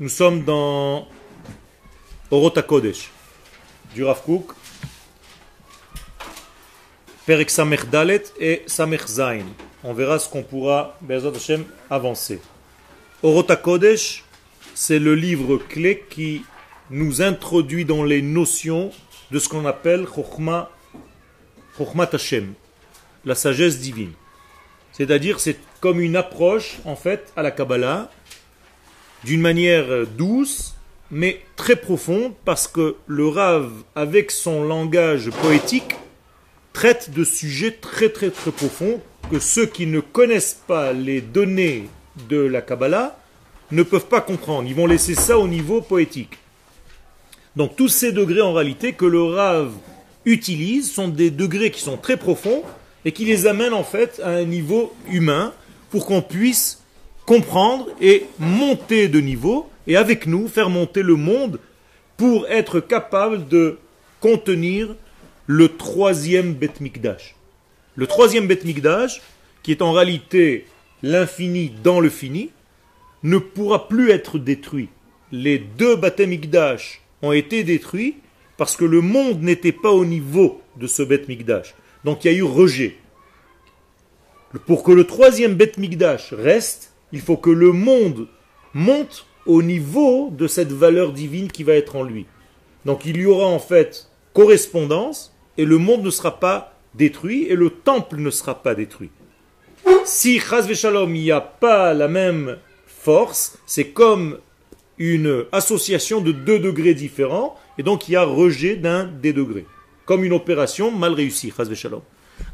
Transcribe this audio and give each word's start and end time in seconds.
Nous 0.00 0.08
sommes 0.08 0.44
dans 0.44 1.06
Orota 2.30 2.62
Kodesh 2.62 3.10
du 3.94 4.02
Rav 4.02 4.22
Kook, 4.22 4.54
Perek 7.26 7.50
Samer 7.50 7.80
Dalet 7.92 8.22
et 8.38 8.62
Samer 8.66 9.06
Zain. 9.06 9.44
On 9.84 9.92
verra 9.92 10.18
ce 10.18 10.26
qu'on 10.26 10.42
pourra, 10.42 10.96
Bezat 11.02 11.36
Hashem, 11.36 11.66
avancer. 11.90 12.40
Orota 13.22 13.56
Kodesh, 13.56 14.24
c'est 14.72 14.98
le 14.98 15.14
livre 15.14 15.58
clé 15.58 16.02
qui 16.08 16.46
nous 16.88 17.20
introduit 17.20 17.84
dans 17.84 18.02
les 18.02 18.22
notions 18.22 18.92
de 19.30 19.38
ce 19.38 19.50
qu'on 19.50 19.66
appelle 19.66 20.06
Chokhmah, 20.06 20.70
Chokhmah 21.76 22.08
Hashem, 22.10 22.54
la 23.26 23.34
sagesse 23.34 23.80
divine. 23.80 24.14
C'est-à-dire, 24.92 25.40
c'est 25.40 25.58
comme 25.82 26.00
une 26.00 26.16
approche, 26.16 26.78
en 26.86 26.96
fait, 26.96 27.30
à 27.36 27.42
la 27.42 27.50
Kabbalah, 27.50 28.10
d'une 29.24 29.40
manière 29.40 30.06
douce, 30.06 30.74
mais 31.10 31.40
très 31.56 31.76
profonde, 31.76 32.32
parce 32.44 32.68
que 32.68 32.96
le 33.06 33.28
Rav, 33.28 33.70
avec 33.94 34.30
son 34.30 34.64
langage 34.64 35.30
poétique, 35.42 35.94
traite 36.72 37.10
de 37.10 37.24
sujets 37.24 37.72
très 37.72 38.08
très 38.08 38.30
très 38.30 38.50
profonds 38.50 39.00
que 39.30 39.38
ceux 39.38 39.66
qui 39.66 39.86
ne 39.86 40.00
connaissent 40.00 40.60
pas 40.66 40.92
les 40.92 41.20
données 41.20 41.88
de 42.28 42.38
la 42.38 42.62
Kabbalah 42.62 43.18
ne 43.70 43.82
peuvent 43.82 44.06
pas 44.06 44.20
comprendre. 44.20 44.68
Ils 44.68 44.74
vont 44.74 44.86
laisser 44.86 45.14
ça 45.14 45.38
au 45.38 45.48
niveau 45.48 45.80
poétique. 45.80 46.38
Donc 47.56 47.76
tous 47.76 47.88
ces 47.88 48.12
degrés 48.12 48.40
en 48.40 48.52
réalité 48.52 48.92
que 48.92 49.04
le 49.04 49.22
Rav 49.22 49.72
utilise 50.24 50.90
sont 50.90 51.08
des 51.08 51.30
degrés 51.30 51.70
qui 51.70 51.80
sont 51.80 51.96
très 51.96 52.16
profonds 52.16 52.62
et 53.04 53.12
qui 53.12 53.24
les 53.24 53.46
amènent 53.46 53.74
en 53.74 53.84
fait 53.84 54.20
à 54.24 54.30
un 54.30 54.44
niveau 54.44 54.94
humain 55.08 55.52
pour 55.90 56.06
qu'on 56.06 56.22
puisse 56.22 56.79
comprendre 57.30 57.86
et 58.00 58.26
monter 58.40 59.06
de 59.06 59.20
niveau 59.20 59.70
et 59.86 59.96
avec 59.96 60.26
nous 60.26 60.48
faire 60.48 60.68
monter 60.68 61.00
le 61.00 61.14
monde 61.14 61.60
pour 62.16 62.48
être 62.48 62.80
capable 62.80 63.46
de 63.46 63.78
contenir 64.18 64.96
le 65.46 65.76
troisième 65.76 66.54
Bet 66.54 66.72
Mikdash. 66.80 67.36
Le 67.94 68.08
troisième 68.08 68.48
Bet 68.48 68.62
Mikdash, 68.64 69.22
qui 69.62 69.70
est 69.70 69.80
en 69.80 69.92
réalité 69.92 70.66
l'infini 71.04 71.72
dans 71.84 72.00
le 72.00 72.08
fini, 72.08 72.50
ne 73.22 73.38
pourra 73.38 73.86
plus 73.86 74.10
être 74.10 74.40
détruit. 74.40 74.88
Les 75.30 75.60
deux 75.60 75.94
Bet 75.94 76.26
Mikdash 76.26 77.00
ont 77.22 77.30
été 77.30 77.62
détruits 77.62 78.16
parce 78.56 78.76
que 78.76 78.84
le 78.84 79.02
monde 79.02 79.40
n'était 79.40 79.70
pas 79.70 79.92
au 79.92 80.04
niveau 80.04 80.60
de 80.78 80.88
ce 80.88 81.04
Bet 81.04 81.26
Mikdash. 81.28 81.76
Donc 82.02 82.24
il 82.24 82.32
y 82.32 82.34
a 82.34 82.36
eu 82.36 82.42
rejet. 82.42 82.96
Pour 84.66 84.82
que 84.82 84.90
le 84.90 85.04
troisième 85.04 85.54
Bet 85.54 85.74
Mikdash 85.78 86.32
reste, 86.32 86.89
il 87.12 87.20
faut 87.20 87.36
que 87.36 87.50
le 87.50 87.72
monde 87.72 88.28
monte 88.74 89.26
au 89.46 89.62
niveau 89.62 90.30
de 90.30 90.46
cette 90.46 90.72
valeur 90.72 91.12
divine 91.12 91.50
qui 91.50 91.64
va 91.64 91.74
être 91.74 91.96
en 91.96 92.02
lui. 92.02 92.26
Donc 92.84 93.04
il 93.04 93.16
y 93.16 93.26
aura 93.26 93.46
en 93.46 93.58
fait 93.58 94.08
correspondance 94.32 95.34
et 95.58 95.64
le 95.64 95.78
monde 95.78 96.02
ne 96.02 96.10
sera 96.10 96.38
pas 96.38 96.74
détruit 96.94 97.46
et 97.48 97.54
le 97.54 97.70
temple 97.70 98.16
ne 98.16 98.30
sera 98.30 98.62
pas 98.62 98.74
détruit. 98.74 99.10
Si 100.04 100.38
Chaz 100.38 100.72
Shalom, 100.72 101.14
il 101.14 101.22
n'y 101.22 101.30
a 101.30 101.40
pas 101.40 101.94
la 101.94 102.08
même 102.08 102.58
force, 102.86 103.58
c'est 103.66 103.88
comme 103.88 104.38
une 104.98 105.44
association 105.52 106.20
de 106.20 106.32
deux 106.32 106.58
degrés 106.58 106.94
différents 106.94 107.56
et 107.78 107.82
donc 107.82 108.08
il 108.08 108.12
y 108.12 108.16
a 108.16 108.24
rejet 108.24 108.76
d'un 108.76 109.04
des 109.04 109.32
degrés. 109.32 109.66
Comme 110.04 110.24
une 110.24 110.32
opération 110.32 110.90
mal 110.90 111.12
réussie, 111.12 111.52
Chaz 111.56 111.72
Shalom. 111.74 112.02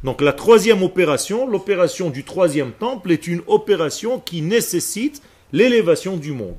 Donc 0.04 0.20
la 0.20 0.32
troisième 0.32 0.82
opération, 0.82 1.46
l'opération 1.46 2.10
du 2.10 2.24
troisième 2.24 2.72
temple, 2.72 3.12
est 3.12 3.26
une 3.26 3.42
opération 3.46 4.20
qui 4.20 4.42
nécessite 4.42 5.22
l'élévation 5.52 6.16
du 6.16 6.32
monde. 6.32 6.56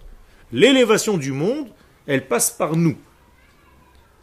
L'élévation 0.51 1.17
du 1.17 1.31
monde, 1.31 1.67
elle 2.07 2.27
passe 2.27 2.51
par 2.51 2.75
nous. 2.75 2.95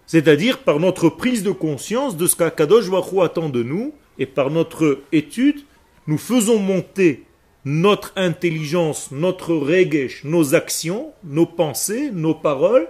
C'est-à-dire 0.06 0.58
par 0.58 0.80
notre 0.80 1.08
prise 1.08 1.42
de 1.42 1.50
conscience 1.50 2.16
de 2.16 2.27
ce 2.27 2.36
qu'Akadosh 2.36 2.91
Baruch 2.91 3.22
attend 3.22 3.48
de 3.48 3.62
nous, 3.62 3.94
et 4.19 4.27
par 4.27 4.50
notre 4.50 5.00
étude, 5.12 5.60
nous 6.06 6.19
faisons 6.19 6.59
monter 6.59 7.25
notre 7.64 8.12
intelligence, 8.16 9.10
notre 9.10 9.54
regesh, 9.54 10.25
nos 10.25 10.54
actions, 10.54 11.12
nos 11.25 11.47
pensées, 11.47 12.10
nos 12.12 12.34
paroles, 12.34 12.88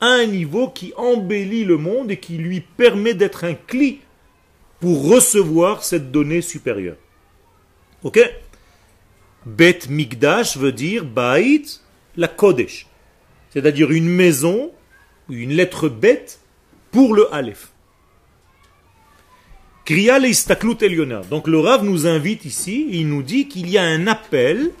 à 0.00 0.06
un 0.06 0.26
niveau 0.26 0.68
qui 0.68 0.92
embellit 0.96 1.64
le 1.64 1.76
monde 1.76 2.10
et 2.10 2.16
qui 2.18 2.34
lui 2.34 2.60
permet 2.60 3.14
d'être 3.14 3.44
un 3.44 3.54
cli 3.54 4.00
pour 4.82 5.08
recevoir 5.08 5.84
cette 5.84 6.10
donnée 6.10 6.42
supérieure. 6.42 6.96
Ok? 8.02 8.18
Bet 9.46 9.78
Mikdash 9.88 10.56
veut 10.56 10.72
dire 10.72 11.04
Bait 11.04 11.62
la 12.16 12.26
Kodesh, 12.26 12.88
c'est-à-dire 13.50 13.92
une 13.92 14.08
maison, 14.08 14.72
une 15.30 15.52
lettre 15.52 15.88
bête 15.88 16.40
pour 16.90 17.14
le 17.14 17.32
Aleph. 17.32 17.70
Kriya 19.84 20.18
le 20.18 21.28
Donc 21.30 21.46
le 21.46 21.60
Rav 21.60 21.84
nous 21.84 22.08
invite 22.08 22.44
ici, 22.44 22.88
il 22.90 23.06
nous 23.06 23.22
dit 23.22 23.46
qu'il 23.46 23.70
y 23.70 23.78
a 23.78 23.84
un 23.84 24.08
appel 24.08 24.72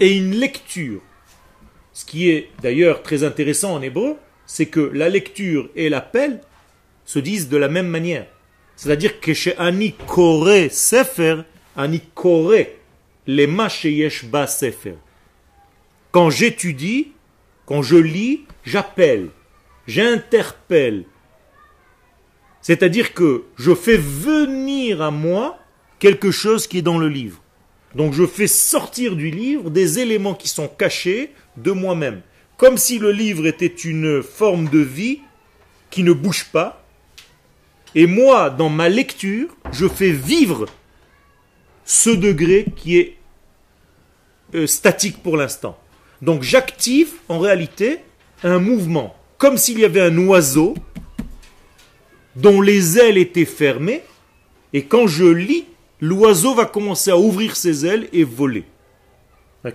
et 0.00 0.14
une 0.18 0.32
lecture. 0.32 1.00
Ce 1.94 2.04
qui 2.04 2.28
est 2.28 2.50
d'ailleurs 2.60 3.02
très 3.02 3.24
intéressant 3.24 3.72
en 3.72 3.80
hébreu, 3.80 4.16
c'est 4.44 4.66
que 4.66 4.80
la 4.80 5.08
lecture 5.08 5.70
et 5.76 5.88
l'appel 5.88 6.42
se 7.06 7.18
disent 7.18 7.48
de 7.48 7.56
la 7.56 7.68
même 7.68 7.88
manière. 7.88 8.26
C'est-à-dire 8.80 9.20
que 9.20 9.34
chez 9.34 9.54
Ani 9.58 9.92
Kore 9.92 10.70
Sefer, 10.70 11.42
Ani 11.76 12.00
Kore 12.14 12.64
les 13.26 13.46
Yesh 13.84 14.24
Ba 14.24 14.46
Sefer. 14.46 14.94
Quand 16.12 16.30
j'étudie, 16.30 17.12
quand 17.66 17.82
je 17.82 17.98
lis, 17.98 18.46
j'appelle, 18.64 19.28
j'interpelle. 19.86 21.04
C'est-à-dire 22.62 23.12
que 23.12 23.44
je 23.58 23.74
fais 23.74 23.98
venir 23.98 25.02
à 25.02 25.10
moi 25.10 25.58
quelque 25.98 26.30
chose 26.30 26.66
qui 26.66 26.78
est 26.78 26.82
dans 26.82 26.96
le 26.96 27.08
livre. 27.08 27.42
Donc 27.94 28.14
je 28.14 28.26
fais 28.26 28.46
sortir 28.46 29.14
du 29.14 29.30
livre 29.30 29.68
des 29.68 29.98
éléments 29.98 30.34
qui 30.34 30.48
sont 30.48 30.68
cachés 30.68 31.34
de 31.58 31.72
moi-même. 31.72 32.22
Comme 32.56 32.78
si 32.78 32.98
le 32.98 33.12
livre 33.12 33.46
était 33.46 33.66
une 33.66 34.22
forme 34.22 34.70
de 34.70 34.78
vie 34.78 35.20
qui 35.90 36.02
ne 36.02 36.14
bouge 36.14 36.46
pas. 36.50 36.79
Et 37.94 38.06
moi, 38.06 38.50
dans 38.50 38.68
ma 38.68 38.88
lecture, 38.88 39.48
je 39.72 39.88
fais 39.88 40.12
vivre 40.12 40.66
ce 41.84 42.10
degré 42.10 42.66
qui 42.76 42.98
est 42.98 43.16
euh, 44.54 44.66
statique 44.66 45.22
pour 45.22 45.36
l'instant. 45.36 45.78
Donc 46.22 46.42
j'active 46.42 47.12
en 47.28 47.38
réalité 47.38 47.98
un 48.42 48.58
mouvement, 48.58 49.16
comme 49.38 49.56
s'il 49.56 49.78
y 49.80 49.84
avait 49.84 50.02
un 50.02 50.16
oiseau 50.18 50.74
dont 52.36 52.60
les 52.60 52.98
ailes 52.98 53.18
étaient 53.18 53.44
fermées, 53.44 54.02
et 54.72 54.84
quand 54.84 55.08
je 55.08 55.24
lis, 55.24 55.66
l'oiseau 56.00 56.54
va 56.54 56.64
commencer 56.64 57.10
à 57.10 57.18
ouvrir 57.18 57.56
ses 57.56 57.86
ailes 57.86 58.08
et 58.12 58.24
voler. 58.24 58.64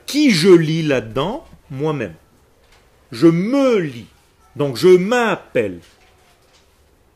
Qui 0.05 0.31
je 0.31 0.49
lis 0.49 0.83
là-dedans? 0.83 1.45
Moi-même. 1.69 2.15
Je 3.11 3.27
me 3.27 3.77
lis. 3.77 4.07
Donc 4.55 4.77
je 4.77 4.87
m'appelle. 4.87 5.79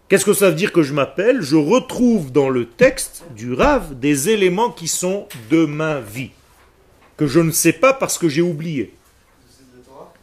Qu'est-ce 0.09 0.25
que 0.25 0.33
ça 0.33 0.49
veut 0.49 0.55
dire 0.55 0.71
que 0.71 0.81
je 0.81 0.93
m'appelle? 0.93 1.41
Je 1.41 1.55
retrouve 1.55 2.31
dans 2.31 2.49
le 2.49 2.65
texte 2.65 3.23
du 3.35 3.53
Rav 3.53 3.97
des 3.99 4.29
éléments 4.29 4.71
qui 4.71 4.87
sont 4.87 5.27
de 5.49 5.65
ma 5.65 5.99
vie, 5.99 6.31
que 7.15 7.27
je 7.27 7.39
ne 7.39 7.51
sais 7.51 7.73
pas 7.73 7.93
parce 7.93 8.17
que 8.17 8.27
j'ai 8.27 8.41
oublié 8.41 8.91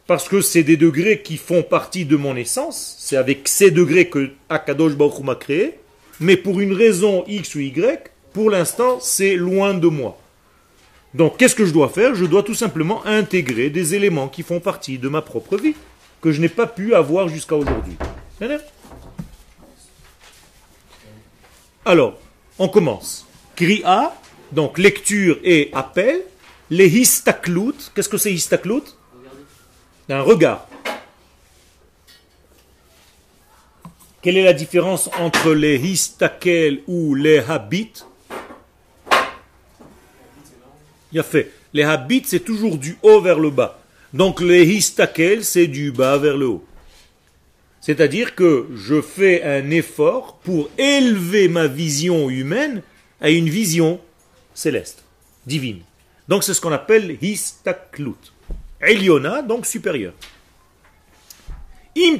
parce 0.07 0.29
que 0.29 0.39
c'est 0.39 0.63
des 0.63 0.77
degrés 0.77 1.21
qui 1.21 1.37
font 1.37 1.63
partie 1.63 2.05
de 2.05 2.15
mon 2.15 2.35
essence. 2.37 2.95
C'est 2.97 3.17
avec 3.17 3.47
ces 3.47 3.71
degrés 3.71 4.07
que 4.07 4.31
Akadosh 4.49 4.95
Baruch 4.95 5.19
m'a 5.19 5.35
créé. 5.35 5.75
Mais 6.21 6.37
pour 6.37 6.61
une 6.61 6.73
raison 6.73 7.25
X 7.27 7.55
ou 7.55 7.59
Y, 7.59 8.09
pour 8.33 8.49
l'instant, 8.49 8.99
c'est 9.01 9.35
loin 9.35 9.73
de 9.73 9.87
moi. 9.87 10.17
Donc, 11.13 11.37
qu'est-ce 11.37 11.55
que 11.55 11.65
je 11.65 11.73
dois 11.73 11.89
faire? 11.89 12.15
Je 12.15 12.25
dois 12.25 12.43
tout 12.43 12.53
simplement 12.53 13.05
intégrer 13.05 13.69
des 13.69 13.95
éléments 13.95 14.29
qui 14.29 14.43
font 14.43 14.59
partie 14.59 14.97
de 14.97 15.09
ma 15.09 15.21
propre 15.21 15.57
vie, 15.57 15.75
que 16.21 16.31
je 16.31 16.39
n'ai 16.39 16.49
pas 16.49 16.67
pu 16.67 16.95
avoir 16.95 17.27
jusqu'à 17.27 17.55
aujourd'hui. 17.55 17.97
Alors, 21.87 22.19
on 22.59 22.67
commence. 22.67 23.25
Kri'a, 23.55 24.13
donc 24.51 24.77
lecture 24.77 25.39
et 25.41 25.69
appel. 25.71 26.21
Les 26.69 26.89
histaklout, 26.89 27.77
qu'est-ce 27.95 28.09
que 28.09 28.17
c'est 28.17 28.33
histaklout 28.33 28.83
d'un 30.09 30.19
regard. 30.19 30.67
Quelle 34.21 34.35
est 34.35 34.43
la 34.43 34.51
différence 34.51 35.09
entre 35.17 35.53
les 35.53 35.77
histakel 35.77 36.81
ou 36.87 37.15
les 37.15 37.39
habits 37.39 38.03
Il 41.13 41.19
a 41.21 41.23
fait. 41.23 41.53
Les 41.71 41.83
habits, 41.83 42.23
c'est 42.25 42.43
toujours 42.43 42.77
du 42.77 42.97
haut 43.01 43.21
vers 43.21 43.39
le 43.39 43.49
bas. 43.49 43.79
Donc 44.11 44.41
les 44.41 44.65
histakel, 44.65 45.45
c'est 45.45 45.67
du 45.67 45.93
bas 45.93 46.17
vers 46.17 46.35
le 46.35 46.47
haut. 46.47 46.65
C'est-à-dire 47.87 48.35
que 48.35 48.67
je 48.75 49.01
fais 49.01 49.43
un 49.43 49.69
effort 49.69 50.39
pour 50.39 50.69
élever 50.77 51.47
ma 51.47 51.67
vision 51.67 52.29
humaine 52.29 52.81
à 53.21 53.29
une 53.29 53.47
vision 53.47 54.01
céleste, 54.53 55.05
divine. 55.45 55.79
Donc 56.27 56.43
c'est 56.43 56.53
ce 56.53 56.59
qu'on 56.59 56.73
appelle 56.73 57.17
histaklut. 57.21 58.33
Eliona, 58.81 59.41
donc 59.41 59.65
supérieur. 59.65 60.11
Im 61.97 62.17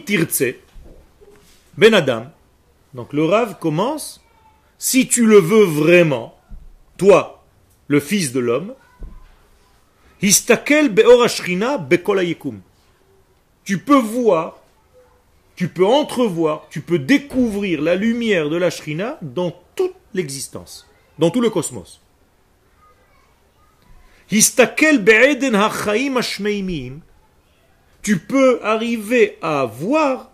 ben 1.75 1.93
Adam. 1.93 2.27
Donc 2.93 3.11
le 3.11 3.25
Rav 3.25 3.59
commence, 3.59 4.21
si 4.77 5.09
tu 5.09 5.25
le 5.25 5.39
veux 5.39 5.65
vraiment, 5.65 6.39
toi, 6.95 7.43
le 7.89 7.99
fils 7.99 8.31
de 8.31 8.39
l'homme, 8.39 8.73
histakel 10.21 10.87
beorashrina 10.87 11.77
bekol 11.77 12.23
Tu 13.65 13.79
peux 13.79 13.99
voir, 13.99 14.61
tu 15.57 15.68
peux 15.69 15.86
entrevoir, 15.86 16.68
tu 16.69 16.81
peux 16.81 17.00
découvrir 17.00 17.81
la 17.81 17.95
lumière 17.95 18.48
de 18.48 18.57
la 18.57 18.69
shrina 18.69 19.18
dans 19.24 19.51
toute 19.75 19.95
l'existence, 20.13 20.88
dans 21.18 21.31
tout 21.31 21.42
le 21.42 21.50
cosmos. 21.50 22.00
Tu 24.30 24.39
peux 28.19 28.59
arriver 28.63 29.39
à 29.42 29.65
voir 29.65 30.31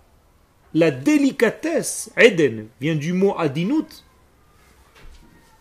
la 0.74 0.92
délicatesse, 0.92 2.12
Eden 2.18 2.68
vient 2.82 2.96
du 2.96 3.14
mot 3.14 3.34
adinut, 3.38 4.04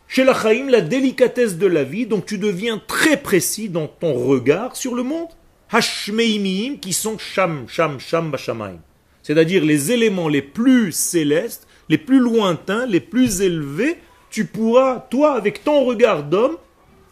chez 0.09 0.25
la 0.25 0.37
la 0.43 0.81
délicatesse 0.81 1.57
de 1.57 1.69
la 1.69 1.85
vie, 1.85 2.07
donc 2.07 2.27
tu 2.27 2.37
deviens 2.37 2.79
très 2.79 3.17
précis 3.17 3.69
dans 3.69 3.87
ton 3.87 4.15
regard 4.15 4.75
sur 4.75 4.97
le 4.97 5.05
monde. 5.05 5.29
Hashmeimim, 5.71 6.79
qui 6.79 6.93
sont 6.93 7.17
sham, 7.17 7.67
sham, 7.69 8.01
sham, 8.01 8.31
bashamaim. 8.31 8.81
C'est-à-dire 9.23 9.65
les 9.65 9.93
éléments 9.93 10.29
les 10.29 10.43
plus 10.43 10.93
célestes, 10.93 11.67
les 11.89 11.99
plus 11.99 12.19
lointains, 12.19 12.87
les 12.87 13.01
plus 13.01 13.41
élevés, 13.41 13.99
tu 14.31 14.47
pourras, 14.47 15.01
toi, 15.11 15.35
avec 15.35 15.63
ton 15.63 15.85
regard 15.85 16.25
d'homme, 16.25 16.57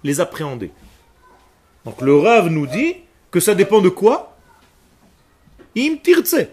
les 0.02 0.20
appréhender. 0.20 0.70
Donc 1.84 2.00
le 2.00 2.16
Rav 2.16 2.48
nous 2.48 2.66
dit 2.66 2.96
que 3.30 3.40
ça 3.40 3.54
dépend 3.54 3.80
de 3.80 3.88
quoi? 3.88 4.36
Im 5.76 5.96
tirtse. 6.02 6.46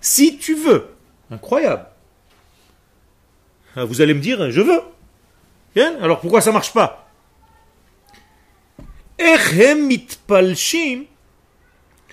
Si 0.00 0.38
tu 0.38 0.54
veux. 0.54 0.86
Incroyable. 1.30 1.86
Ah, 3.76 3.84
vous 3.84 4.00
allez 4.00 4.14
me 4.14 4.20
dire, 4.20 4.50
je 4.50 4.60
veux. 4.60 4.80
Alors 6.00 6.20
pourquoi 6.20 6.40
ça 6.40 6.52
marche 6.52 6.72
pas? 6.72 7.08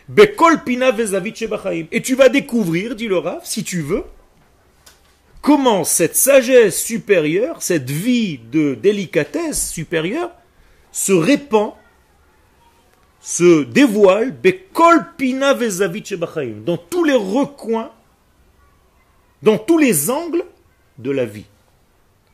Et 0.09 2.01
tu 2.01 2.15
vas 2.15 2.29
découvrir, 2.29 2.95
dit 2.95 3.07
le 3.07 3.17
Rav, 3.17 3.41
si 3.43 3.63
tu 3.63 3.81
veux, 3.81 4.03
comment 5.41 5.83
cette 5.83 6.15
sagesse 6.15 6.81
supérieure, 6.81 7.61
cette 7.61 7.89
vie 7.89 8.39
de 8.51 8.75
délicatesse 8.75 9.69
supérieure, 9.69 10.31
se 10.91 11.11
répand, 11.11 11.73
se 13.19 13.63
dévoile, 13.63 14.33
dans 16.63 16.77
tous 16.77 17.03
les 17.03 17.13
recoins, 17.13 17.91
dans 19.43 19.57
tous 19.57 19.77
les 19.77 20.09
angles 20.09 20.45
de 20.99 21.11
la 21.11 21.25
vie. 21.25 21.45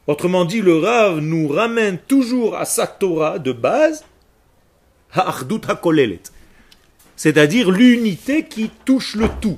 Autrement 0.06 0.46
dit, 0.46 0.62
le 0.62 0.78
Rav 0.78 1.20
nous 1.20 1.48
ramène 1.48 1.98
toujours 1.98 2.56
à 2.56 2.66
sa 2.66 2.86
Torah 2.86 3.40
de 3.40 3.52
base, 3.52 4.04
c'est-à-dire 7.16 7.72
l'unité 7.72 8.44
qui 8.46 8.70
touche 8.86 9.16
le 9.16 9.30
tout. 9.42 9.58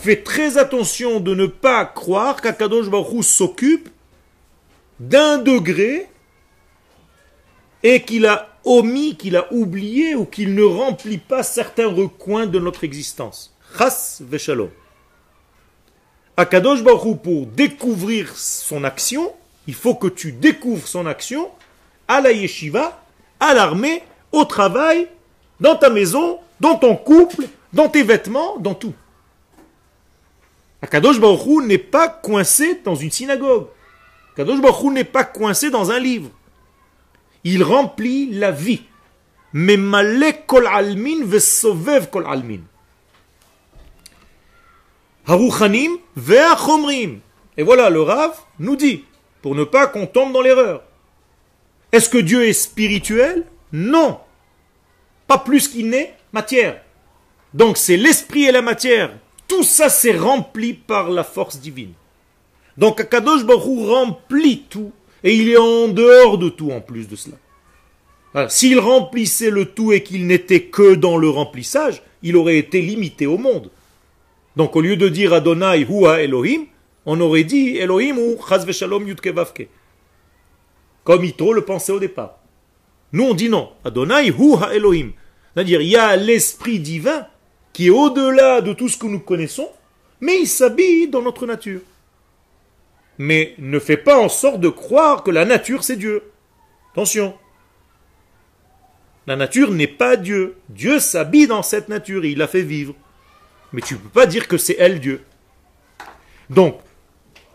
Fais 0.00 0.22
très 0.22 0.58
attention 0.58 1.20
de 1.20 1.34
ne 1.34 1.46
pas 1.46 1.84
croire 1.84 2.40
qu'Akadosh 2.40 2.88
Baruch 2.88 3.24
s'occupe 3.24 3.88
d'un 5.00 5.38
degré 5.38 6.08
et 7.82 8.02
qu'il 8.02 8.26
a 8.26 8.48
omis, 8.64 9.16
qu'il 9.16 9.36
a 9.36 9.52
oublié 9.52 10.14
ou 10.14 10.24
qu'il 10.24 10.54
ne 10.54 10.62
remplit 10.62 11.18
pas 11.18 11.42
certains 11.42 11.88
recoins 11.88 12.46
de 12.46 12.58
notre 12.58 12.84
existence. 12.84 13.54
Chas 13.78 14.20
veshalom. 14.20 14.70
Akadosh 16.36 16.82
Baruch 16.82 17.18
pour 17.22 17.46
découvrir 17.46 18.36
son 18.36 18.84
action, 18.84 19.32
il 19.66 19.74
faut 19.74 19.94
que 19.94 20.08
tu 20.08 20.32
découvres 20.32 20.88
son 20.88 21.06
action 21.06 21.48
à 22.08 22.20
la 22.20 22.32
yeshiva, 22.32 23.00
à 23.40 23.54
l'armée, 23.54 24.02
au 24.32 24.44
travail, 24.44 25.08
dans 25.60 25.76
ta 25.76 25.90
maison, 25.90 26.40
dans 26.60 26.76
ton 26.76 26.96
couple, 26.96 27.48
dans 27.72 27.88
tes 27.88 28.02
vêtements, 28.02 28.58
dans 28.58 28.74
tout. 28.74 28.94
Akadosh 30.82 31.18
Baruch 31.18 31.64
n'est 31.64 31.78
pas 31.78 32.08
coincé 32.08 32.80
dans 32.84 32.94
une 32.94 33.10
synagogue. 33.10 33.68
Akadosh 34.34 34.60
Baruch 34.60 34.92
n'est 34.92 35.04
pas 35.04 35.24
coincé 35.24 35.70
dans 35.70 35.90
un 35.90 35.98
livre. 35.98 36.30
Il 37.42 37.62
remplit 37.62 38.30
la 38.30 38.50
vie. 38.50 38.82
Mais 39.52 39.76
malek 39.76 40.46
kol 40.46 40.66
almin 40.66 41.24
vesovev 41.24 42.10
kol 42.10 42.26
almin. 42.26 42.60
Haruchanim 45.26 45.96
ve'achomrim. 46.16 47.20
Et 47.56 47.62
voilà, 47.62 47.88
le 47.88 48.02
Rav 48.02 48.36
nous 48.58 48.76
dit 48.76 49.04
pour 49.40 49.54
ne 49.54 49.64
pas 49.64 49.86
qu'on 49.86 50.06
tombe 50.06 50.32
dans 50.32 50.42
l'erreur. 50.42 50.82
Est-ce 51.92 52.08
que 52.08 52.18
Dieu 52.18 52.44
est 52.44 52.52
spirituel? 52.52 53.44
Non. 53.72 54.18
Pas 55.26 55.38
plus 55.38 55.68
qu'il 55.68 55.88
n'est 55.88 56.16
matière. 56.34 56.82
Donc 57.54 57.78
c'est 57.78 57.96
l'esprit 57.96 58.44
et 58.44 58.52
la 58.52 58.60
matière. 58.60 59.16
Tout 59.48 59.62
ça 59.62 59.88
c'est 59.88 60.16
rempli 60.16 60.74
par 60.74 61.10
la 61.10 61.24
force 61.24 61.60
divine. 61.60 61.92
Donc 62.76 63.00
Akadosh 63.00 63.44
Baruch 63.44 63.86
remplit 63.88 64.64
tout 64.68 64.92
et 65.22 65.34
il 65.34 65.48
est 65.48 65.56
en 65.56 65.88
dehors 65.88 66.36
de 66.36 66.48
tout 66.48 66.72
en 66.72 66.80
plus 66.80 67.08
de 67.08 67.16
cela. 67.16 67.36
S'il 68.48 68.80
remplissait 68.80 69.50
le 69.50 69.66
tout 69.66 69.92
et 69.92 70.02
qu'il 70.02 70.26
n'était 70.26 70.64
que 70.64 70.96
dans 70.96 71.16
le 71.16 71.30
remplissage, 71.30 72.02
il 72.24 72.36
aurait 72.36 72.58
été 72.58 72.82
limité 72.82 73.26
au 73.26 73.38
monde. 73.38 73.70
Donc 74.56 74.74
au 74.74 74.80
lieu 74.80 74.96
de 74.96 75.08
dire 75.08 75.32
Adonai 75.32 75.86
Hua 75.88 76.20
Elohim, 76.20 76.64
on 77.06 77.20
aurait 77.20 77.44
dit 77.44 77.76
Elohim 77.76 78.18
ou 78.18 78.36
Chaz 78.48 78.68
Shalom 78.72 79.06
Yudke 79.06 79.32
Comme 81.04 81.24
Itro 81.24 81.52
le 81.52 81.64
pensait 81.64 81.92
au 81.92 82.00
départ. 82.00 82.38
Nous 83.12 83.22
on 83.22 83.34
dit 83.34 83.48
non. 83.48 83.70
Adonai 83.84 84.30
hu 84.30 84.54
ha 84.60 84.74
Elohim. 84.74 85.12
C'est-à-dire, 85.54 85.80
il 85.80 85.88
y 85.88 85.96
a 85.96 86.16
l'esprit 86.16 86.80
divin 86.80 87.26
qui 87.72 87.86
est 87.86 87.90
au-delà 87.90 88.60
de 88.60 88.72
tout 88.72 88.88
ce 88.88 88.98
que 88.98 89.06
nous 89.06 89.20
connaissons, 89.20 89.68
mais 90.20 90.40
il 90.40 90.46
s'habille 90.46 91.08
dans 91.08 91.22
notre 91.22 91.46
nature. 91.46 91.80
Mais 93.18 93.54
ne 93.58 93.78
fais 93.78 93.96
pas 93.96 94.18
en 94.18 94.28
sorte 94.28 94.60
de 94.60 94.68
croire 94.68 95.22
que 95.22 95.30
la 95.30 95.44
nature 95.44 95.84
c'est 95.84 95.96
Dieu. 95.96 96.22
Attention. 96.92 97.34
La 99.26 99.36
nature 99.36 99.70
n'est 99.70 99.86
pas 99.86 100.16
Dieu. 100.16 100.56
Dieu 100.68 100.98
s'habille 100.98 101.46
dans 101.46 101.62
cette 101.62 101.88
nature 101.88 102.24
et 102.24 102.30
il 102.30 102.38
la 102.38 102.48
fait 102.48 102.62
vivre. 102.62 102.94
Mais 103.72 103.80
tu 103.80 103.94
ne 103.94 103.98
peux 104.00 104.08
pas 104.08 104.26
dire 104.26 104.48
que 104.48 104.58
c'est 104.58 104.76
elle 104.78 105.00
Dieu. 105.00 105.24
Donc, 106.50 106.78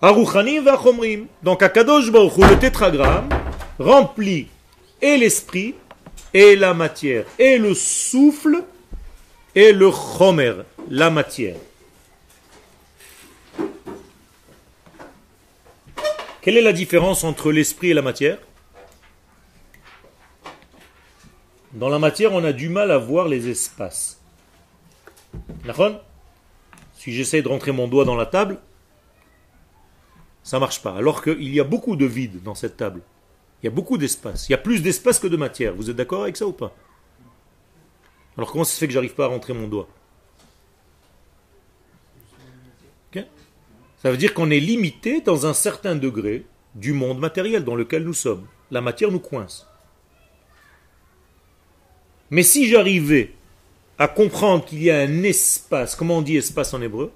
donc 0.02 1.64
Akadosh 1.64 2.12
Baruch 2.12 2.38
le 2.38 2.58
tétragramme, 2.58 3.30
remplit 3.78 4.48
et 5.02 5.18
l'esprit, 5.18 5.76
et 6.34 6.56
la 6.56 6.74
matière, 6.74 7.26
et 7.38 7.58
le 7.58 7.74
souffle, 7.74 8.64
et 9.56 9.72
le 9.72 9.92
chomer, 9.92 10.54
la 10.90 11.10
matière. 11.10 11.56
Quelle 16.42 16.58
est 16.58 16.62
la 16.62 16.74
différence 16.74 17.24
entre 17.24 17.52
l'esprit 17.52 17.92
et 17.92 17.94
la 17.94 18.02
matière? 18.02 18.38
Dans 21.74 21.90
la 21.90 22.00
matière, 22.00 22.34
on 22.34 22.44
a 22.44 22.54
du 22.54 22.70
mal 22.70 22.92
à 22.92 22.98
voir 22.98 23.28
les 23.28 23.50
espaces. 23.50 24.20
Si 26.98 27.14
j'essaie 27.14 27.42
de 27.42 27.48
rentrer 27.48 27.72
mon 27.72 27.88
doigt 27.88 28.06
dans 28.06 28.16
la 28.16 28.26
table, 28.26 28.58
ça 30.44 30.58
ne 30.58 30.62
marche 30.62 30.82
pas. 30.82 30.96
Alors 30.96 31.22
qu'il 31.24 31.54
y 31.54 31.60
a 31.60 31.64
beaucoup 31.64 31.96
de 31.96 32.06
vide 32.06 32.42
dans 32.42 32.56
cette 32.56 32.78
table. 32.78 33.02
Il 33.62 33.66
y 33.66 33.68
a 33.68 33.72
beaucoup 33.72 33.98
d'espace. 33.98 34.48
Il 34.48 34.54
y 34.54 34.56
a 34.56 34.60
plus 34.60 34.82
d'espace 34.82 35.20
que 35.20 35.28
de 35.28 35.38
matière. 35.38 35.76
Vous 35.76 35.90
êtes 35.90 35.96
d'accord 35.96 36.24
avec 36.24 36.38
ça 36.38 36.48
ou 36.48 36.54
pas? 36.54 36.76
Alors 38.38 38.52
comment 38.52 38.64
ça 38.64 38.74
se 38.74 38.80
fait 38.80 38.88
que 38.88 38.94
j'arrive 38.94 39.16
pas 39.16 39.26
à 39.26 39.28
rentrer 39.28 39.54
mon 39.54 39.68
doigt? 39.68 39.88
Ça 44.02 44.12
veut 44.12 44.18
dire 44.18 44.34
qu'on 44.34 44.50
est 44.50 44.62
limité 44.62 45.20
dans 45.20 45.46
un 45.46 45.54
certain 45.54 45.94
degré 45.94 46.46
du 46.74 46.94
monde 46.94 47.20
matériel 47.20 47.66
dans 47.66 47.76
lequel 47.76 48.06
nous 48.06 48.14
sommes. 48.14 48.48
La 48.72 48.80
matière 48.80 49.12
nous 49.12 49.20
coince. 49.20 49.68
Mais 52.32 52.44
si 52.44 52.70
j'arrivais 52.70 53.34
à 53.98 54.08
comprendre 54.08 54.64
qu'il 54.64 54.82
y 54.82 54.90
a 54.90 55.00
un 55.00 55.24
espace, 55.24 55.98
comment 55.98 56.20
on 56.20 56.22
dit 56.22 56.38
espace 56.38 56.74
en 56.74 56.82
hébreu? 56.82 57.12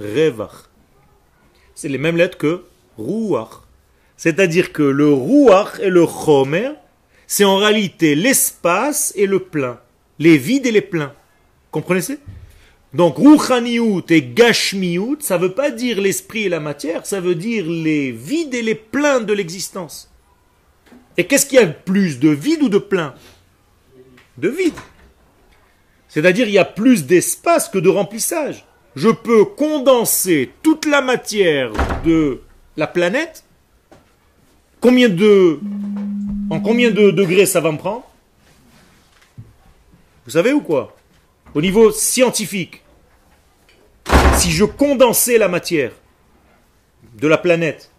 Revach 0.00 0.70
c'est 1.74 1.88
les 1.88 1.98
mêmes 1.98 2.16
lettres 2.16 2.38
que 2.38 2.64
Ruach. 2.96 3.63
C'est-à-dire 4.16 4.72
que 4.72 4.82
le 4.82 5.12
Ruach 5.12 5.80
et 5.80 5.90
le 5.90 6.06
Chomer, 6.06 6.70
c'est 7.26 7.44
en 7.44 7.56
réalité 7.56 8.14
l'espace 8.14 9.12
et 9.16 9.26
le 9.26 9.40
plein. 9.40 9.80
Les 10.18 10.38
vides 10.38 10.66
et 10.66 10.70
les 10.70 10.80
pleins. 10.80 11.12
Comprenez 11.70 12.18
Donc 12.92 13.16
Ruchaniout 13.18 14.04
et 14.10 14.22
Gashmiout, 14.22 15.16
ça 15.20 15.36
ne 15.36 15.42
veut 15.42 15.52
pas 15.52 15.70
dire 15.70 16.00
l'esprit 16.00 16.44
et 16.44 16.48
la 16.48 16.60
matière, 16.60 17.04
ça 17.06 17.20
veut 17.20 17.34
dire 17.34 17.64
les 17.66 18.12
vides 18.12 18.54
et 18.54 18.62
les 18.62 18.76
pleins 18.76 19.20
de 19.20 19.32
l'existence. 19.32 20.10
Et 21.16 21.26
qu'est-ce 21.26 21.46
qu'il 21.46 21.58
y 21.58 21.62
a 21.62 21.66
de 21.66 21.74
plus, 21.84 22.18
de 22.18 22.28
vide 22.28 22.62
ou 22.62 22.68
de 22.68 22.78
plein? 22.78 23.14
De 24.38 24.48
vide. 24.48 24.74
C'est-à-dire 26.08 26.46
il 26.46 26.54
y 26.54 26.58
a 26.58 26.64
plus 26.64 27.06
d'espace 27.06 27.68
que 27.68 27.78
de 27.78 27.88
remplissage. 27.88 28.64
je 28.94 29.08
peux 29.08 29.44
condenser 29.44 30.52
toute 30.62 30.86
la 30.86 31.02
matière 31.02 31.72
de 32.04 32.40
la 32.76 32.86
planète. 32.86 33.44
Combien 34.84 35.08
de, 35.08 35.60
en 36.50 36.60
combien 36.60 36.90
de 36.90 37.10
degrés 37.10 37.46
ça 37.46 37.62
va 37.62 37.72
me 37.72 37.78
prendre 37.78 38.04
Vous 40.26 40.32
savez 40.32 40.52
ou 40.52 40.60
quoi 40.60 40.94
Au 41.54 41.62
niveau 41.62 41.90
scientifique, 41.90 42.82
si 44.36 44.50
je 44.50 44.66
condensais 44.66 45.38
la 45.38 45.48
matière 45.48 45.92
de 47.14 47.26
la 47.26 47.38
planète, 47.38 47.90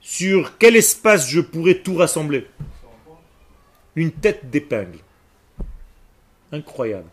sur 0.00 0.56
quel 0.56 0.76
espace 0.76 1.28
je 1.28 1.42
pourrais 1.42 1.74
tout 1.74 1.96
rassembler 1.96 2.46
Une 3.94 4.12
tête 4.12 4.48
d'épingle. 4.48 5.00
Incroyable. 6.52 7.10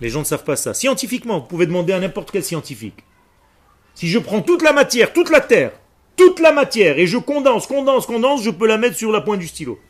Les 0.00 0.08
gens 0.08 0.20
ne 0.20 0.24
savent 0.24 0.44
pas 0.44 0.54
ça. 0.54 0.72
Scientifiquement, 0.72 1.40
vous 1.40 1.46
pouvez 1.46 1.66
demander 1.66 1.94
à 1.94 1.98
n'importe 1.98 2.30
quel 2.30 2.44
scientifique. 2.44 3.02
Si 3.96 4.06
je 4.06 4.20
prends 4.20 4.40
toute 4.40 4.62
la 4.62 4.72
matière, 4.72 5.12
toute 5.12 5.30
la 5.30 5.40
Terre, 5.40 5.72
toute 6.20 6.40
la 6.40 6.52
matière, 6.52 6.98
et 6.98 7.06
je 7.06 7.16
condense, 7.16 7.66
condense, 7.66 8.04
condense, 8.04 8.42
je 8.42 8.50
peux 8.50 8.66
la 8.66 8.76
mettre 8.76 8.94
sur 8.94 9.10
la 9.10 9.22
pointe 9.22 9.40
du 9.40 9.48
stylo. 9.48 9.80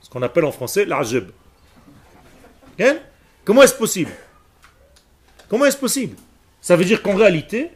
Ce 0.00 0.08
qu'on 0.08 0.22
appelle 0.22 0.44
en 0.44 0.52
français 0.52 0.84
l'arjeb. 0.84 1.30
Comment 3.44 3.62
est-ce 3.62 3.74
possible? 3.74 4.12
Comment 5.48 5.64
est-ce 5.64 5.76
possible? 5.76 6.14
Ça 6.60 6.76
veut 6.76 6.84
dire 6.84 7.02
qu'en 7.02 7.16
réalité, 7.16 7.70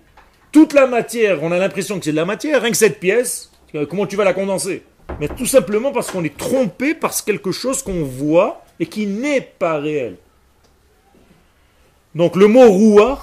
toute 0.53 0.73
la 0.73 0.87
matière, 0.87 1.43
on 1.43 1.51
a 1.51 1.59
l'impression 1.59 1.99
que 1.99 2.05
c'est 2.05 2.13
de 2.13 2.17
la 2.17 2.25
matière, 2.25 2.63
rien 2.63 2.71
que 2.71 2.77
cette 2.77 3.01
pièce, 3.01 3.51
comment 3.89 4.07
tu 4.07 4.15
vas 4.15 4.25
la 4.25 4.33
condenser? 4.33 4.85
Mais 5.19 5.27
tout 5.27 5.47
simplement 5.47 5.91
parce 5.91 6.13
qu'on 6.13 6.23
est 6.23 6.37
trompé 6.37 6.95
par 6.95 7.13
quelque 7.25 7.51
chose 7.51 7.83
qu'on 7.83 8.05
voit 8.05 8.65
et 8.79 8.87
qui 8.87 9.09
n'est 9.09 9.41
pas 9.41 9.81
réel. 9.81 10.19
Donc 12.15 12.37
le 12.37 12.47
mot 12.47 12.71
rouach, 12.71 13.19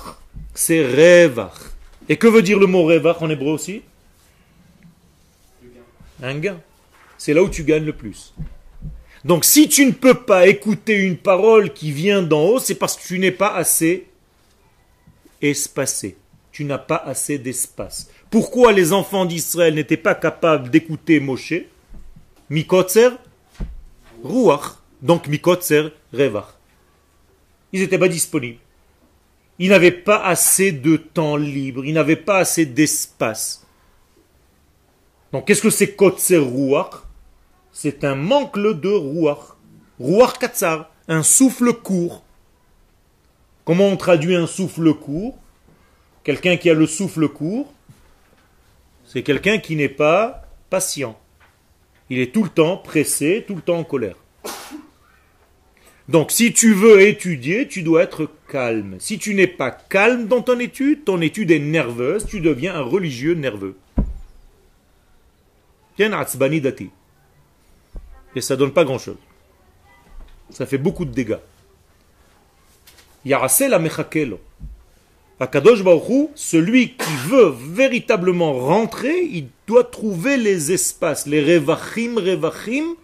c'est 0.54 0.86
revach. 0.86 1.77
Et 2.10 2.18
que 2.18 2.28
veut 2.28 2.42
dire 2.42 2.60
le 2.60 2.68
mot 2.68 2.84
revach 2.84 3.22
en 3.22 3.30
hébreu 3.30 3.52
aussi 3.52 3.82
Un 6.22 6.40
gain. 6.40 6.60
C'est 7.18 7.34
là 7.34 7.44
où 7.44 7.50
tu 7.50 7.64
gagnes 7.64 7.86
le 7.86 7.94
plus. 7.94 8.34
Donc 9.26 9.44
si 9.44 9.68
tu 9.68 9.86
ne 9.86 9.92
peux 9.92 10.14
pas 10.14 10.48
écouter 10.48 10.96
une 10.96 11.18
parole 11.18 11.74
qui 11.74 11.92
vient 11.92 12.22
d'en 12.22 12.44
haut, 12.44 12.60
c'est 12.60 12.76
parce 12.76 12.96
que 12.96 13.06
tu 13.06 13.20
n'es 13.20 13.32
pas 13.32 13.54
assez 13.54 14.08
espacé. 15.42 16.18
Tu 16.52 16.64
n'as 16.64 16.78
pas 16.78 16.98
assez 16.98 17.38
d'espace. 17.38 18.10
Pourquoi 18.30 18.72
les 18.72 18.94
enfants 18.94 19.26
d'Israël 19.26 19.76
n'étaient 19.76 19.98
pas 19.98 20.16
capables 20.16 20.70
d'écouter 20.70 21.20
Moshe? 21.20 21.54
Mikotzer, 22.50 23.10
Ruach. 24.24 24.78
Donc 25.02 25.28
Mikotzer, 25.28 25.90
Revach. 26.14 26.56
Ils 27.74 27.82
n'étaient 27.82 28.00
pas 28.00 28.08
disponibles. 28.08 28.60
Ils 29.60 29.70
n'avaient 29.70 29.92
pas 29.92 30.24
assez 30.24 30.72
de 30.72 30.98
temps 30.98 31.36
libre, 31.36 31.84
ils 31.86 31.94
n'avaient 31.94 32.16
pas 32.16 32.38
assez 32.38 32.66
d'espace. 32.66 33.66
Donc 35.32 35.46
qu'est-ce 35.46 35.62
que 35.62 35.70
c'est 35.70 35.96
Kotzer 35.96 36.38
Ruach? 36.38 37.04
C'est 37.72 38.04
un 38.04 38.16
manque 38.16 38.58
de 38.58 38.90
Ruach. 38.90 39.56
Ruach 40.00 40.38
Katsar, 40.40 40.92
un 41.08 41.24
souffle 41.24 41.74
court. 41.74 42.24
Comment 43.66 43.88
on 43.88 43.98
traduit 43.98 44.36
un 44.36 44.48
souffle 44.48 44.94
court? 44.94 45.38
Quelqu'un 46.24 46.58
qui 46.58 46.70
a 46.70 46.74
le 46.74 46.88
souffle 46.88 47.28
court, 47.28 47.74
c'est 49.06 49.24
quelqu'un 49.24 49.58
qui 49.58 49.76
n'est 49.76 49.90
pas 49.90 50.44
patient. 50.70 51.18
Il 52.10 52.20
est 52.20 52.34
tout 52.34 52.44
le 52.44 52.50
temps 52.50 52.78
pressé, 52.78 53.44
tout 53.48 53.56
le 53.56 53.62
temps 53.62 53.80
en 53.80 53.84
colère. 53.84 54.18
Donc 56.08 56.32
si 56.32 56.54
tu 56.54 56.74
veux 56.74 57.02
étudier, 57.02 57.68
tu 57.68 57.84
dois 57.84 58.04
être 58.04 58.30
calme. 58.48 58.98
Si 59.00 59.20
tu 59.20 59.34
n'es 59.34 59.48
pas 59.48 59.72
calme 59.72 60.28
dans 60.28 60.42
ton 60.42 60.60
étude, 60.60 61.04
ton 61.04 61.22
étude 61.22 61.52
est 61.52 61.60
nerveuse, 61.60 62.26
tu 62.26 62.42
deviens 62.42 62.76
un 62.76 62.82
religieux 62.82 63.34
nerveux. 63.34 63.76
Et 68.36 68.42
ça 68.42 68.56
donne 68.56 68.72
pas 68.72 68.84
grand-chose. 68.84 69.18
Ça 70.50 70.66
fait 70.66 70.78
beaucoup 70.78 71.06
de 71.06 71.12
dégâts. 71.12 71.40
la 73.26 73.80
mechakelo. 73.80 74.40
Akadosh 75.40 75.84
Baruch 75.84 76.30
celui 76.34 76.94
qui 76.94 77.14
veut 77.28 77.54
véritablement 77.56 78.54
rentrer, 78.54 79.24
il 79.24 79.50
doit 79.68 79.84
trouver 79.84 80.36
les 80.38 80.72
espaces, 80.72 81.28
les 81.28 81.42
revachim, 81.42 82.16
revachim, 82.16 82.96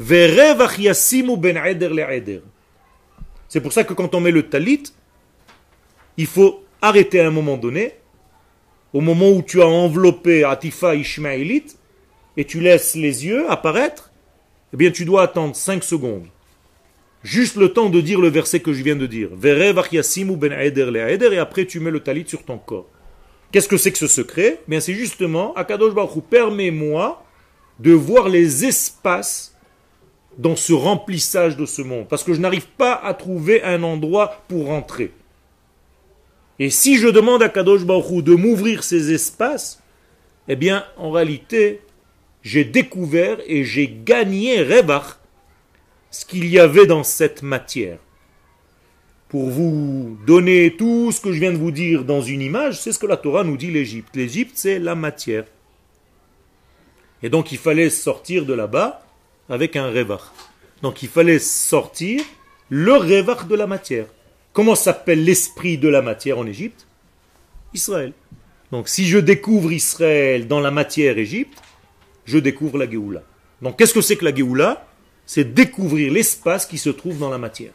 ben 0.00 1.56
c'est 3.56 3.62
pour 3.62 3.72
ça 3.72 3.84
que 3.84 3.94
quand 3.94 4.14
on 4.14 4.20
met 4.20 4.32
le 4.32 4.50
talit, 4.50 4.82
il 6.18 6.26
faut 6.26 6.62
arrêter 6.82 7.20
à 7.20 7.26
un 7.26 7.30
moment 7.30 7.56
donné, 7.56 7.94
au 8.92 9.00
moment 9.00 9.30
où 9.30 9.40
tu 9.40 9.62
as 9.62 9.66
enveloppé 9.66 10.44
Atifa 10.44 10.94
Ishmaelite, 10.94 11.78
et 12.36 12.44
tu 12.44 12.60
laisses 12.60 12.96
les 12.96 13.24
yeux 13.24 13.50
apparaître, 13.50 14.12
eh 14.74 14.76
bien 14.76 14.90
tu 14.90 15.06
dois 15.06 15.22
attendre 15.22 15.56
5 15.56 15.82
secondes. 15.82 16.26
Juste 17.22 17.56
le 17.56 17.72
temps 17.72 17.88
de 17.88 18.02
dire 18.02 18.20
le 18.20 18.28
verset 18.28 18.60
que 18.60 18.74
je 18.74 18.82
viens 18.82 18.94
de 18.94 19.06
dire. 19.06 19.30
ben 19.30 19.58
et 19.72 21.38
après 21.38 21.64
tu 21.64 21.80
mets 21.80 21.90
le 21.90 22.00
talit 22.00 22.28
sur 22.28 22.44
ton 22.44 22.58
corps. 22.58 22.90
Qu'est-ce 23.52 23.68
que 23.68 23.78
c'est 23.78 23.90
que 23.90 23.96
ce 23.96 24.06
secret? 24.06 24.60
Bien 24.68 24.80
c'est 24.80 24.92
justement, 24.92 25.54
Akadosh 25.54 25.94
Baruch 25.94 26.22
permets-moi 26.28 27.24
de 27.80 27.92
voir 27.92 28.28
les 28.28 28.66
espaces 28.66 29.55
dans 30.38 30.56
ce 30.56 30.72
remplissage 30.72 31.56
de 31.56 31.66
ce 31.66 31.82
monde, 31.82 32.06
parce 32.08 32.24
que 32.24 32.34
je 32.34 32.40
n'arrive 32.40 32.66
pas 32.66 32.94
à 32.94 33.14
trouver 33.14 33.62
un 33.62 33.82
endroit 33.82 34.42
pour 34.48 34.66
rentrer. 34.66 35.12
Et 36.58 36.70
si 36.70 36.96
je 36.96 37.08
demande 37.08 37.42
à 37.42 37.48
Kadosh 37.48 37.84
Baruch 37.84 38.24
de 38.24 38.34
m'ouvrir 38.34 38.82
ces 38.84 39.12
espaces, 39.12 39.82
eh 40.48 40.56
bien, 40.56 40.84
en 40.96 41.10
réalité, 41.10 41.80
j'ai 42.42 42.64
découvert 42.64 43.38
et 43.46 43.64
j'ai 43.64 43.88
gagné 44.04 44.62
Rebach, 44.62 45.18
ce 46.10 46.24
qu'il 46.24 46.46
y 46.48 46.58
avait 46.58 46.86
dans 46.86 47.02
cette 47.02 47.42
matière. 47.42 47.98
Pour 49.28 49.50
vous 49.50 50.16
donner 50.26 50.76
tout 50.76 51.10
ce 51.12 51.20
que 51.20 51.32
je 51.32 51.40
viens 51.40 51.52
de 51.52 51.58
vous 51.58 51.72
dire 51.72 52.04
dans 52.04 52.22
une 52.22 52.40
image, 52.40 52.80
c'est 52.80 52.92
ce 52.92 52.98
que 52.98 53.06
la 53.06 53.16
Torah 53.16 53.42
nous 53.42 53.56
dit 53.56 53.70
l'Égypte. 53.70 54.14
L'Égypte, 54.14 54.52
c'est 54.54 54.78
la 54.78 54.94
matière. 54.94 55.44
Et 57.22 57.28
donc, 57.28 57.50
il 57.50 57.58
fallait 57.58 57.90
sortir 57.90 58.46
de 58.46 58.54
là-bas 58.54 59.05
avec 59.48 59.76
un 59.76 59.90
revach. 59.90 60.32
Donc 60.82 61.02
il 61.02 61.08
fallait 61.08 61.38
sortir 61.38 62.22
le 62.68 62.94
revach 62.94 63.46
de 63.46 63.54
la 63.54 63.66
matière. 63.66 64.06
Comment 64.52 64.74
s'appelle 64.74 65.24
l'esprit 65.24 65.78
de 65.78 65.88
la 65.88 66.02
matière 66.02 66.38
en 66.38 66.46
Égypte? 66.46 66.86
Israël. 67.74 68.12
Donc 68.72 68.88
si 68.88 69.06
je 69.06 69.18
découvre 69.18 69.72
Israël 69.72 70.48
dans 70.48 70.60
la 70.60 70.70
matière 70.70 71.18
Égypte, 71.18 71.58
je 72.24 72.38
découvre 72.38 72.78
la 72.78 72.90
Géoula. 72.90 73.22
Donc 73.62 73.78
qu'est-ce 73.78 73.94
que 73.94 74.00
c'est 74.00 74.16
que 74.16 74.24
la 74.24 74.34
Géoula? 74.34 74.86
C'est 75.26 75.54
découvrir 75.54 76.12
l'espace 76.12 76.66
qui 76.66 76.78
se 76.78 76.90
trouve 76.90 77.18
dans 77.18 77.30
la 77.30 77.38
matière. 77.38 77.72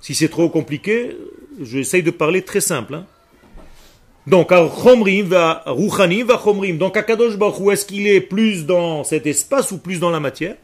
Si 0.00 0.14
c'est 0.14 0.28
trop 0.28 0.48
compliqué, 0.48 1.16
j'essaye 1.60 2.02
de 2.02 2.10
parler 2.10 2.42
très 2.42 2.60
simple. 2.60 2.94
Hein. 2.94 3.06
Donc. 4.28 4.50
Donc, 6.78 6.96
Akadosh 6.96 7.36
Baruch 7.36 7.60
où 7.60 7.70
est-ce 7.70 7.86
qu'il 7.86 8.06
est 8.06 8.20
plus 8.20 8.66
dans 8.66 9.02
cet 9.02 9.26
espace 9.26 9.72
ou 9.72 9.78
plus 9.78 10.00
dans 10.00 10.10
la 10.10 10.20
matière? 10.20 10.56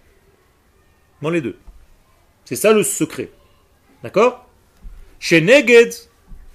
Dans 1.23 1.31
les 1.31 1.41
deux. 1.41 1.57
C'est 2.45 2.57
ça 2.57 2.73
le 2.73 2.83
secret. 2.83 3.31
D'accord? 4.03 4.47
Chez 5.19 5.41
Neged, 5.41 5.95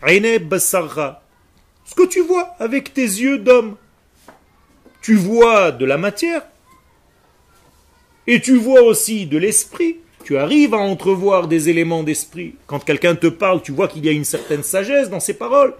Ce 0.06 1.96
que 1.96 2.06
tu 2.06 2.22
vois 2.22 2.54
avec 2.60 2.94
tes 2.94 3.01
yeux 3.01 3.39
d'homme, 3.39 3.75
tu 5.01 5.16
vois 5.16 5.72
de 5.72 5.86
la 5.86 5.98
matière 5.98 6.44
et 8.28 8.39
tu 8.39 8.56
vois 8.58 8.84
aussi 8.84 9.25
de 9.25 9.39
l'esprit. 9.39 9.98
Tu 10.25 10.38
arrives 10.38 10.75
à 10.75 10.78
entrevoir 10.78 11.48
des 11.48 11.70
éléments 11.70 12.04
d'esprit. 12.04 12.54
Quand 12.68 12.84
quelqu'un 12.86 13.16
te 13.16 13.25
parle, 13.25 13.63
tu 13.63 13.72
vois 13.72 13.88
qu'il 13.88 14.06
y 14.06 14.10
a 14.10 14.12
une 14.12 14.25
certaine 14.25 14.62
sagesse 14.62 15.10
dans 15.10 15.20
ses 15.20 15.34
paroles. 15.34 15.74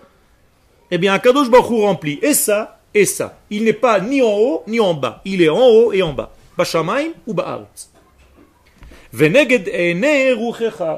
Eh 0.91 0.98
bien, 0.98 1.13
Akadosh 1.13 1.50
Baruch 1.50 1.81
remplit 1.81 2.19
et 2.22 2.34
ça 2.34 2.79
et 2.93 3.05
ça. 3.05 3.39
Il 3.50 3.63
n'est 3.63 3.74
pas 3.74 4.00
ni 4.00 4.22
en 4.22 4.34
haut 4.34 4.63
ni 4.67 4.79
en 4.79 4.93
bas. 4.93 5.22
Il 5.25 5.41
est 5.41 5.50
en 5.50 5.67
haut 5.67 5.93
et 5.93 6.01
en 6.01 6.13
bas. 6.13 6.31
Bashamaim 6.58 7.12
ou 7.27 7.34
Ba'aretz. 7.34 7.89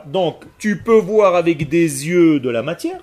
Donc, 0.08 0.44
tu 0.58 0.82
peux 0.82 0.98
voir 0.98 1.36
avec 1.36 1.70
des 1.70 2.08
yeux 2.08 2.40
de 2.40 2.50
la 2.50 2.62
matière 2.62 3.02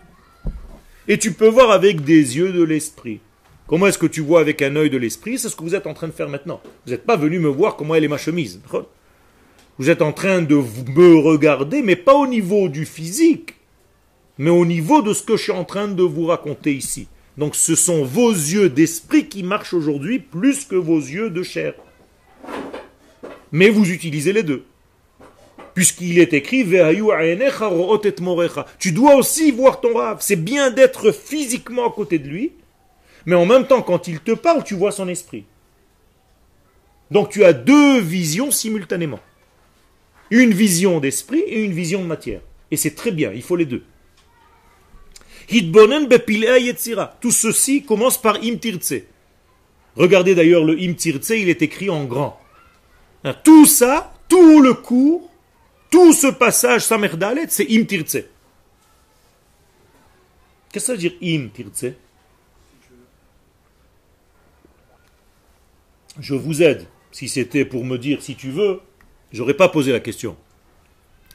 et 1.06 1.18
tu 1.18 1.32
peux 1.32 1.48
voir 1.48 1.70
avec 1.70 2.02
des 2.02 2.36
yeux 2.36 2.52
de 2.52 2.62
l'esprit. 2.62 3.20
Comment 3.66 3.86
est-ce 3.86 3.98
que 3.98 4.06
tu 4.06 4.20
vois 4.20 4.40
avec 4.40 4.60
un 4.60 4.76
œil 4.76 4.90
de 4.90 4.98
l'esprit? 4.98 5.38
C'est 5.38 5.48
ce 5.48 5.56
que 5.56 5.62
vous 5.62 5.74
êtes 5.74 5.86
en 5.86 5.94
train 5.94 6.08
de 6.08 6.12
faire 6.12 6.28
maintenant. 6.28 6.60
Vous 6.84 6.92
n'êtes 6.92 7.06
pas 7.06 7.16
venu 7.16 7.38
me 7.38 7.48
voir 7.48 7.76
comment 7.76 7.94
elle 7.94 8.04
est 8.04 8.08
ma 8.08 8.18
chemise. 8.18 8.60
Vous 9.78 9.90
êtes 9.90 10.02
en 10.02 10.12
train 10.12 10.42
de 10.42 10.56
me 10.56 11.18
regarder, 11.18 11.82
mais 11.82 11.96
pas 11.96 12.14
au 12.14 12.26
niveau 12.26 12.68
du 12.68 12.84
physique, 12.84 13.54
mais 14.38 14.50
au 14.50 14.64
niveau 14.64 15.02
de 15.02 15.12
ce 15.12 15.22
que 15.22 15.36
je 15.36 15.42
suis 15.44 15.52
en 15.52 15.64
train 15.64 15.88
de 15.88 16.02
vous 16.02 16.26
raconter 16.26 16.74
ici. 16.74 17.08
Donc 17.36 17.54
ce 17.54 17.74
sont 17.74 18.04
vos 18.04 18.30
yeux 18.30 18.68
d'esprit 18.68 19.28
qui 19.28 19.42
marchent 19.42 19.74
aujourd'hui 19.74 20.18
plus 20.18 20.64
que 20.64 20.76
vos 20.76 20.98
yeux 20.98 21.30
de 21.30 21.42
chair. 21.42 21.74
Mais 23.52 23.68
vous 23.68 23.90
utilisez 23.90 24.32
les 24.32 24.42
deux. 24.42 24.64
Puisqu'il 25.74 26.18
est 26.18 26.32
écrit 26.32 26.66
Tu 28.78 28.92
dois 28.92 29.14
aussi 29.14 29.52
voir 29.52 29.80
ton 29.80 29.94
rave. 29.94 30.18
C'est 30.20 30.42
bien 30.42 30.70
d'être 30.70 31.12
physiquement 31.12 31.88
à 31.88 31.92
côté 31.92 32.18
de 32.18 32.26
lui, 32.28 32.52
mais 33.26 33.36
en 33.36 33.46
même 33.46 33.66
temps, 33.66 33.82
quand 33.82 34.08
il 34.08 34.20
te 34.20 34.32
parle, 34.32 34.64
tu 34.64 34.74
vois 34.74 34.90
son 34.90 35.08
esprit. 35.08 35.44
Donc 37.10 37.30
tu 37.30 37.44
as 37.44 37.52
deux 37.52 38.00
visions 38.00 38.50
simultanément. 38.50 39.20
Une 40.30 40.52
vision 40.52 41.00
d'esprit 41.00 41.40
et 41.40 41.62
une 41.62 41.72
vision 41.72 42.02
de 42.02 42.06
matière. 42.06 42.40
Et 42.70 42.76
c'est 42.76 42.94
très 42.94 43.12
bien, 43.12 43.32
il 43.32 43.42
faut 43.42 43.56
les 43.56 43.64
deux. 43.64 43.84
Tout 47.20 47.30
ceci 47.30 47.82
commence 47.82 48.20
par 48.20 48.36
imtirtse. 48.36 48.94
Regardez 49.96 50.34
d'ailleurs 50.34 50.64
le 50.64 50.78
imtirtse, 50.80 51.30
il 51.30 51.48
est 51.48 51.62
écrit 51.62 51.90
en 51.90 52.04
grand. 52.04 52.40
Hein, 53.24 53.34
tout 53.42 53.66
ça, 53.66 54.14
tout 54.28 54.60
le 54.60 54.74
cours, 54.74 55.30
tout 55.90 56.12
ce 56.12 56.28
passage 56.28 56.84
Samerdalet, 56.84 57.46
c'est 57.48 57.70
imtirtse. 57.70 58.18
Qu'est-ce 60.70 60.72
que 60.72 60.80
ça 60.80 60.92
veut 60.92 60.98
dire 60.98 61.14
imtirtse 61.22 61.86
Je 66.20 66.34
vous 66.34 66.62
aide. 66.62 66.86
Si 67.10 67.28
c'était 67.28 67.64
pour 67.64 67.84
me 67.84 67.96
dire 67.96 68.22
si 68.22 68.36
tu 68.36 68.50
veux, 68.50 68.80
j'aurais 69.32 69.54
pas 69.54 69.68
posé 69.68 69.92
la 69.92 70.00
question. 70.00 70.36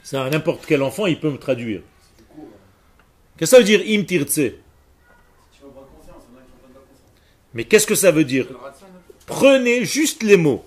Ça, 0.03 0.29
n'importe 0.29 0.65
quel 0.67 0.83
enfant, 0.83 1.05
il 1.05 1.19
peut 1.19 1.31
me 1.31 1.37
traduire. 1.37 1.81
Qu'est-ce 3.37 3.51
que 3.51 3.57
ça 3.57 3.59
veut 3.59 3.63
dire 3.63 3.81
imtirtse 3.99 4.39
Mais 7.53 7.65
qu'est-ce 7.65 7.87
que 7.87 7.95
ça 7.95 8.11
veut 8.11 8.23
dire? 8.23 8.47
Prenez 9.25 9.85
juste 9.85 10.23
les 10.23 10.37
mots. 10.37 10.65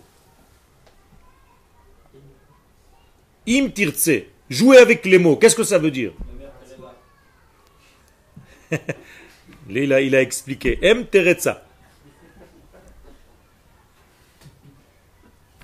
Imtirtse. 3.48 4.10
Jouez 4.48 4.78
avec 4.78 5.04
les 5.04 5.18
mots. 5.18 5.36
Qu'est-ce 5.36 5.56
que 5.56 5.64
ça 5.64 5.78
veut 5.78 5.90
dire? 5.90 6.12
Il 9.68 9.92
a, 9.92 10.00
il 10.00 10.14
a 10.14 10.22
expliqué. 10.22 10.78
M 10.80 11.06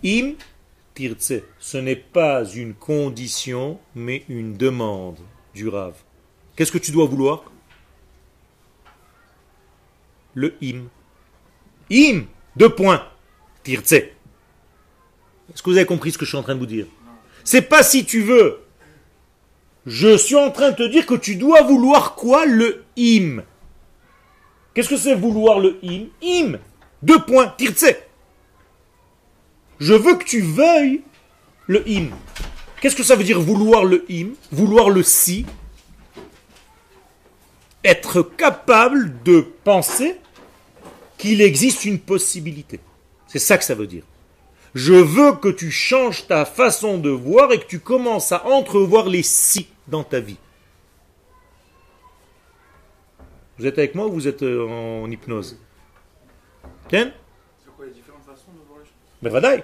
Im 0.04 0.34
tirtse. 0.94 1.34
Ce 1.60 1.78
n'est 1.78 1.94
pas 1.94 2.44
une 2.44 2.74
condition, 2.74 3.78
mais 3.94 4.24
une 4.28 4.56
demande 4.56 5.18
du 5.54 5.68
Rav. 5.68 5.94
Qu'est-ce 6.56 6.72
que 6.72 6.78
tu 6.78 6.90
dois 6.92 7.06
vouloir? 7.06 7.44
Le 10.34 10.54
im. 10.62 10.84
Im, 11.90 12.24
deux 12.56 12.70
points. 12.70 13.02
Tirtse. 13.62 13.92
Est-ce 13.92 15.62
que 15.62 15.70
vous 15.70 15.76
avez 15.76 15.86
compris 15.86 16.12
ce 16.12 16.18
que 16.18 16.24
je 16.24 16.30
suis 16.30 16.38
en 16.38 16.42
train 16.42 16.54
de 16.54 16.60
vous 16.60 16.66
dire? 16.66 16.86
C'est 17.44 17.62
pas 17.62 17.82
si 17.82 18.04
tu 18.04 18.22
veux. 18.22 18.60
Je 19.86 20.16
suis 20.16 20.36
en 20.36 20.50
train 20.50 20.70
de 20.70 20.76
te 20.76 20.88
dire 20.88 21.06
que 21.06 21.14
tu 21.14 21.36
dois 21.36 21.62
vouloir 21.62 22.14
quoi 22.14 22.46
Le 22.46 22.84
im. 22.98 23.42
Qu'est-ce 24.74 24.88
que 24.88 24.96
c'est 24.96 25.14
vouloir 25.14 25.58
le 25.58 25.78
im 25.82 26.06
Im. 26.22 26.58
Deux 27.02 27.18
points. 27.18 27.52
Tirtse. 27.58 27.94
Je 29.80 29.94
veux 29.94 30.16
que 30.16 30.24
tu 30.24 30.40
veuilles 30.40 31.02
le 31.66 31.82
im. 31.88 32.10
Qu'est-ce 32.80 32.96
que 32.96 33.02
ça 33.02 33.16
veut 33.16 33.24
dire 33.24 33.40
vouloir 33.40 33.84
le 33.84 34.04
im 34.10 34.30
Vouloir 34.50 34.90
le 34.90 35.02
si? 35.02 35.44
Être 37.84 38.22
capable 38.22 39.22
de 39.22 39.40
penser 39.64 40.16
qu'il 41.18 41.40
existe 41.40 41.84
une 41.84 41.98
possibilité. 41.98 42.80
C'est 43.26 43.38
ça 43.38 43.58
que 43.58 43.64
ça 43.64 43.74
veut 43.74 43.86
dire. 43.86 44.04
Je 44.74 44.94
veux 44.94 45.32
que 45.32 45.48
tu 45.48 45.70
changes 45.70 46.26
ta 46.26 46.44
façon 46.44 46.98
de 46.98 47.10
voir 47.10 47.52
et 47.52 47.60
que 47.60 47.66
tu 47.66 47.78
commences 47.78 48.32
à 48.32 48.46
entrevoir 48.46 49.06
les 49.06 49.22
si 49.22 49.68
dans 49.86 50.04
ta 50.04 50.20
vie. 50.20 50.38
Vous 53.58 53.66
êtes 53.66 53.78
avec 53.78 53.94
moi 53.94 54.06
ou 54.06 54.12
vous 54.12 54.28
êtes 54.28 54.42
euh, 54.42 54.66
en 54.66 55.10
hypnose? 55.10 55.58
Tiens 56.88 57.12
ben, 59.20 59.62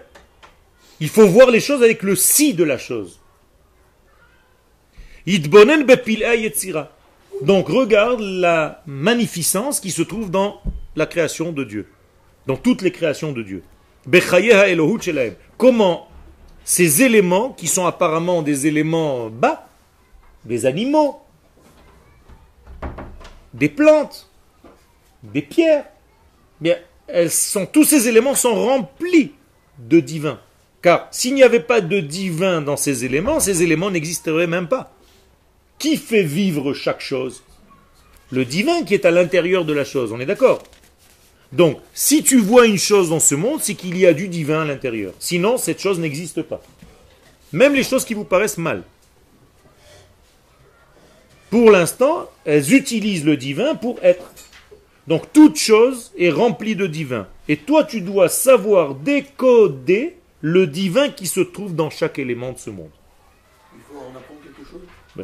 Il 1.00 1.09
faut 1.09 1.26
voir 1.26 1.50
les 1.50 1.61
choses 1.61 1.83
avec 1.83 2.02
le 2.02 2.14
si 2.14 2.54
de 2.54 2.64
la 2.64 2.78
chose. 2.78 3.18
Donc 7.42 7.68
regarde 7.68 8.20
la 8.20 8.83
magnificence 8.87 9.81
qui 9.81 9.90
se 9.90 10.03
trouve 10.03 10.31
dans 10.31 10.61
la 10.96 11.07
création 11.07 11.53
de 11.53 11.64
Dieu, 11.64 11.87
dans 12.46 12.57
toutes 12.57 12.83
les 12.83 12.90
créations 12.90 13.33
de 13.33 13.42
Dieu. 13.42 13.62
Comment 15.57 16.09
ces 16.64 17.03
éléments, 17.03 17.51
qui 17.51 17.66
sont 17.66 17.87
apparemment 17.87 18.42
des 18.42 18.66
éléments 18.66 19.31
bas, 19.31 19.68
des 20.44 20.66
animaux, 20.66 21.20
des 23.55 23.68
plantes, 23.68 24.29
des 25.22 25.42
pierres, 25.42 25.85
bien, 26.61 26.77
elles 27.07 27.31
sont, 27.31 27.66
tous 27.66 27.85
ces 27.85 28.09
éléments 28.09 28.35
sont 28.35 28.55
remplis 28.55 29.33
de 29.79 30.01
divin. 30.01 30.40
Car 30.83 31.09
s'il 31.11 31.35
n'y 31.35 31.42
avait 31.42 31.61
pas 31.61 31.81
de 31.81 32.01
divin 32.01 32.61
dans 32.61 32.77
ces 32.77 33.05
éléments, 33.05 33.40
ces 33.40 33.62
éléments 33.62 33.90
n'existeraient 33.90 34.46
même 34.46 34.68
pas. 34.68 34.92
Qui 35.79 35.97
fait 35.97 36.23
vivre 36.23 36.75
chaque 36.75 37.01
chose? 37.01 37.43
Le 38.31 38.45
divin 38.45 38.83
qui 38.83 38.95
est 38.95 39.05
à 39.05 39.11
l'intérieur 39.11 39.64
de 39.64 39.73
la 39.73 39.85
chose, 39.85 40.12
on 40.12 40.21
est 40.21 40.27
d'accord? 40.27 40.62
Donc, 41.53 41.79
si 41.95 42.23
tu 42.23 42.38
vois 42.38 42.67
une 42.67 42.79
chose 42.79 43.11
dans 43.11 43.21
ce 43.21 43.35
monde, 43.35 43.61
c'est 43.62 43.75
qu'il 43.75 43.97
y 43.97 44.07
a 44.07 44.12
du 44.12 44.29
divin 44.29 44.62
à 44.62 44.64
l'intérieur. 44.64 45.14
Sinon, 45.19 45.57
cette 45.57 45.81
chose 45.81 45.99
n'existe 45.99 46.43
pas. 46.43 46.61
Même 47.53 47.75
les 47.75 47.85
choses 47.85 48.05
qui 48.05 48.14
vous 48.14 48.25
paraissent 48.25 48.59
mal. 48.59 48.83
Pour 51.51 51.71
l'instant, 51.71 52.29
elles 52.45 52.75
utilisent 52.75 53.25
le 53.25 53.38
divin 53.38 53.75
pour 53.75 53.99
être. 54.03 54.31
Donc 55.07 55.33
toute 55.33 55.57
chose 55.57 56.12
est 56.19 56.31
remplie 56.31 56.77
de 56.77 56.87
divin. 56.87 57.27
Et 57.49 57.57
toi, 57.57 57.85
tu 57.85 58.03
dois 58.03 58.29
savoir 58.29 58.95
décoder 58.95 60.17
le 60.43 60.67
divin 60.67 61.09
qui 61.09 61.27
se 61.27 61.41
trouve 61.41 61.75
dans 61.75 61.88
chaque 61.88 62.19
élément 62.19 62.53
de 62.53 62.59
ce 62.59 62.69
monde. 62.69 62.91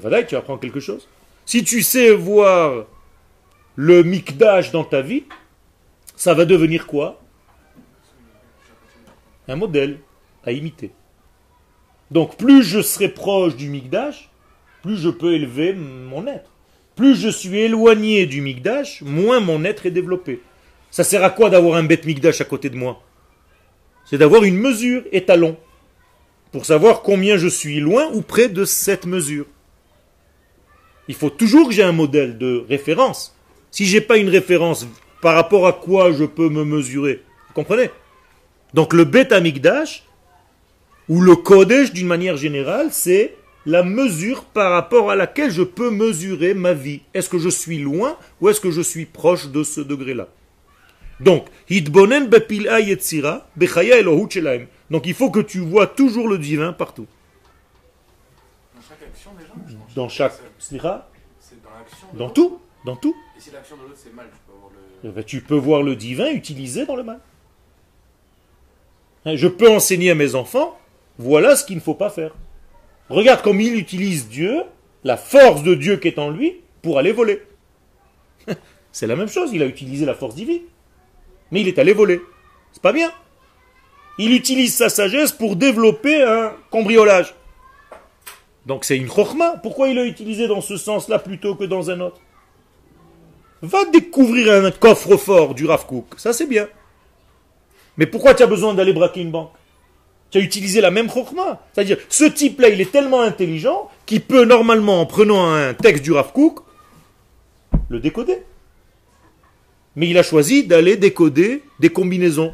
Ben 0.00 0.24
tu 0.26 0.37
apprends 0.37 0.59
quelque 0.59 0.80
chose. 0.80 1.09
Si 1.46 1.64
tu 1.64 1.83
sais 1.83 2.11
voir 2.11 2.87
le 3.76 4.02
mikdash 4.02 4.70
dans 4.70 4.85
ta 4.85 5.02
vie, 5.02 5.24
ça 6.16 6.35
va 6.35 6.44
devenir 6.44 6.87
quoi? 6.87 7.20
Un 9.48 9.57
modèle 9.57 9.98
à 10.44 10.52
imiter. 10.52 10.92
Donc 12.11 12.37
plus 12.37 12.62
je 12.62 12.80
serai 12.80 13.09
proche 13.09 13.57
du 13.57 13.68
mikdash, 13.68 14.30
plus 14.83 14.96
je 14.96 15.09
peux 15.09 15.35
élever 15.35 15.72
mon 15.74 16.26
être. 16.26 16.50
Plus 16.96 17.16
je 17.16 17.28
suis 17.28 17.59
éloigné 17.59 18.26
du 18.26 18.40
Migdash, 18.40 19.02
moins 19.02 19.40
mon 19.40 19.64
être 19.64 19.87
est 19.87 19.90
développé. 19.90 20.42
Ça 20.90 21.02
sert 21.02 21.24
à 21.24 21.30
quoi 21.30 21.50
d'avoir 21.50 21.76
un 21.76 21.83
bête 21.83 22.07
Migdash 22.07 22.40
à 22.40 22.44
côté 22.44 22.70
de 22.70 22.76
moi? 22.76 23.02
C'est 24.04 24.18
d'avoir 24.18 24.44
une 24.44 24.57
mesure 24.57 25.02
étalon 25.11 25.57
pour 26.52 26.66
savoir 26.66 27.02
combien 27.02 27.37
je 27.37 27.48
suis 27.48 27.80
loin 27.80 28.11
ou 28.12 28.22
près 28.22 28.48
de 28.48 28.64
cette 28.64 29.07
mesure. 29.07 29.46
Il 31.09 31.14
faut 31.14 31.31
toujours 31.31 31.69
que 31.69 31.75
j'ai 31.75 31.83
un 31.83 31.93
modèle 31.93 32.38
de 32.38 32.64
référence. 32.69 33.37
Si 33.71 33.85
j'ai 33.87 34.01
pas 34.01 34.17
une 34.17 34.29
référence 34.29 34.87
par 35.21 35.35
rapport 35.35 35.67
à 35.67 35.73
quoi 35.73 36.12
je 36.12 36.25
peux 36.25 36.49
me 36.49 36.64
mesurer, 36.64 37.23
vous 37.49 37.55
comprenez? 37.55 37.90
Donc 38.73 38.93
le 38.93 39.05
bêta 39.05 39.40
Migdash 39.40 40.05
ou 41.09 41.21
le 41.21 41.37
Kodesh 41.37 41.93
d'une 41.93 42.07
manière 42.07 42.37
générale, 42.37 42.88
c'est 42.90 43.37
la 43.67 43.83
mesure 43.83 44.45
par 44.45 44.73
rapport 44.73 45.11
à 45.11 45.17
laquelle 45.17 45.51
je 45.51 45.62
peux 45.62 45.90
mesurer 45.90 46.55
ma 46.55 46.73
vie. 46.73 47.01
Est-ce 47.14 47.29
que 47.29 47.38
je 47.38 47.49
suis 47.49 47.79
loin 47.79 48.17
ou 48.40 48.49
est-ce 48.49 48.61
que 48.61 48.71
je 48.71 48.83
suis 48.83 49.07
proche 49.07 49.49
de 49.49 49.62
ce 49.62 49.81
degré-là? 49.81 50.29
Donc, 51.21 51.47
donc 54.90 55.07
il 55.07 55.14
faut 55.14 55.31
que 55.31 55.40
tu 55.40 55.61
vois 55.61 55.87
toujours 55.87 56.29
le 56.29 56.38
divin 56.38 56.73
partout. 56.73 57.07
Dans 58.75 58.83
chaque 58.83 59.03
action 59.09 59.31
déjà 59.38 59.53
Dans 59.94 60.09
chaque... 60.09 60.35
Dans 62.14 62.30
tout 62.30 62.61
Dans 62.85 62.96
tout 62.96 63.14
Et 63.37 63.40
si 63.40 63.50
l'action 63.50 63.76
de 63.76 63.83
l'autre 63.83 63.94
c'est 63.96 64.14
mal, 64.14 64.26
tu 64.33 64.40
peux 64.46 64.52
voir 64.59 64.70
le... 64.72 65.09
Eh 65.09 65.12
ben, 65.12 65.24
tu 65.24 65.40
peux 65.40 65.57
voir 65.57 65.83
le 65.83 65.96
divin 65.96 66.30
utilisé 66.30 66.87
dans 66.87 66.96
le 66.96 67.02
mal. 67.02 67.20
Je 69.26 69.48
peux 69.48 69.70
enseigner 69.70 70.11
à 70.11 70.14
mes 70.14 70.35
enfants, 70.35 70.78
voilà 71.18 71.57
ce 71.57 71.64
qu'il 71.64 71.76
ne 71.76 71.80
faut 71.80 71.94
pas 71.94 72.11
faire. 72.11 72.35
Regarde 73.09 73.42
comme 73.42 73.61
il 73.61 73.74
utilise 73.74 74.28
Dieu, 74.28 74.62
la 75.02 75.16
force 75.16 75.62
de 75.62 75.74
Dieu 75.74 75.96
qui 75.96 76.09
est 76.09 76.18
en 76.18 76.30
lui, 76.30 76.61
pour 76.83 76.98
aller 76.98 77.12
voler. 77.12 77.42
C'est 78.92 79.07
la 79.07 79.16
même 79.16 79.28
chose, 79.28 79.50
il 79.52 79.62
a 79.62 79.66
utilisé 79.66 80.04
la 80.04 80.14
force 80.14 80.35
divine. 80.35 80.62
Mais 81.50 81.61
il 81.61 81.68
est 81.68 81.78
allé 81.78 81.92
voler. 81.92 82.20
C'est 82.72 82.83
pas 82.83 82.92
bien. 82.92 83.11
Il 84.18 84.33
utilise 84.33 84.74
sa 84.74 84.88
sagesse 84.88 85.33
pour 85.33 85.57
développer 85.57 86.22
un 86.22 86.52
cambriolage. 86.70 87.35
Donc 88.66 88.85
c'est 88.85 88.96
une 88.96 89.09
chorma. 89.09 89.57
Pourquoi 89.62 89.88
il 89.88 89.96
l'a 89.96 90.05
utilisé 90.05 90.48
dans 90.48 90.61
ce 90.61 90.77
sens-là 90.77 91.18
plutôt 91.18 91.55
que 91.55 91.64
dans 91.64 91.90
un 91.90 92.00
autre? 92.00 92.20
Va 93.62 93.85
découvrir 93.87 94.53
un 94.53 94.70
coffre-fort 94.70 95.55
du 95.55 95.66
Rav 95.66 95.87
Ça 96.16 96.33
c'est 96.33 96.46
bien. 96.46 96.68
Mais 97.96 98.07
pourquoi 98.07 98.35
tu 98.35 98.42
as 98.42 98.46
besoin 98.46 98.74
d'aller 98.74 98.92
braquer 98.92 99.20
une 99.20 99.31
banque? 99.31 99.53
Tu 100.31 100.38
as 100.38 100.40
utilisé 100.40 100.81
la 100.81 100.90
même 100.90 101.09
chokma. 101.09 101.62
C'est-à-dire, 101.72 101.98
ce 102.09 102.24
type-là, 102.24 102.68
il 102.68 102.81
est 102.81 102.90
tellement 102.90 103.20
intelligent 103.20 103.88
qu'il 104.05 104.20
peut 104.20 104.44
normalement, 104.44 105.00
en 105.00 105.07
prenant 105.07 105.53
un 105.53 105.74
texte 105.74 106.03
du 106.03 106.11
Rav 106.11 106.33
Kook, 106.33 106.61
le 107.88 108.00
décoder. 108.00 108.42
Mais 109.94 110.09
il 110.09 110.18
a 110.18 110.24
choisi 110.24 110.66
d'aller 110.66 110.96
décoder 110.96 111.62
des 111.79 111.90
combinaisons 111.90 112.53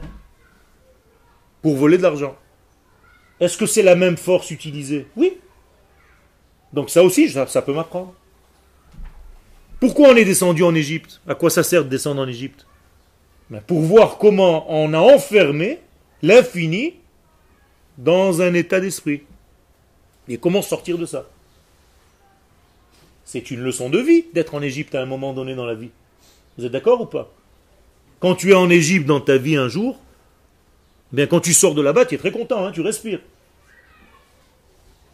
pour 1.62 1.77
voler 1.77 1.96
de 1.96 2.03
l'argent. 2.03 2.37
Est-ce 3.40 3.57
que 3.57 3.64
c'est 3.64 3.83
la 3.83 3.94
même 3.94 4.18
force 4.18 4.51
utilisée? 4.51 5.07
Oui. 5.16 5.38
Donc 6.72 6.90
ça 6.90 7.02
aussi, 7.02 7.28
ça, 7.28 7.62
peut 7.62 7.72
m'apprendre. 7.72 8.14
Pourquoi 9.80 10.11
on 10.11 10.16
est 10.16 10.24
descendu 10.24 10.62
en 10.62 10.74
Égypte? 10.74 11.20
À 11.26 11.35
quoi 11.35 11.50
ça 11.50 11.62
sert 11.62 11.85
de 11.85 11.88
descendre 11.88 12.20
en 12.20 12.28
Égypte? 12.28 12.66
Ben, 13.48 13.61
Pour 13.61 13.80
voir 13.80 14.18
comment 14.18 14.66
on 14.68 14.92
a 14.92 14.98
enfermé 14.98 15.80
l'infini 16.22 16.94
dans 17.98 18.40
un 18.42 18.54
état 18.54 18.80
d'esprit. 18.80 19.22
Et 20.28 20.38
comment 20.38 20.62
sortir 20.62 20.98
de 20.98 21.06
ça? 21.06 21.26
C'est 23.24 23.50
une 23.50 23.61
leçon 23.61 23.90
de 23.90 23.98
vie 23.98 24.24
d'être 24.33 24.54
en 24.54 24.62
Égypte 24.62 24.94
à 24.94 25.02
un 25.02 25.06
moment 25.06 25.33
donné 25.33 25.54
dans 25.54 25.66
la 25.66 25.74
vie. 25.74 25.90
Vous 26.56 26.64
êtes 26.64 26.72
d'accord 26.72 27.00
ou 27.00 27.06
pas? 27.06 27.30
Quand 28.18 28.35
tu 28.35 28.50
es 28.50 28.54
en 28.54 28.68
Égypte 28.70 29.06
dans 29.06 29.20
ta 29.20 29.38
vie 29.38 29.56
un 29.56 29.68
jour, 29.68 29.98
bien 31.12 31.26
quand 31.26 31.40
tu 31.40 31.54
sors 31.54 31.74
de 31.74 31.83
là-bas, 31.83 32.06
tu 32.06 32.14
es 32.14 32.18
très 32.18 32.33
content, 32.33 32.64
hein, 32.64 32.72
tu 32.72 32.80
respires. 32.80 33.20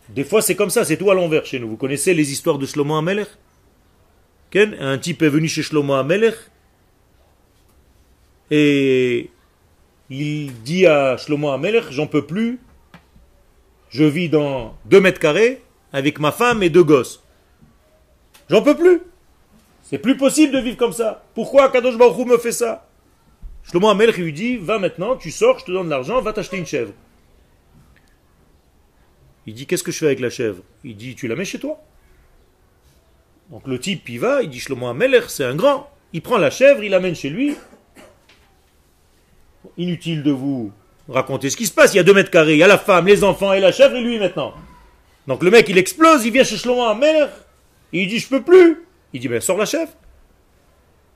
Des 0.08 0.24
fois, 0.24 0.40
c'est 0.40 0.54
comme 0.54 0.70
ça, 0.70 0.84
c'est 0.84 0.96
tout 0.96 1.10
à 1.10 1.14
l'envers 1.14 1.44
chez 1.44 1.58
nous. 1.58 1.68
Vous 1.68 1.76
connaissez 1.76 2.14
les 2.14 2.32
histoires 2.32 2.58
de 2.58 2.66
Shlomo 2.66 2.94
Amelech 2.94 3.28
Un 4.54 4.98
type 4.98 5.22
est 5.22 5.28
venu 5.28 5.48
chez 5.48 5.62
Shlomo 5.62 5.94
Amelech 5.94 6.36
et 8.50 9.30
il 10.08 10.52
dit 10.62 10.86
à 10.86 11.16
Shlomo 11.16 11.50
Amelech, 11.50 11.90
j'en 11.90 12.06
peux 12.06 12.24
plus, 12.24 12.60
je 13.90 14.04
vis 14.04 14.28
dans 14.28 14.76
deux 14.84 15.00
mètres 15.00 15.20
carrés 15.20 15.62
avec 15.92 16.20
ma 16.20 16.32
femme 16.32 16.62
et 16.62 16.70
deux 16.70 16.84
gosses. 16.84 17.22
J'en 18.48 18.62
peux 18.62 18.76
plus. 18.76 19.00
C'est 19.82 19.98
plus 19.98 20.16
possible 20.16 20.52
de 20.52 20.58
vivre 20.58 20.76
comme 20.76 20.92
ça. 20.92 21.24
Pourquoi 21.34 21.70
Kadosh 21.70 21.96
Baruch 21.96 22.26
me 22.26 22.38
fait 22.38 22.52
ça? 22.52 22.88
Shlomo 23.64 23.88
Amelch 23.88 24.16
lui 24.16 24.32
dit, 24.32 24.56
va 24.56 24.78
maintenant, 24.78 25.16
tu 25.16 25.32
sors, 25.32 25.58
je 25.58 25.64
te 25.64 25.72
donne 25.72 25.86
de 25.86 25.90
l'argent, 25.90 26.20
va 26.20 26.32
t'acheter 26.32 26.56
une 26.56 26.66
chèvre. 26.66 26.92
Il 29.46 29.54
dit, 29.54 29.66
qu'est-ce 29.66 29.84
que 29.84 29.92
je 29.92 29.98
fais 29.98 30.06
avec 30.06 30.20
la 30.20 30.30
chèvre? 30.30 30.62
Il 30.84 30.96
dit, 30.96 31.14
tu 31.14 31.28
la 31.28 31.36
mets 31.36 31.44
chez 31.44 31.58
toi. 31.58 31.80
Donc 33.50 33.66
le 33.66 33.78
type, 33.78 34.08
il 34.08 34.18
va, 34.18 34.42
il 34.42 34.50
dit, 34.50 34.58
Shlomo 34.58 34.88
Amelech, 34.88 35.24
c'est 35.28 35.44
un 35.44 35.54
grand. 35.54 35.90
Il 36.12 36.22
prend 36.22 36.38
la 36.38 36.50
chèvre, 36.50 36.82
il 36.82 36.90
l'amène 36.90 37.14
chez 37.14 37.30
lui. 37.30 37.56
Inutile 39.76 40.22
de 40.22 40.32
vous 40.32 40.72
raconter 41.08 41.50
ce 41.50 41.56
qui 41.56 41.66
se 41.66 41.72
passe. 41.72 41.94
Il 41.94 41.98
y 41.98 42.00
a 42.00 42.02
deux 42.02 42.14
mètres 42.14 42.30
carrés, 42.30 42.54
il 42.54 42.58
y 42.58 42.62
a 42.62 42.68
la 42.68 42.78
femme, 42.78 43.06
les 43.06 43.22
enfants 43.22 43.52
et 43.52 43.60
la 43.60 43.72
chèvre 43.72 43.94
et 43.96 44.02
lui 44.02 44.18
maintenant. 44.18 44.54
Donc 45.26 45.42
le 45.42 45.50
mec, 45.50 45.68
il 45.68 45.78
explose, 45.78 46.24
il 46.24 46.32
vient 46.32 46.44
chez 46.44 46.56
Shlomo 46.56 46.82
Amelech, 46.84 47.30
il 47.92 48.08
dit, 48.08 48.18
je 48.18 48.28
peux 48.28 48.42
plus. 48.42 48.84
Il 49.12 49.20
dit, 49.20 49.28
ben 49.28 49.40
sors 49.40 49.56
la 49.56 49.66
chèvre. 49.66 49.92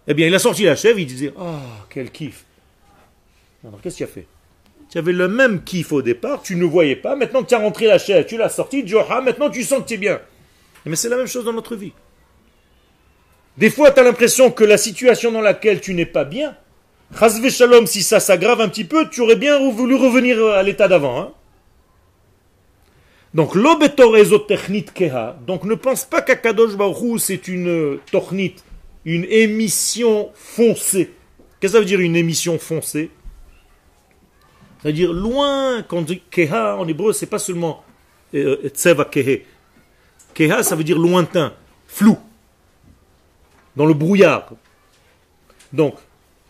Eh 0.06 0.14
bien, 0.14 0.26
il 0.26 0.34
a 0.34 0.38
sorti 0.38 0.64
la 0.64 0.76
chèvre, 0.76 0.98
il 0.98 1.06
disait 1.06 1.32
Ah, 1.36 1.42
oh, 1.42 1.84
quel 1.88 2.10
kiff. 2.10 2.44
Alors, 3.64 3.80
qu'est-ce 3.80 3.98
qu'il 3.98 4.04
a 4.04 4.08
fait? 4.08 4.26
Tu 4.90 4.98
avais 4.98 5.12
le 5.12 5.28
même 5.28 5.62
kiff 5.62 5.92
au 5.92 6.02
départ, 6.02 6.42
tu 6.42 6.56
ne 6.56 6.64
voyais 6.64 6.96
pas, 6.96 7.14
maintenant 7.14 7.42
que 7.42 7.48
tu 7.48 7.54
as 7.54 7.58
rentré 7.58 7.86
la 7.86 7.98
chèvre, 7.98 8.26
tu 8.26 8.36
l'as 8.36 8.48
sorti, 8.48 8.86
Joha, 8.86 9.20
maintenant 9.20 9.48
tu 9.48 9.62
sens 9.62 9.82
que 9.82 9.88
tu 9.88 9.94
es 9.94 9.98
bien. 9.98 10.20
Mais 10.84 10.96
c'est 10.96 11.08
la 11.08 11.16
même 11.16 11.28
chose 11.28 11.44
dans 11.44 11.52
notre 11.52 11.76
vie. 11.76 11.92
Des 13.56 13.70
fois, 13.70 13.92
tu 13.92 14.00
as 14.00 14.02
l'impression 14.02 14.50
que 14.50 14.64
la 14.64 14.78
situation 14.78 15.30
dans 15.30 15.42
laquelle 15.42 15.80
tu 15.80 15.94
n'es 15.94 16.06
pas 16.06 16.24
bien, 16.24 16.56
Chazve 17.16 17.86
si 17.86 18.02
ça 18.02 18.20
s'aggrave 18.20 18.60
un 18.60 18.68
petit 18.68 18.84
peu, 18.84 19.08
tu 19.10 19.20
aurais 19.20 19.36
bien 19.36 19.58
voulu 19.70 19.94
revenir 19.94 20.44
à 20.46 20.62
l'état 20.62 20.88
d'avant. 20.88 21.20
Hein 21.20 21.32
donc, 23.34 23.54
l'obetor 23.54 24.16
technit 24.48 24.86
keha. 24.86 25.36
Donc, 25.46 25.64
ne 25.64 25.74
pense 25.74 26.04
pas 26.04 26.20
qu'Akadosh 26.20 26.76
Baruch 26.76 27.20
c'est 27.20 27.46
une 27.46 27.98
tornit, 28.10 28.56
une 29.04 29.24
émission 29.24 30.30
foncée. 30.34 31.12
Qu'est-ce 31.60 31.72
que 31.72 31.76
ça 31.76 31.80
veut 31.80 31.86
dire 31.86 32.00
une 32.00 32.16
émission 32.16 32.58
foncée? 32.58 33.10
C'est-à-dire 34.82 35.12
loin, 35.12 35.82
quand 35.82 35.98
on 35.98 36.02
dit 36.02 36.22
keha 36.30 36.76
en 36.76 36.88
hébreu, 36.88 37.12
c'est 37.12 37.26
pas 37.26 37.38
seulement 37.38 37.84
euh, 38.34 38.68
tseva 38.68 39.04
kehe. 39.04 39.44
Keha, 40.34 40.62
ça 40.62 40.76
veut 40.76 40.84
dire 40.84 40.98
lointain, 40.98 41.52
flou, 41.86 42.18
dans 43.76 43.86
le 43.86 43.94
brouillard. 43.94 44.52
Donc, 45.72 45.96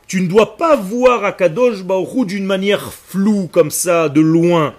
tu 0.07 0.21
ne 0.21 0.29
dois 0.29 0.57
pas 0.57 0.77
voir 0.77 1.25
Akadosh 1.25 1.83
Baruch 1.85 2.27
d'une 2.27 2.45
manière 2.45 2.93
floue, 2.93 3.49
comme 3.49 3.71
ça, 3.71 4.09
de 4.09 4.21
loin. 4.21 4.75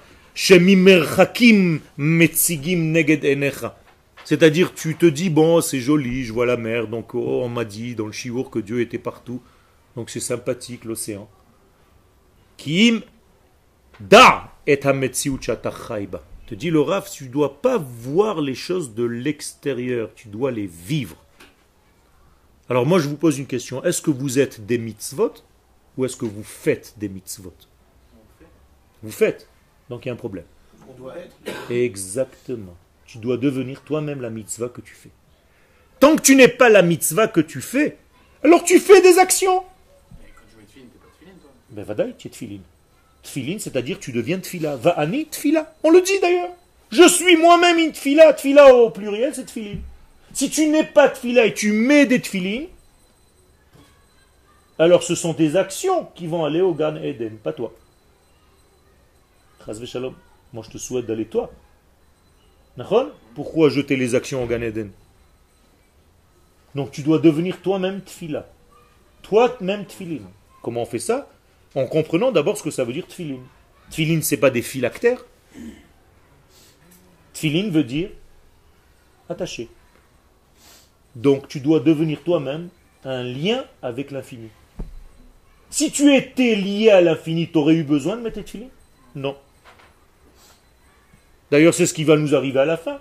C'est-à-dire, 4.23 4.73
tu 4.73 4.95
te 4.95 5.05
dis, 5.05 5.29
bon, 5.29 5.61
c'est 5.61 5.79
joli, 5.79 6.23
je 6.23 6.33
vois 6.33 6.45
la 6.45 6.57
mer, 6.57 6.87
donc 6.87 7.15
oh, 7.15 7.41
on 7.43 7.49
m'a 7.49 7.65
dit 7.65 7.95
dans 7.95 8.05
le 8.05 8.11
chiour 8.11 8.49
que 8.49 8.59
Dieu 8.59 8.81
était 8.81 8.97
partout, 8.97 9.41
donc 9.95 10.09
c'est 10.09 10.19
sympathique 10.19 10.85
l'océan. 10.85 11.29
Kim 12.57 13.01
da 14.01 14.51
et 14.67 14.79
Te 14.79 16.55
dit 16.55 16.69
le 16.69 16.81
Raf, 16.81 17.11
tu 17.11 17.25
ne 17.25 17.29
dois 17.29 17.61
pas 17.61 17.77
voir 17.77 18.41
les 18.41 18.55
choses 18.55 18.93
de 18.93 19.03
l'extérieur, 19.03 20.11
tu 20.15 20.27
dois 20.27 20.51
les 20.51 20.67
vivre. 20.67 21.17
Alors 22.69 22.85
moi 22.85 22.99
je 22.99 23.07
vous 23.09 23.17
pose 23.17 23.37
une 23.37 23.47
question, 23.47 23.83
est-ce 23.83 24.01
que 24.01 24.11
vous 24.11 24.39
êtes 24.39 24.65
des 24.65 24.77
mitzvot 24.77 25.33
ou 25.97 26.05
est-ce 26.05 26.15
que 26.15 26.25
vous 26.25 26.43
faites 26.43 26.93
des 26.97 27.09
mitzvot? 27.09 27.53
Vous 29.03 29.11
faites. 29.11 29.47
Donc 29.89 30.05
il 30.05 30.09
y 30.09 30.11
a 30.11 30.13
un 30.13 30.17
problème. 30.17 30.45
On 30.89 30.93
doit 30.93 31.15
être. 31.17 31.35
Exactement. 31.71 32.77
Tu 33.05 33.17
dois 33.17 33.37
devenir 33.37 33.81
toi-même 33.81 34.21
la 34.21 34.29
mitzvah 34.29 34.69
que 34.69 34.81
tu 34.81 34.93
fais. 34.93 35.09
Tant 35.99 36.15
que 36.15 36.21
tu 36.21 36.35
n'es 36.35 36.47
pas 36.47 36.69
la 36.69 36.81
mitzvah 36.81 37.27
que 37.27 37.41
tu 37.41 37.61
fais, 37.61 37.97
alors 38.43 38.63
tu 38.63 38.79
fais 38.79 39.01
des 39.01 39.19
actions. 39.19 39.63
Mais 40.21 40.29
quand 40.33 40.43
tu 40.49 40.57
mets 40.57 40.63
tefilin, 40.63 40.87
t'es 40.91 40.99
pas 40.99 41.07
tefilin, 41.19 41.37
toi. 41.41 41.51
Ben 41.71 41.83
vadaï, 41.83 42.15
tu 42.17 42.27
es 42.27 42.31
tefilin. 42.31 42.61
Tefilin, 43.23 43.59
c'est-à-dire 43.59 43.99
tu 43.99 44.11
deviens 44.11 44.39
tefila. 44.39 44.79
ani 44.97 45.25
tefila. 45.25 45.73
On 45.83 45.91
le 45.91 46.01
dit 46.01 46.19
d'ailleurs. 46.21 46.51
Je 46.91 47.07
suis 47.07 47.37
moi-même 47.37 47.77
une 47.77 47.91
tefila. 47.91 48.33
Tefila 48.33 48.73
au 48.73 48.89
pluriel, 48.89 49.33
c'est 49.35 49.45
tefilin. 49.45 49.77
Si 50.33 50.49
tu 50.49 50.67
n'es 50.67 50.85
pas 50.85 51.09
tefila 51.09 51.45
et 51.45 51.53
tu 51.53 51.71
mets 51.71 52.05
des 52.05 52.21
tefilin, 52.21 52.65
alors 54.79 55.03
ce 55.03 55.13
sont 55.13 55.33
des 55.33 55.55
actions 55.55 56.05
qui 56.15 56.25
vont 56.25 56.43
aller 56.43 56.61
au 56.61 56.73
Gan 56.73 56.95
Eden, 56.95 57.37
pas 57.37 57.53
toi. 57.53 57.73
Moi, 60.53 60.63
je 60.65 60.69
te 60.71 60.77
souhaite 60.79 61.05
d'aller 61.05 61.25
toi. 61.25 61.51
Pourquoi 63.35 63.69
jeter 63.69 63.95
les 63.95 64.15
actions 64.15 64.41
en 64.41 64.47
Gan 64.47 64.61
Eden? 64.61 64.89
Donc, 66.73 66.89
tu 66.91 67.03
dois 67.03 67.19
devenir 67.19 67.61
toi-même 67.61 68.01
tfila. 68.01 68.47
Toi-même 69.21 69.85
tfilin. 69.85 70.23
Comment 70.63 70.81
on 70.81 70.85
fait 70.85 70.97
ça? 70.97 71.29
En 71.75 71.85
comprenant 71.85 72.31
d'abord 72.31 72.57
ce 72.57 72.63
que 72.63 72.71
ça 72.71 72.83
veut 72.83 72.93
dire 72.93 73.07
tfilin. 73.07 73.39
Tfilin, 73.89 74.21
c'est 74.21 74.37
pas 74.37 74.49
des 74.49 74.61
phylactères. 74.61 75.25
Tfilin 77.33 77.69
veut 77.69 77.83
dire 77.83 78.09
attaché. 79.29 79.69
Donc, 81.15 81.47
tu 81.47 81.59
dois 81.59 81.79
devenir 81.79 82.21
toi-même 82.23 82.69
un 83.03 83.23
lien 83.23 83.65
avec 83.81 84.11
l'infini. 84.11 84.49
Si 85.69 85.91
tu 85.91 86.13
étais 86.13 86.55
lié 86.55 86.89
à 86.89 87.01
l'infini, 87.01 87.49
tu 87.49 87.57
aurais 87.57 87.75
eu 87.75 87.83
besoin 87.83 88.17
de 88.17 88.21
mettre 88.21 88.43
tes 88.43 88.67
Non. 89.15 89.37
D'ailleurs, 91.49 91.73
c'est 91.73 91.85
ce 91.85 91.93
qui 91.93 92.03
va 92.03 92.17
nous 92.17 92.35
arriver 92.35 92.59
à 92.59 92.65
la 92.65 92.77
fin. 92.77 92.99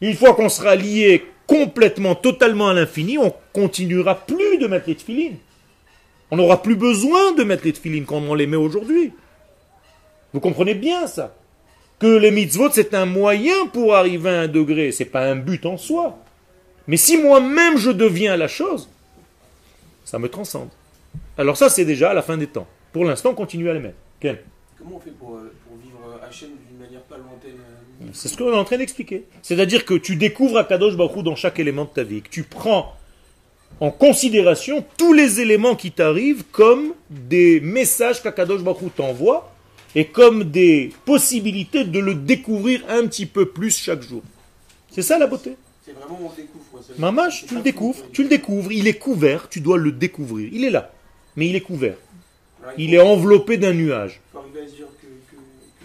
Une 0.00 0.14
fois 0.14 0.34
qu'on 0.34 0.48
sera 0.48 0.76
lié 0.76 1.24
complètement, 1.46 2.14
totalement 2.14 2.68
à 2.68 2.74
l'infini, 2.74 3.18
on 3.18 3.34
continuera 3.52 4.26
plus 4.26 4.58
de 4.58 4.66
mettre 4.66 4.88
les 4.88 4.96
tefilines. 4.96 5.38
On 6.30 6.36
n'aura 6.36 6.62
plus 6.62 6.76
besoin 6.76 7.32
de 7.32 7.44
mettre 7.44 7.64
les 7.64 7.72
tefilines 7.72 8.04
comme 8.04 8.28
on 8.28 8.34
les 8.34 8.46
met 8.46 8.56
aujourd'hui. 8.56 9.12
Vous 10.32 10.40
comprenez 10.40 10.74
bien 10.74 11.06
ça? 11.06 11.34
Que 11.98 12.06
les 12.06 12.30
mitzvot, 12.30 12.70
c'est 12.72 12.94
un 12.94 13.06
moyen 13.06 13.66
pour 13.72 13.94
arriver 13.94 14.30
à 14.30 14.40
un 14.40 14.48
degré, 14.48 14.92
c'est 14.92 15.06
pas 15.06 15.24
un 15.24 15.36
but 15.36 15.64
en 15.64 15.76
soi. 15.76 16.18
Mais 16.86 16.96
si 16.96 17.16
moi-même 17.16 17.78
je 17.78 17.90
deviens 17.90 18.36
la 18.36 18.48
chose, 18.48 18.88
ça 20.04 20.18
me 20.18 20.28
transcende. 20.28 20.68
Alors 21.38 21.56
ça, 21.56 21.68
c'est 21.68 21.84
déjà 21.84 22.10
à 22.10 22.14
la 22.14 22.22
fin 22.22 22.36
des 22.36 22.46
temps. 22.46 22.66
Pour 22.92 23.04
l'instant, 23.04 23.34
continue 23.34 23.70
à 23.70 23.74
les 23.74 23.80
mettre. 23.80 23.96
Comment 24.78 24.96
on 24.96 25.00
fait 25.00 25.10
pour, 25.10 25.36
euh, 25.36 25.52
vivre 25.82 26.20
Hachem 26.26 26.50
d'une 26.68 26.78
manière 26.78 27.02
pas 27.02 27.16
lointaine 27.16 27.58
euh, 28.02 28.06
C'est 28.12 28.28
ce 28.28 28.36
qu'on 28.36 28.52
est 28.52 28.56
en 28.56 28.64
train 28.64 28.78
d'expliquer. 28.78 29.24
C'est-à-dire 29.42 29.84
que 29.84 29.94
tu 29.94 30.16
découvres 30.16 30.58
Akadosh 30.58 30.96
Baruch 30.96 31.22
dans 31.22 31.36
chaque 31.36 31.58
élément 31.58 31.84
de 31.84 31.90
ta 31.90 32.02
vie, 32.02 32.22
que 32.22 32.28
tu 32.28 32.42
prends 32.42 32.94
en 33.80 33.90
considération 33.90 34.84
tous 34.96 35.12
les 35.12 35.40
éléments 35.40 35.74
qui 35.74 35.90
t'arrivent 35.90 36.44
comme 36.50 36.92
des 37.10 37.60
messages 37.60 38.22
qu'Akadosh 38.22 38.62
Baruch 38.62 38.94
t'envoie 38.96 39.52
et 39.94 40.06
comme 40.06 40.44
des 40.44 40.92
possibilités 41.04 41.84
de 41.84 41.98
le 41.98 42.14
découvrir 42.14 42.82
un 42.88 43.06
petit 43.06 43.26
peu 43.26 43.46
plus 43.46 43.76
chaque 43.76 44.02
jour. 44.02 44.22
C'est 44.90 45.02
ça 45.02 45.18
la 45.18 45.26
beauté? 45.26 45.56
C'est 45.84 45.92
vraiment 45.92 46.18
on 46.20 46.32
découvre. 46.34 47.44
Tu 47.46 47.54
le 47.54 47.62
découvres, 47.62 48.02
tu 48.12 48.22
le 48.22 48.28
découvres, 48.28 48.72
il 48.72 48.88
est 48.88 48.98
couvert, 48.98 49.48
tu 49.48 49.60
dois 49.60 49.78
le 49.78 49.92
découvrir. 49.92 50.48
Il 50.52 50.64
est 50.64 50.70
là, 50.70 50.90
mais 51.36 51.48
il 51.48 51.54
est 51.54 51.60
couvert. 51.60 51.96
Il 52.76 52.94
est 52.94 53.00
enveloppé 53.00 53.56
d'un 53.56 53.72
nuage. 53.72 54.20
Faut 54.32 54.40
que, 54.40 54.58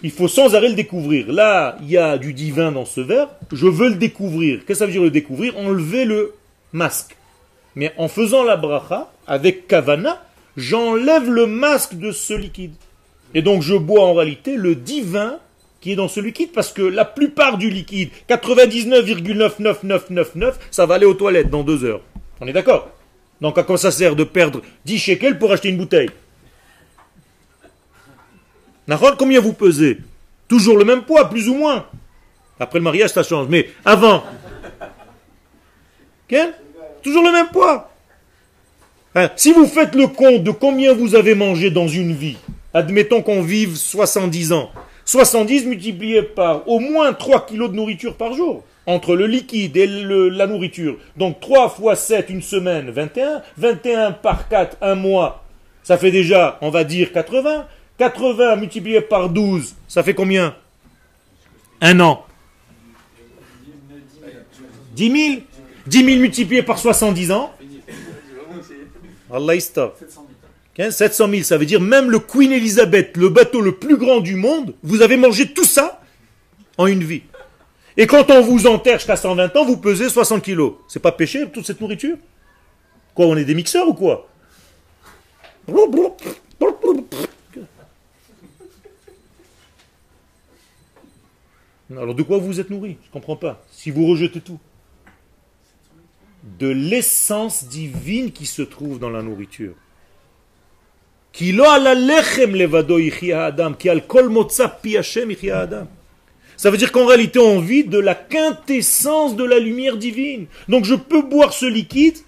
Il 0.02 0.10
faut 0.10 0.28
sans 0.28 0.54
arrêt 0.54 0.68
le 0.68 0.74
découvrir. 0.74 1.32
Là, 1.32 1.78
il 1.82 1.90
y 1.90 1.96
a 1.96 2.18
du 2.18 2.34
divin 2.34 2.72
dans 2.72 2.84
ce 2.84 3.00
verre, 3.00 3.28
je 3.52 3.66
veux 3.66 3.90
le 3.90 3.94
découvrir. 3.94 4.60
Qu'est-ce 4.60 4.66
que 4.66 4.74
ça 4.74 4.86
veut 4.86 4.92
dire 4.92 5.02
le 5.02 5.10
découvrir? 5.10 5.56
Enlever 5.56 6.04
le 6.04 6.34
masque. 6.72 7.16
Mais 7.74 7.92
en 7.96 8.08
faisant 8.08 8.44
la 8.44 8.56
bracha, 8.56 9.10
avec 9.26 9.66
kavana, 9.66 10.22
j'enlève 10.56 11.30
le 11.30 11.46
masque 11.46 11.94
de 11.94 12.12
ce 12.12 12.34
liquide. 12.34 12.74
Et 13.34 13.40
donc 13.42 13.62
je 13.62 13.74
bois 13.74 14.04
en 14.04 14.14
réalité 14.14 14.56
le 14.56 14.74
divin 14.74 15.38
qui 15.80 15.92
est 15.92 15.96
dans 15.96 16.08
ce 16.08 16.20
liquide, 16.20 16.52
parce 16.52 16.72
que 16.72 16.82
la 16.82 17.04
plupart 17.04 17.58
du 17.58 17.68
liquide, 17.68 18.10
99,99999, 18.28 20.54
ça 20.70 20.86
va 20.86 20.94
aller 20.94 21.06
aux 21.06 21.14
toilettes 21.14 21.50
dans 21.50 21.64
deux 21.64 21.84
heures. 21.84 22.02
On 22.40 22.46
est 22.46 22.52
d'accord? 22.52 22.88
Donc 23.40 23.58
à 23.58 23.64
quoi 23.64 23.76
ça 23.76 23.90
sert 23.90 24.14
de 24.14 24.22
perdre 24.22 24.62
10 24.84 24.98
shekels 24.98 25.40
pour 25.40 25.50
acheter 25.50 25.70
une 25.70 25.78
bouteille? 25.78 26.10
Combien 29.18 29.40
vous 29.40 29.54
pesez? 29.54 29.98
Toujours 30.46 30.76
le 30.76 30.84
même 30.84 31.02
poids, 31.02 31.28
plus 31.28 31.48
ou 31.48 31.54
moins. 31.54 31.86
Après 32.60 32.78
le 32.78 32.84
mariage, 32.84 33.10
ça 33.10 33.24
change. 33.24 33.48
Mais 33.48 33.68
avant, 33.84 34.22
toujours 37.02 37.24
le 37.24 37.32
même 37.32 37.48
poids. 37.48 37.90
Hein, 39.14 39.30
si 39.36 39.52
vous 39.52 39.66
faites 39.66 39.94
le 39.94 40.06
compte 40.06 40.42
de 40.42 40.50
combien 40.50 40.94
vous 40.94 41.14
avez 41.14 41.34
mangé 41.34 41.70
dans 41.70 41.88
une 41.88 42.14
vie, 42.14 42.38
admettons 42.72 43.20
qu'on 43.22 43.42
vive 43.42 43.76
70 43.76 44.52
ans, 44.52 44.70
70 45.04 45.66
multiplié 45.66 46.22
par 46.22 46.66
au 46.66 46.78
moins 46.78 47.12
3 47.12 47.46
kilos 47.46 47.70
de 47.70 47.76
nourriture 47.76 48.14
par 48.14 48.32
jour, 48.32 48.64
entre 48.86 49.14
le 49.14 49.26
liquide 49.26 49.76
et 49.76 49.86
la 49.86 50.46
nourriture. 50.46 50.96
Donc 51.16 51.40
3 51.40 51.68
fois 51.68 51.94
7, 51.94 52.30
une 52.30 52.42
semaine, 52.42 52.90
21. 52.90 53.42
21 53.58 54.12
par 54.12 54.48
4, 54.48 54.78
un 54.80 54.94
mois, 54.94 55.44
ça 55.82 55.98
fait 55.98 56.10
déjà, 56.10 56.58
on 56.62 56.70
va 56.70 56.84
dire, 56.84 57.12
80. 57.12 57.66
80 57.98 58.56
multiplié 58.56 59.00
par 59.00 59.28
12, 59.28 59.74
ça 59.86 60.02
fait 60.02 60.14
combien? 60.14 60.56
Un 61.80 62.00
an. 62.00 62.24
10 64.94 65.10
000 65.10 65.42
10 65.86 66.04
000 66.04 66.20
multiplié 66.20 66.62
par 66.62 66.78
70 66.78 67.32
ans 67.32 67.52
Allah 69.32 69.54
700 70.90 71.28
000, 71.30 71.42
ça 71.42 71.58
veut 71.58 71.66
dire 71.66 71.80
même 71.80 72.10
le 72.10 72.18
Queen 72.18 72.52
Elizabeth, 72.52 73.16
le 73.16 73.28
bateau 73.28 73.60
le 73.60 73.76
plus 73.76 73.96
grand 73.96 74.20
du 74.20 74.36
monde, 74.36 74.74
vous 74.82 75.02
avez 75.02 75.16
mangé 75.16 75.52
tout 75.52 75.64
ça 75.64 76.02
en 76.78 76.86
une 76.86 77.02
vie. 77.02 77.22
Et 77.96 78.06
quand 78.06 78.30
on 78.30 78.40
vous 78.40 78.66
enterre 78.66 78.98
jusqu'à 78.98 79.16
120 79.16 79.54
ans, 79.56 79.64
vous 79.64 79.76
pesez 79.76 80.08
60 80.08 80.42
kilos. 80.42 80.74
C'est 80.88 81.00
pas 81.00 81.12
péché 81.12 81.46
toute 81.52 81.66
cette 81.66 81.80
nourriture? 81.80 82.16
Quoi, 83.14 83.26
on 83.26 83.36
est 83.36 83.44
des 83.44 83.54
mixeurs 83.54 83.86
ou 83.86 83.94
quoi? 83.94 84.28
Alors 91.90 92.14
de 92.14 92.22
quoi 92.22 92.38
vous 92.38 92.58
êtes 92.58 92.70
nourri? 92.70 92.96
Je 93.04 93.10
comprends 93.10 93.36
pas. 93.36 93.62
Si 93.70 93.90
vous 93.90 94.06
rejetez 94.06 94.40
tout. 94.40 94.58
De 96.62 96.68
l'essence 96.68 97.64
divine 97.64 98.30
qui 98.30 98.46
se 98.46 98.62
trouve 98.62 99.00
dans 99.00 99.10
la 99.10 99.20
nourriture. 99.20 99.74
Ça 106.56 106.70
veut 106.70 106.76
dire 106.76 106.92
qu'en 106.92 107.06
réalité 107.06 107.40
on 107.40 107.58
vit 107.58 107.82
de 107.82 107.98
la 107.98 108.14
quintessence 108.14 109.34
de 109.34 109.42
la 109.42 109.58
lumière 109.58 109.96
divine. 109.96 110.46
Donc 110.68 110.84
je 110.84 110.94
peux 110.94 111.22
boire 111.22 111.52
ce 111.52 111.66
liquide 111.66 112.18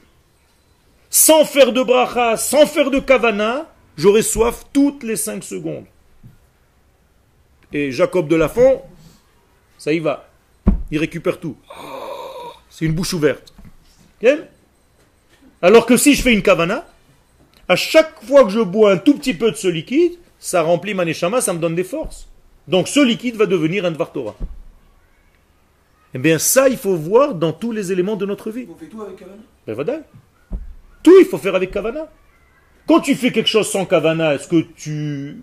sans 1.10 1.44
faire 1.44 1.72
de 1.72 1.84
bracha, 1.84 2.36
sans 2.36 2.66
faire 2.66 2.90
de 2.90 2.98
kavana, 2.98 3.72
j'aurai 3.96 4.22
soif 4.22 4.64
toutes 4.72 5.04
les 5.04 5.14
cinq 5.14 5.44
secondes. 5.44 5.86
Et 7.72 7.92
Jacob 7.92 8.26
de 8.26 8.34
Lafont, 8.34 8.82
ça 9.78 9.92
y 9.92 10.00
va. 10.00 10.28
Il 10.90 10.98
récupère 10.98 11.38
tout. 11.38 11.56
C'est 12.68 12.84
une 12.84 12.94
bouche 12.94 13.12
ouverte. 13.14 13.53
Alors 15.62 15.86
que 15.86 15.96
si 15.96 16.14
je 16.14 16.22
fais 16.22 16.32
une 16.32 16.42
kavana, 16.42 16.86
à 17.68 17.76
chaque 17.76 18.22
fois 18.24 18.44
que 18.44 18.50
je 18.50 18.60
bois 18.60 18.92
un 18.92 18.98
tout 18.98 19.16
petit 19.16 19.34
peu 19.34 19.50
de 19.50 19.56
ce 19.56 19.68
liquide, 19.68 20.12
ça 20.38 20.62
remplit 20.62 20.94
ma 20.94 21.04
neshama, 21.04 21.40
ça 21.40 21.52
me 21.52 21.58
donne 21.58 21.74
des 21.74 21.84
forces. 21.84 22.28
Donc 22.68 22.88
ce 22.88 23.00
liquide 23.00 23.36
va 23.36 23.46
devenir 23.46 23.84
un 23.84 23.90
Dvar 23.90 24.12
Torah. 24.12 24.36
Eh 26.14 26.18
bien 26.18 26.38
ça, 26.38 26.68
il 26.68 26.76
faut 26.76 26.96
voir 26.96 27.34
dans 27.34 27.52
tous 27.52 27.72
les 27.72 27.92
éléments 27.92 28.16
de 28.16 28.26
notre 28.26 28.50
vie. 28.50 28.66
On 28.70 28.76
fait 28.76 28.86
tout 28.86 29.02
avec 29.02 29.16
kavana? 29.16 29.42
Ben, 29.66 30.02
Tout, 31.02 31.18
il 31.18 31.26
faut 31.26 31.38
faire 31.38 31.54
avec 31.54 31.70
kavana. 31.70 32.08
Quand 32.86 33.00
tu 33.00 33.14
fais 33.14 33.32
quelque 33.32 33.48
chose 33.48 33.70
sans 33.70 33.86
kavana, 33.86 34.34
est-ce 34.34 34.46
que 34.46 34.60
tu 34.76 35.42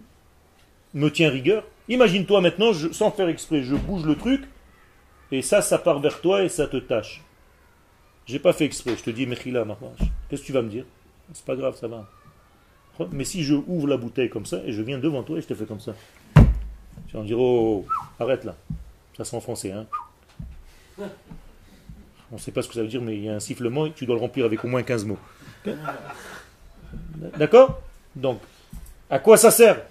me 0.94 1.10
tiens 1.10 1.30
rigueur? 1.30 1.64
Imagine-toi 1.90 2.42
maintenant, 2.42 2.72
sans 2.92 3.12
faire 3.12 3.28
exprès, 3.28 3.64
je 3.64 3.76
bouge 3.76 4.06
le 4.06 4.16
truc, 4.16 4.44
et 5.32 5.42
ça, 5.42 5.62
ça 5.62 5.78
part 5.78 6.00
vers 6.00 6.22
toi 6.22 6.44
et 6.44 6.50
ça 6.50 6.68
te 6.68 6.78
tâche. 6.78 7.22
J'ai 8.32 8.40
pas 8.40 8.54
fait 8.54 8.64
exprès, 8.64 8.96
je 8.96 9.04
te 9.04 9.10
dis, 9.10 9.28
Mechila, 9.28 9.66
qu'est-ce 10.30 10.42
que 10.42 10.46
tu 10.46 10.54
vas 10.54 10.62
me 10.62 10.70
dire? 10.70 10.86
C'est 11.34 11.44
pas 11.44 11.58
grave, 11.58 11.76
ça 11.76 11.90
va. 11.90 12.08
Mais 13.12 13.26
si 13.26 13.44
je 13.44 13.56
ouvre 13.56 13.88
la 13.88 13.98
bouteille 13.98 14.30
comme 14.30 14.46
ça, 14.46 14.62
et 14.66 14.72
je 14.72 14.82
viens 14.82 15.00
devant 15.00 15.22
toi 15.22 15.38
et 15.38 15.42
je 15.42 15.48
te 15.48 15.54
fais 15.54 15.66
comme 15.66 15.82
ça, 15.82 15.94
tu 16.36 17.14
vas 17.14 17.24
me 17.24 17.28
dire, 17.28 17.38
oh, 17.38 17.86
arrête 18.22 18.46
là. 18.46 18.56
Ça 19.18 19.26
sent 19.26 19.42
français, 19.42 19.74
hein. 19.74 19.86
On 22.32 22.36
ne 22.36 22.38
sait 22.38 22.54
pas 22.54 22.62
ce 22.62 22.70
que 22.70 22.76
ça 22.76 22.84
veut 22.84 22.88
dire, 22.88 23.02
mais 23.02 23.18
il 23.18 23.26
y 23.26 23.30
a 23.30 23.34
un 23.34 23.42
sifflement 23.42 23.88
et 23.88 23.92
tu 23.92 24.06
dois 24.06 24.16
le 24.16 24.22
remplir 24.22 24.46
avec 24.46 24.64
au 24.64 24.70
moins 24.70 24.82
15 24.82 25.04
mots. 25.04 25.20
D'accord? 27.38 27.82
Donc, 28.16 28.40
à 29.10 29.20
quoi 29.20 29.36
ça 29.36 29.52
sert? 29.52 29.82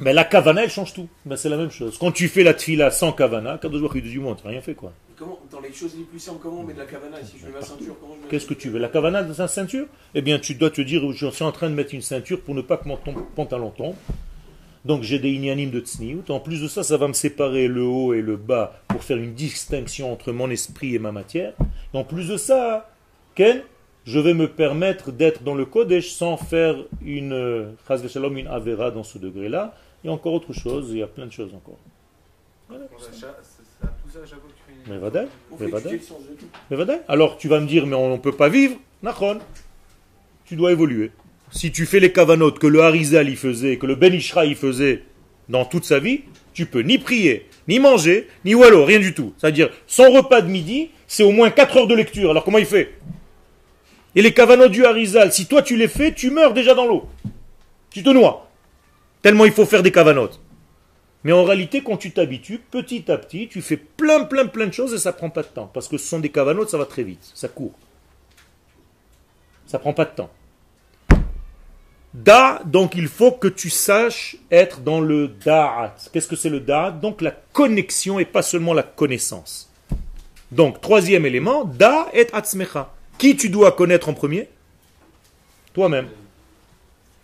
Mais 0.00 0.12
la 0.12 0.24
kavana, 0.24 0.64
elle 0.64 0.70
change 0.70 0.94
tout. 0.94 1.08
Ben, 1.24 1.36
c'est 1.36 1.48
la 1.48 1.56
même 1.56 1.70
chose. 1.70 1.96
Quand 1.96 2.10
tu 2.10 2.26
fais 2.26 2.42
la 2.42 2.54
tfila 2.54 2.90
sans 2.90 3.12
kavana, 3.12 3.56
quand 3.62 3.70
tu 3.70 4.02
dis, 4.02 4.18
moi, 4.18 4.34
tu 4.34 4.48
rien 4.48 4.60
fait 4.60 4.74
quoi. 4.74 4.92
Comment, 5.18 5.38
dans 5.50 5.60
les 5.60 5.72
choses 5.72 5.96
les 5.96 6.04
plus 6.04 6.18
simples, 6.18 6.40
comment 6.42 6.60
on 6.60 6.64
met 6.64 6.74
de 6.74 6.78
la 6.78 6.84
kavana 6.84 7.22
si 7.24 7.38
je 7.38 7.46
mets 7.46 7.52
ma 7.52 7.62
ceinture 7.62 7.96
Qu'est-ce 8.28 8.46
que 8.46 8.54
tu 8.54 8.68
veux 8.68 8.78
La 8.78 8.88
kavana 8.88 9.22
dans 9.22 9.34
sa 9.34 9.48
ceinture? 9.48 9.86
Eh 10.14 10.22
bien, 10.22 10.38
tu 10.38 10.54
dois 10.54 10.70
te 10.70 10.80
dire, 10.80 11.10
je 11.12 11.26
suis 11.30 11.44
en 11.44 11.52
train 11.52 11.70
de 11.70 11.74
mettre 11.74 11.94
une 11.94 12.02
ceinture 12.02 12.40
pour 12.40 12.54
ne 12.54 12.62
pas 12.62 12.76
que 12.76 12.88
mon 12.88 12.98
pantalon 13.34 13.70
tombe. 13.70 13.96
Donc 14.84 15.02
j'ai 15.02 15.18
des 15.18 15.30
ignanimes 15.30 15.70
de 15.70 15.80
tsniout. 15.80 16.30
En 16.30 16.38
plus 16.38 16.62
de 16.62 16.68
ça, 16.68 16.82
ça 16.82 16.96
va 16.96 17.08
me 17.08 17.12
séparer 17.12 17.66
le 17.66 17.82
haut 17.82 18.14
et 18.14 18.22
le 18.22 18.36
bas 18.36 18.80
pour 18.88 19.02
faire 19.02 19.16
une 19.16 19.34
distinction 19.34 20.12
entre 20.12 20.32
mon 20.32 20.50
esprit 20.50 20.94
et 20.94 20.98
ma 20.98 21.12
matière. 21.12 21.54
Et 21.92 21.96
en 21.96 22.04
plus 22.04 22.28
de 22.28 22.36
ça, 22.36 22.88
Ken, 23.34 23.62
je 24.04 24.20
vais 24.20 24.34
me 24.34 24.48
permettre 24.48 25.10
d'être 25.10 25.42
dans 25.42 25.54
le 25.54 25.64
Kodesh 25.64 26.12
sans 26.12 26.36
faire 26.36 26.76
une, 27.02 27.32
euh, 27.32 27.70
une 27.88 28.46
avera 28.46 28.90
dans 28.92 29.02
ce 29.02 29.18
degré-là 29.18 29.74
il 30.06 30.10
y 30.10 30.10
a 30.10 30.12
encore 30.12 30.34
autre 30.34 30.52
chose, 30.52 30.90
il 30.90 30.98
y 30.98 31.02
a 31.02 31.08
plein 31.08 31.26
de 31.26 31.32
choses 31.32 31.52
encore. 31.52 31.78
Mais 34.88 34.96
Alors 37.08 37.38
tu 37.38 37.48
vas 37.48 37.60
me 37.60 37.66
dire, 37.66 37.86
mais 37.86 37.96
on 37.96 38.12
ne 38.12 38.18
peut 38.18 38.32
pas 38.32 38.48
vivre. 38.48 38.76
Nachon. 39.02 39.38
Tu 40.44 40.56
dois 40.56 40.72
évoluer. 40.72 41.10
Si 41.50 41.72
tu 41.72 41.86
fais 41.86 42.00
les 42.00 42.12
kavanotes 42.12 42.58
que 42.58 42.66
le 42.66 42.82
Harizal 42.82 43.28
y 43.28 43.36
faisait, 43.36 43.78
que 43.78 43.86
le 43.86 43.94
Ben 43.94 44.12
Ishra 44.12 44.46
y 44.46 44.54
faisait 44.54 45.02
dans 45.48 45.64
toute 45.64 45.84
sa 45.84 45.98
vie, 45.98 46.22
tu 46.54 46.66
peux 46.66 46.80
ni 46.80 46.98
prier, 46.98 47.46
ni 47.68 47.78
manger, 47.78 48.28
ni 48.44 48.54
wallo, 48.54 48.84
rien 48.84 48.98
du 48.98 49.14
tout. 49.14 49.32
C'est-à-dire, 49.38 49.70
son 49.86 50.10
repas 50.10 50.40
de 50.40 50.48
midi, 50.48 50.90
c'est 51.06 51.22
au 51.22 51.30
moins 51.30 51.50
4 51.50 51.76
heures 51.76 51.86
de 51.86 51.94
lecture. 51.94 52.30
Alors 52.30 52.44
comment 52.44 52.58
il 52.58 52.66
fait? 52.66 52.94
Et 54.14 54.22
les 54.22 54.32
kavanotes 54.32 54.72
du 54.72 54.84
Harizal, 54.84 55.32
si 55.32 55.46
toi 55.46 55.62
tu 55.62 55.76
les 55.76 55.88
fais, 55.88 56.12
tu 56.12 56.30
meurs 56.30 56.54
déjà 56.54 56.74
dans 56.74 56.86
l'eau. 56.86 57.08
Tu 57.90 58.02
te 58.02 58.10
noies. 58.10 58.48
Tellement 59.22 59.44
il 59.44 59.52
faut 59.52 59.66
faire 59.66 59.82
des 59.82 59.92
cavanotes. 59.92 60.40
Mais 61.26 61.32
en 61.32 61.42
réalité, 61.42 61.82
quand 61.82 61.96
tu 61.96 62.12
t'habitues, 62.12 62.60
petit 62.70 63.10
à 63.10 63.18
petit, 63.18 63.48
tu 63.48 63.60
fais 63.60 63.76
plein, 63.76 64.22
plein, 64.22 64.46
plein 64.46 64.68
de 64.68 64.72
choses 64.72 64.94
et 64.94 64.98
ça 64.98 65.12
prend 65.12 65.28
pas 65.28 65.42
de 65.42 65.48
temps. 65.48 65.68
Parce 65.74 65.88
que 65.88 65.98
ce 65.98 66.06
sont 66.06 66.20
des 66.20 66.28
cavanotes, 66.28 66.70
ça 66.70 66.78
va 66.78 66.84
très 66.84 67.02
vite, 67.02 67.32
ça 67.34 67.48
court. 67.48 67.72
Ça 69.66 69.80
prend 69.80 69.92
pas 69.92 70.04
de 70.04 70.10
temps. 70.10 70.30
Da, 72.14 72.62
donc 72.64 72.94
il 72.94 73.08
faut 73.08 73.32
que 73.32 73.48
tu 73.48 73.70
saches 73.70 74.36
être 74.52 74.82
dans 74.82 75.00
le 75.00 75.26
da'at. 75.26 75.96
Qu'est-ce 76.12 76.28
que 76.28 76.36
c'est 76.36 76.48
le 76.48 76.60
da'at? 76.60 76.92
Donc 76.92 77.20
la 77.20 77.32
connexion 77.32 78.20
et 78.20 78.24
pas 78.24 78.42
seulement 78.42 78.72
la 78.72 78.84
connaissance. 78.84 79.68
Donc, 80.52 80.80
troisième 80.80 81.26
élément, 81.26 81.64
da 81.64 82.06
et 82.12 82.28
atzmecha. 82.32 82.94
Qui 83.18 83.34
tu 83.34 83.50
dois 83.50 83.72
connaître 83.72 84.08
en 84.08 84.14
premier? 84.14 84.48
Toi-même. 85.74 86.06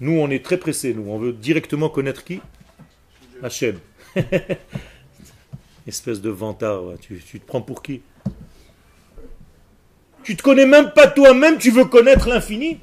Nous, 0.00 0.18
on 0.18 0.28
est 0.28 0.44
très 0.44 0.56
pressés, 0.56 0.92
nous. 0.92 1.08
On 1.08 1.18
veut 1.20 1.32
directement 1.32 1.88
connaître 1.88 2.24
qui? 2.24 2.40
Hachem. 3.44 3.78
Espèce 5.86 6.20
de 6.20 6.30
vantard, 6.30 6.82
tu, 7.00 7.18
te 7.18 7.46
prends 7.46 7.62
pour 7.62 7.82
qui? 7.82 8.02
Tu 10.22 10.36
te 10.36 10.42
connais 10.42 10.66
même 10.66 10.92
pas 10.92 11.08
toi-même, 11.08 11.58
tu 11.58 11.70
veux 11.70 11.84
connaître 11.86 12.28
l'infini? 12.28 12.78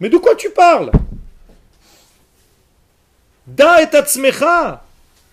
Mais 0.00 0.08
de 0.08 0.16
quoi 0.16 0.34
tu 0.34 0.50
parles? 0.50 0.90
Da 3.46 3.82
et 3.82 3.94
atzmecha. 3.94 4.84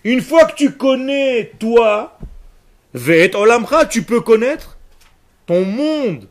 Une 0.04 0.20
fois 0.20 0.44
que 0.44 0.54
tu 0.54 0.72
connais 0.72 1.52
toi, 1.58 2.16
vet 2.94 3.34
olamcha, 3.34 3.86
tu 3.86 4.02
peux 4.02 4.20
connaître 4.20 4.78
ton 5.46 5.64
monde. 5.64 6.28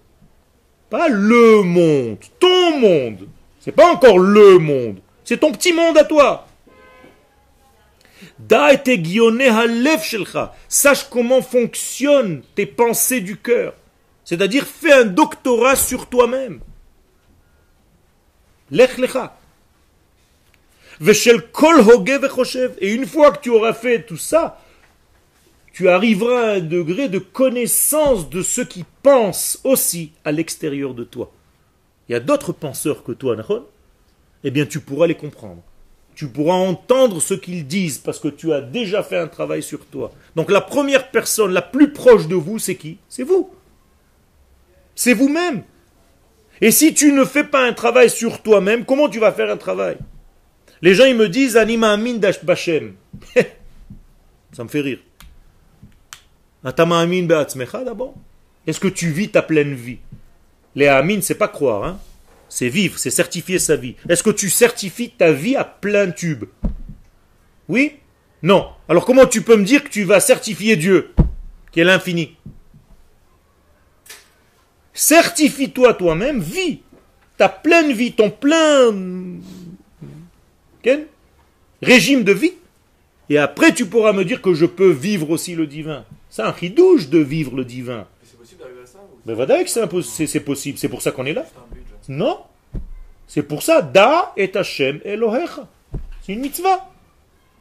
Pas 0.89 1.09
le 1.09 1.61
monde, 1.63 2.17
ton 2.39 2.79
monde. 2.79 3.27
C'est 3.59 3.73
pas 3.73 3.91
encore 3.91 4.19
le 4.19 4.59
monde. 4.59 4.99
C'est 5.25 5.39
ton 5.39 5.51
petit 5.51 5.73
monde 5.73 5.97
à 5.97 6.05
toi. 6.05 6.44
Sache 10.67 11.09
comment 11.09 11.41
fonctionnent 11.41 12.41
tes 12.55 12.65
pensées 12.65 13.21
du 13.21 13.37
cœur. 13.37 13.73
C'est-à-dire, 14.23 14.65
fais 14.65 14.91
un 14.93 15.05
doctorat 15.05 15.75
sur 15.75 16.07
toi-même. 16.07 16.59
Lech 18.71 18.97
lecha. 18.97 19.37
Et 22.81 22.93
une 22.93 23.05
fois 23.05 23.31
que 23.31 23.41
tu 23.41 23.49
auras 23.49 23.73
fait 23.73 24.03
tout 24.03 24.17
ça, 24.17 24.61
tu 25.73 25.89
arriveras 25.89 26.41
à 26.41 26.53
un 26.55 26.59
degré 26.61 27.09
de 27.09 27.19
connaissance 27.19 28.29
de 28.29 28.41
ceux 28.41 28.65
qui 28.65 28.85
pensent 29.03 29.59
aussi 29.63 30.13
à 30.23 30.31
l'extérieur 30.31 30.93
de 30.93 31.03
toi. 31.03 31.31
Il 32.07 32.13
y 32.13 32.15
a 32.15 32.19
d'autres 32.21 32.53
penseurs 32.53 33.03
que 33.03 33.11
toi, 33.11 33.35
Eh 34.43 34.51
bien, 34.51 34.65
tu 34.65 34.79
pourras 34.79 35.07
les 35.07 35.15
comprendre. 35.15 35.61
Tu 36.15 36.27
pourras 36.29 36.55
entendre 36.55 37.21
ce 37.21 37.33
qu'ils 37.33 37.67
disent 37.67 37.97
parce 37.97 38.19
que 38.19 38.29
tu 38.29 38.53
as 38.53 38.61
déjà 38.61 39.03
fait 39.03 39.17
un 39.17 39.27
travail 39.27 39.61
sur 39.61 39.85
toi. 39.85 40.11
Donc 40.35 40.49
la 40.49 40.61
première 40.61 41.11
personne 41.11 41.51
la 41.51 41.61
plus 41.61 41.91
proche 41.91 42.27
de 42.27 42.35
vous, 42.35 42.57
c'est 42.57 42.75
qui? 42.75 42.97
C'est 43.09 43.23
vous. 43.23 43.53
C'est 44.95 45.13
vous-même. 45.13 45.63
Et 46.61 46.71
si 46.71 46.93
tu 46.93 47.11
ne 47.11 47.25
fais 47.25 47.43
pas 47.43 47.65
un 47.65 47.73
travail 47.73 48.09
sur 48.09 48.41
toi-même, 48.41 48.85
comment 48.85 49.09
tu 49.09 49.19
vas 49.19 49.33
faire 49.33 49.51
un 49.51 49.57
travail? 49.57 49.97
Les 50.81 50.93
gens 50.93 51.05
ils 51.05 51.15
me 51.15 51.27
disent 51.27 51.57
Anima 51.57 51.91
Amin 51.91 52.19
Bachem. 52.43 52.95
Ça 54.53 54.63
me 54.63 54.69
fait 54.69 54.81
rire. 54.81 54.99
d'abord 57.83 58.15
Est-ce 58.65 58.79
que 58.79 58.87
tu 58.87 59.09
vis 59.09 59.29
ta 59.29 59.41
pleine 59.41 59.73
vie? 59.73 59.97
Les 60.75 60.87
Amin, 60.87 61.19
c'est 61.21 61.35
pas 61.35 61.49
croire, 61.49 61.83
hein 61.83 61.99
c'est 62.49 62.69
vivre, 62.69 62.97
c'est 62.97 63.09
certifier 63.09 63.59
sa 63.59 63.75
vie. 63.75 63.95
Est-ce 64.09 64.23
que 64.23 64.29
tu 64.29 64.49
certifies 64.49 65.11
ta 65.11 65.31
vie 65.31 65.55
à 65.55 65.63
plein 65.63 66.11
tube 66.11 66.45
Oui 67.67 67.93
Non. 68.43 68.67
Alors 68.87 69.05
comment 69.05 69.25
tu 69.25 69.41
peux 69.41 69.57
me 69.57 69.65
dire 69.65 69.83
que 69.83 69.89
tu 69.89 70.03
vas 70.03 70.19
certifier 70.19 70.75
Dieu, 70.75 71.13
qui 71.71 71.79
est 71.79 71.83
l'infini 71.83 72.35
Certifie-toi 74.93 75.93
toi-même, 75.95 76.39
vis 76.39 76.81
ta 77.37 77.49
pleine 77.49 77.91
vie, 77.91 78.13
ton 78.13 78.29
plein 78.29 78.93
Quel 80.81 81.07
régime 81.81 82.23
de 82.23 82.31
vie. 82.31 82.53
Et 83.29 83.37
après, 83.37 83.73
tu 83.73 83.85
pourras 83.85 84.13
me 84.13 84.23
dire 84.23 84.41
que 84.41 84.53
je 84.53 84.65
peux 84.65 84.91
vivre 84.91 85.29
aussi 85.31 85.55
le 85.55 85.67
divin. 85.67 86.05
C'est 86.29 86.43
un 86.43 86.51
ridouche 86.51 87.09
de 87.09 87.19
vivre 87.19 87.55
le 87.55 87.65
divin. 87.65 88.07
C'est 88.23 88.37
possible 88.37 88.61
d'arriver 88.61 88.81
à 88.83 88.85
ça 88.85 88.99
Mais 89.25 89.33
voilà 89.33 89.63
que 89.63 89.69
c'est 89.69 90.39
possible. 90.39 90.77
C'est 90.77 90.89
pour 90.89 91.01
ça 91.01 91.11
qu'on 91.11 91.25
est 91.25 91.33
là. 91.33 91.45
Non. 92.09 92.39
C'est 93.27 93.43
pour 93.43 93.63
ça, 93.63 93.81
Da 93.81 94.33
et 94.37 94.51
Hashem 94.55 94.99
Elohecha. 95.03 95.67
C'est 96.21 96.33
une 96.33 96.41
mitzvah. 96.41 96.89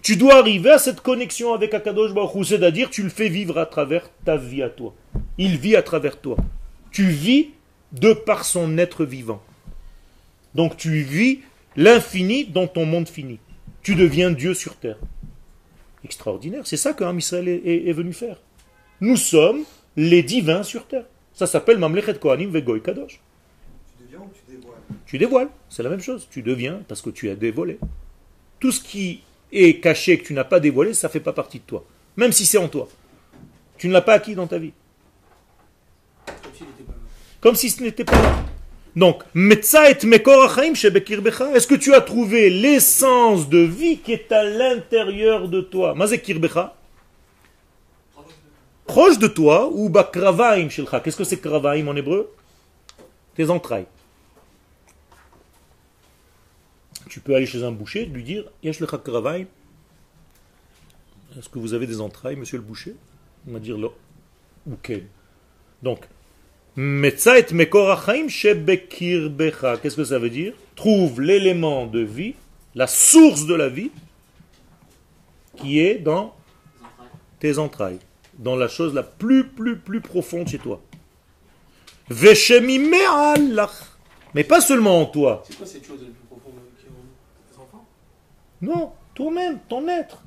Tu 0.05 0.17
dois 0.17 0.37
arriver 0.37 0.71
à 0.71 0.79
cette 0.79 1.01
connexion 1.01 1.55
avec 1.55 1.73
Akadosh 1.73 2.13
Baruch 2.13 2.47
c'est-à-dire 2.47 2.91
tu 2.91 3.03
le 3.03 3.09
fais 3.09 3.31
vivre 3.31 3.59
à 3.59 3.65
travers 3.65 4.11
ta 4.27 4.37
vie 4.37 4.63
à 4.63 4.69
toi. 4.69 4.95
Il 5.39 5.57
vit 5.57 5.77
à 5.77 5.83
travers 5.83 6.21
toi. 6.21 6.37
Tu 6.91 7.09
vis 7.09 7.49
de 7.93 8.13
par 8.13 8.45
son 8.45 8.77
être 8.77 9.07
vivant. 9.07 9.43
Donc 10.55 10.77
tu 10.77 11.01
vis 11.01 11.41
l'infini 11.77 12.45
dans 12.45 12.67
ton 12.67 12.85
monde 12.85 13.09
fini. 13.09 13.39
Tu 13.83 13.95
deviens 13.95 14.31
Dieu 14.31 14.53
sur 14.53 14.77
terre. 14.77 14.99
Extraordinaire. 16.05 16.67
C'est 16.67 16.77
ça 16.77 16.93
qu'un 16.93 17.17
Israël 17.17 17.49
est, 17.49 17.93
venu 17.93 18.13
faire. 18.13 18.43
Nous 19.01 19.17
sommes 19.17 19.65
les 19.97 20.23
divins 20.23 20.63
sur 20.63 20.87
terre. 20.87 21.07
Ça 21.33 21.47
s'appelle 21.47 21.79
Mamlechet 21.79 22.19
Kohanim 22.19 22.51
Vegoy 22.51 22.83
Kadosh. 22.83 23.21
Tu 23.97 24.05
deviens 24.05 24.21
ou 24.21 24.31
tu 24.35 24.53
dévoiles 24.55 24.75
Tu 25.15 25.19
dévoiles. 25.19 25.49
C'est 25.69 25.85
la 25.85 25.91
même 25.91 26.01
chose. 26.01 26.27
Tu 26.29 26.43
deviens 26.43 26.81
parce 26.89 27.01
que 27.01 27.09
tu 27.09 27.31
as 27.31 27.37
dévoilé. 27.37 27.79
Tout 28.59 28.73
ce 28.73 28.83
qui 28.83 29.23
est 29.53 29.81
caché 29.81 30.19
que 30.19 30.27
tu 30.27 30.35
n'as 30.35 30.43
pas 30.43 30.59
dévoilé, 30.59 30.93
ça 30.93 31.07
ne 31.07 31.13
fait 31.13 31.21
pas 31.21 31.33
partie 31.33 31.61
de 31.61 31.65
toi. 31.65 31.85
Même 32.17 32.33
si 32.33 32.45
c'est 32.45 32.59
en 32.59 32.67
toi. 32.67 32.89
Tu 33.79 33.87
ne 33.87 33.93
l'as 33.93 34.01
pas 34.01 34.15
acquis 34.15 34.35
dans 34.35 34.49
ta 34.49 34.59
vie. 34.59 34.73
Comme 37.41 37.55
si 37.55 37.71
ce 37.71 37.81
n'était 37.85 38.03
pas 38.03 38.21
là. 38.21 38.45
Donc, 38.97 39.23
est-ce 39.37 40.07
que 41.69 41.75
tu 41.77 41.95
as 41.95 42.01
trouvé 42.01 42.51
l'essence 42.51 43.49
de 43.49 43.59
vie 43.59 43.99
qui 43.99 44.15
est 44.15 44.33
à 44.33 44.43
l'intérieur 44.43 45.49
de 45.49 45.61
toi? 45.61 45.95
Proche 48.85 49.19
de 49.21 49.29
toi, 49.29 49.71
ou 49.73 49.89
bakravaim 49.91 50.69
shelcha. 50.71 50.99
Qu'est-ce 50.99 51.17
que 51.17 51.23
c'est 51.23 51.41
kravaim 51.41 51.87
en 51.87 51.95
hébreu? 51.95 52.35
Tes 53.37 53.49
entrailles. 53.49 53.87
Tu 57.09 57.21
peux 57.21 57.35
aller 57.35 57.47
chez 57.47 57.63
un 57.63 57.73
boucher, 57.73 58.07
lui 58.07 58.23
dire 58.23 58.45
Est-ce 58.63 58.85
que 61.49 61.59
vous 61.59 61.75
avez 61.75 61.87
des 61.87 62.01
entrailles, 62.01 62.37
monsieur 62.37 62.59
le 62.59 62.63
boucher? 62.63 62.95
On 63.49 63.53
va 63.53 63.59
dire 63.59 63.79
là. 63.79 63.89
Ok. 64.71 64.93
Donc, 65.83 66.07
Qu'est-ce 66.77 67.41
que 69.97 70.05
ça 70.05 70.19
veut 70.19 70.31
dire? 70.31 70.55
Trouve 70.75 71.21
l'élément 71.21 71.87
de 71.87 72.01
vie, 72.01 72.35
la 72.75 72.89
source 72.89 73.47
de 73.47 73.55
la 73.55 73.69
vie, 73.69 73.93
qui 75.57 75.79
est 75.79 75.95
dans 75.97 76.35
tes 77.39 77.59
entrailles, 77.59 78.01
dans 78.39 78.57
la 78.57 78.67
chose 78.67 78.93
la 78.93 79.05
plus, 79.05 79.47
plus, 79.47 79.77
plus 79.77 80.01
profonde 80.01 80.49
chez 80.49 80.59
toi. 80.59 80.83
Mais 84.35 84.43
pas 84.43 84.61
seulement 84.61 85.01
en 85.01 85.07
toi. 85.07 85.45
C'est 85.47 85.57
quoi 85.57 85.67
cette 85.67 85.87
chose 85.87 86.01
profonde 86.29 86.55
qui 86.77 86.87
tes 86.87 87.61
enfants 87.61 87.87
Non, 88.65 88.93
toi-même, 89.15 89.59
ton 89.69 89.87
être. 89.89 90.23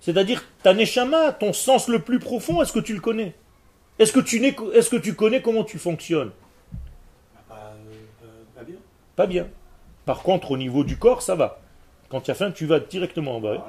C'est-à-dire 0.00 0.44
ta 0.62 0.74
neshama, 0.74 1.32
ton 1.32 1.52
sens 1.52 1.88
le 1.88 1.98
plus 1.98 2.18
profond, 2.18 2.62
est-ce 2.62 2.72
que 2.72 2.78
tu 2.78 2.94
le 2.94 3.00
connais? 3.00 3.34
Est-ce 3.98 4.12
que, 4.12 4.20
tu 4.20 4.44
est 4.44 4.54
que 4.54 4.96
tu 4.96 5.14
connais 5.14 5.42
comment 5.42 5.64
tu 5.64 5.78
fonctionnes? 5.78 6.30
Bah, 7.48 7.74
euh, 8.24 8.26
pas, 8.54 8.62
bien. 8.62 8.76
Pas 9.16 9.26
bien. 9.26 9.48
Par 10.04 10.22
contre, 10.22 10.52
au 10.52 10.56
niveau 10.56 10.84
du 10.84 10.96
corps, 10.96 11.22
ça 11.22 11.34
va. 11.34 11.60
Quand 12.08 12.20
tu 12.20 12.30
as 12.30 12.34
faim, 12.34 12.52
tu 12.52 12.66
vas 12.66 12.80
directement 12.80 13.36
en 13.36 13.40
bas. 13.40 13.66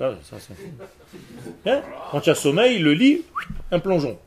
Ah, 0.00 0.14
hein? 1.66 1.82
Quand 2.10 2.20
tu 2.20 2.30
as 2.30 2.34
sommeil, 2.34 2.78
le 2.78 2.92
lit, 2.92 3.22
un 3.70 3.80
plongeon. 3.80 4.18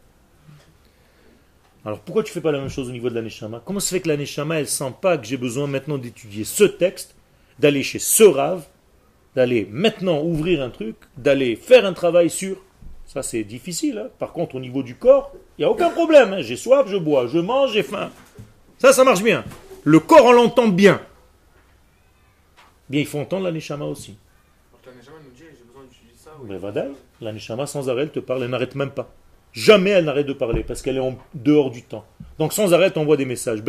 Alors 1.85 1.99
pourquoi 1.99 2.23
tu 2.23 2.31
fais 2.31 2.41
pas 2.41 2.51
la 2.51 2.59
même 2.59 2.69
chose 2.69 2.87
au 2.89 2.91
niveau 2.91 3.09
de 3.09 3.15
l'aneshama 3.15 3.61
Comment 3.65 3.81
se 3.81 3.89
fait 3.89 3.99
que 3.99 4.07
l'aneshama, 4.07 4.59
elle 4.59 4.69
sent 4.69 4.93
pas 5.01 5.17
que 5.17 5.25
j'ai 5.25 5.35
besoin 5.37 5.67
maintenant 5.67 5.97
d'étudier 5.97 6.45
ce 6.45 6.63
texte, 6.63 7.15
d'aller 7.59 7.83
chez 7.83 7.99
ce 7.99 8.23
rave, 8.23 8.65
d'aller 9.35 9.67
maintenant 9.71 10.21
ouvrir 10.21 10.61
un 10.61 10.69
truc, 10.69 10.95
d'aller 11.17 11.55
faire 11.55 11.85
un 11.85 11.93
travail 11.93 12.29
sur 12.29 12.57
ça, 13.05 13.21
c'est 13.21 13.43
difficile. 13.43 13.99
Hein. 13.99 14.09
Par 14.17 14.31
contre, 14.31 14.55
au 14.55 14.59
niveau 14.59 14.81
du 14.81 14.95
corps, 14.95 15.33
il 15.57 15.61
n'y 15.61 15.65
a 15.65 15.69
aucun 15.69 15.89
problème. 15.89 16.33
Hein. 16.33 16.41
J'ai 16.41 16.55
soif, 16.55 16.87
je 16.87 16.97
bois. 16.97 17.27
Je 17.27 17.37
mange, 17.37 17.73
j'ai 17.73 17.83
faim. 17.83 18.09
Ça, 18.79 18.91
ça 18.91 19.03
marche 19.03 19.21
bien. 19.21 19.43
Le 19.83 19.99
corps, 19.99 20.25
on 20.25 20.31
l'entend 20.31 20.67
bien. 20.67 20.99
Bien, 22.89 23.01
il 23.01 23.05
faut 23.05 23.19
entendre 23.19 23.43
l'aneshama 23.43 23.85
aussi. 23.85 24.17
Mais 26.45 26.57
l'aneshama 27.21 27.67
sans 27.67 27.89
arrêt, 27.89 28.03
elle 28.03 28.11
te 28.11 28.19
parle, 28.19 28.43
elle 28.43 28.49
n'arrête 28.49 28.75
même 28.75 28.91
pas. 28.91 29.13
Jamais 29.51 29.91
elle 29.91 30.05
n'arrête 30.05 30.25
de 30.25 30.33
parler 30.33 30.63
parce 30.63 30.81
qu'elle 30.81 30.97
est 30.97 30.99
en 30.99 31.15
dehors 31.35 31.69
du 31.69 31.83
temps. 31.83 32.05
Donc 32.39 32.51
sans 32.53 32.73
arrêt, 32.73 32.87
elle 32.87 32.93
t'envoie 32.93 33.17
des 33.17 33.25
messages. 33.25 33.61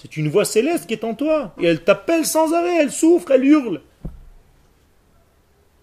C'est 0.00 0.16
une 0.16 0.28
voix 0.28 0.44
céleste 0.44 0.86
qui 0.86 0.94
est 0.94 1.04
en 1.04 1.14
toi. 1.14 1.54
Et 1.60 1.66
elle 1.66 1.82
t'appelle 1.82 2.24
sans 2.24 2.52
arrêt, 2.52 2.76
elle 2.82 2.92
souffre, 2.92 3.32
elle 3.32 3.44
hurle. 3.44 3.80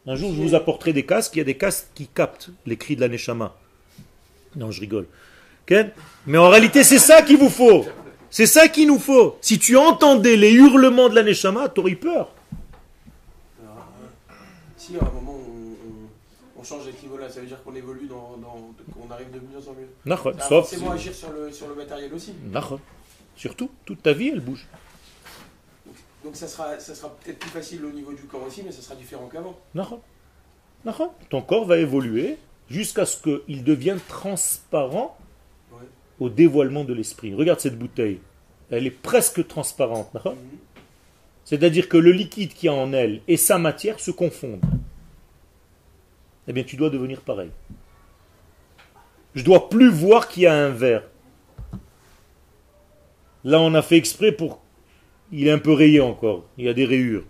Un 0.08 0.15
jour, 0.15 0.32
je 0.34 0.41
vous 0.41 0.56
apporterai 0.56 0.93
des 0.93 1.06
casques. 1.06 1.36
Il 1.36 1.39
y 1.39 1.41
a 1.41 1.45
des 1.45 1.58
casques 1.58 1.88
qui 1.95 2.08
captent 2.08 2.49
les 2.65 2.78
cris 2.78 2.95
de 2.95 3.01
la 3.01 3.10
Neshama. 3.10 3.56
Non, 4.56 4.71
je 4.71 4.80
rigole. 4.80 5.08
Mais 6.28 6.38
en 6.38 6.49
réalité, 6.49 6.84
c'est 6.84 6.99
ça 6.99 7.21
qu'il 7.21 7.38
vous 7.38 7.49
faut. 7.49 7.86
C'est 8.30 8.45
ça 8.45 8.67
qu'il 8.67 8.88
nous 8.88 8.99
faut. 8.99 9.38
Si 9.41 9.60
tu 9.60 9.78
entendais 9.78 10.36
les 10.36 10.51
hurlements 10.51 11.09
de 11.09 11.16
la 11.16 11.24
Neshama, 11.24 11.70
tu 11.70 11.80
aurais 11.80 11.95
peur. 11.95 12.32
si 14.78 14.95
à 14.97 15.01
un 15.01 15.11
moment 15.11 15.39
on, 16.57 16.63
change 16.63 16.86
d'équivalent, 16.86 17.30
ça 17.30 17.41
veut 17.41 17.47
dire 17.47 17.61
qu'on 17.63 17.76
évolue, 17.76 18.07
dans, 18.07 18.38
qu'on 18.93 19.11
arrive 19.11 19.32
de 19.32 19.39
mieux 19.39 19.68
en 19.68 19.74
mieux. 19.74 20.63
C'est 20.66 20.80
moi 20.80 20.93
agir 20.93 21.13
sur 21.13 21.32
le, 21.32 21.51
sur 21.51 21.68
le 21.68 21.76
matériel 21.76 22.13
aussi. 22.13 22.34
Surtout, 23.36 23.70
toute 23.86 24.02
ta 24.02 24.14
vie, 24.14 24.30
elle 24.30 24.40
bouge. 24.40 24.66
Donc 26.24 26.36
ça 26.36 26.48
sera, 26.48 26.80
ça 26.80 26.96
sera 26.96 27.16
peut-être 27.16 27.38
plus 27.38 27.50
facile 27.50 27.86
au 27.86 27.92
niveau 27.92 28.14
du 28.14 28.24
corps 28.24 28.44
aussi, 28.44 28.64
mais 28.64 28.72
ça 28.72 28.82
sera 28.82 28.96
différent 28.96 29.28
qu'avant. 29.28 29.60
Ton 31.30 31.42
corps 31.42 31.66
va 31.66 31.78
évoluer 31.78 32.38
jusqu'à 32.70 33.06
ce 33.06 33.22
qu'il 33.22 33.64
devienne 33.64 34.00
transparent 34.08 35.18
au 36.20 36.30
dévoilement 36.30 36.84
de 36.84 36.94
l'esprit. 36.94 37.34
Regarde 37.34 37.60
cette 37.60 37.78
bouteille. 37.78 38.20
Elle 38.72 38.88
est 38.88 38.92
presque 38.92 39.48
transparente. 39.48 40.14
Mhm. 40.14 40.36
C'est-à-dire 41.44 41.88
que 41.90 41.98
le 41.98 42.12
liquide 42.12 42.54
qui 42.54 42.66
y 42.66 42.70
a 42.70 42.74
en 42.74 42.92
elle 42.94 43.22
et 43.28 43.38
sa 43.38 43.60
matière 43.60 44.00
se 44.00 44.12
confondent. 44.12 44.66
Eh 46.48 46.54
bien, 46.54 46.64
tu 46.64 46.76
dois 46.76 46.90
devenir 46.90 47.22
pareil. 47.22 47.52
Je 49.36 49.44
dois 49.44 49.70
plus 49.70 49.90
voir 49.90 50.28
qu'il 50.28 50.44
y 50.44 50.48
a 50.48 50.56
un 50.56 50.70
verre. 50.70 51.04
Là, 53.46 53.62
on 53.62 53.74
a 53.76 53.82
fait 53.82 53.96
exprès 53.96 54.34
pour 54.34 54.60
il 55.32 55.48
est 55.48 55.52
un 55.52 55.60
peu 55.60 55.74
rayé 55.74 56.02
encore. 56.02 56.46
Il 56.58 56.66
y 56.66 56.70
a 56.70 56.74
des 56.74 56.86
rayures. 56.86 57.24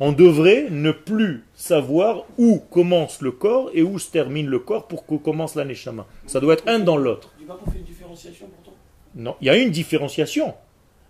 On 0.00 0.12
devrait 0.12 0.68
ne 0.70 0.92
plus 0.92 1.44
savoir 1.54 2.24
où 2.36 2.58
commence 2.70 3.20
le 3.20 3.32
corps 3.32 3.70
et 3.74 3.82
où 3.82 3.98
se 3.98 4.10
termine 4.10 4.46
le 4.46 4.58
corps 4.58 4.86
pour 4.86 5.06
que 5.06 5.16
commence 5.16 5.54
la 5.54 5.64
neshama. 5.64 6.06
Ça 6.26 6.40
doit 6.40 6.54
être 6.54 6.68
un 6.68 6.78
dans 6.78 6.96
l'autre. 6.96 7.32
Non, 9.14 9.36
il 9.40 9.46
y 9.46 9.50
a 9.50 9.56
une 9.56 9.70
différenciation, 9.70 10.54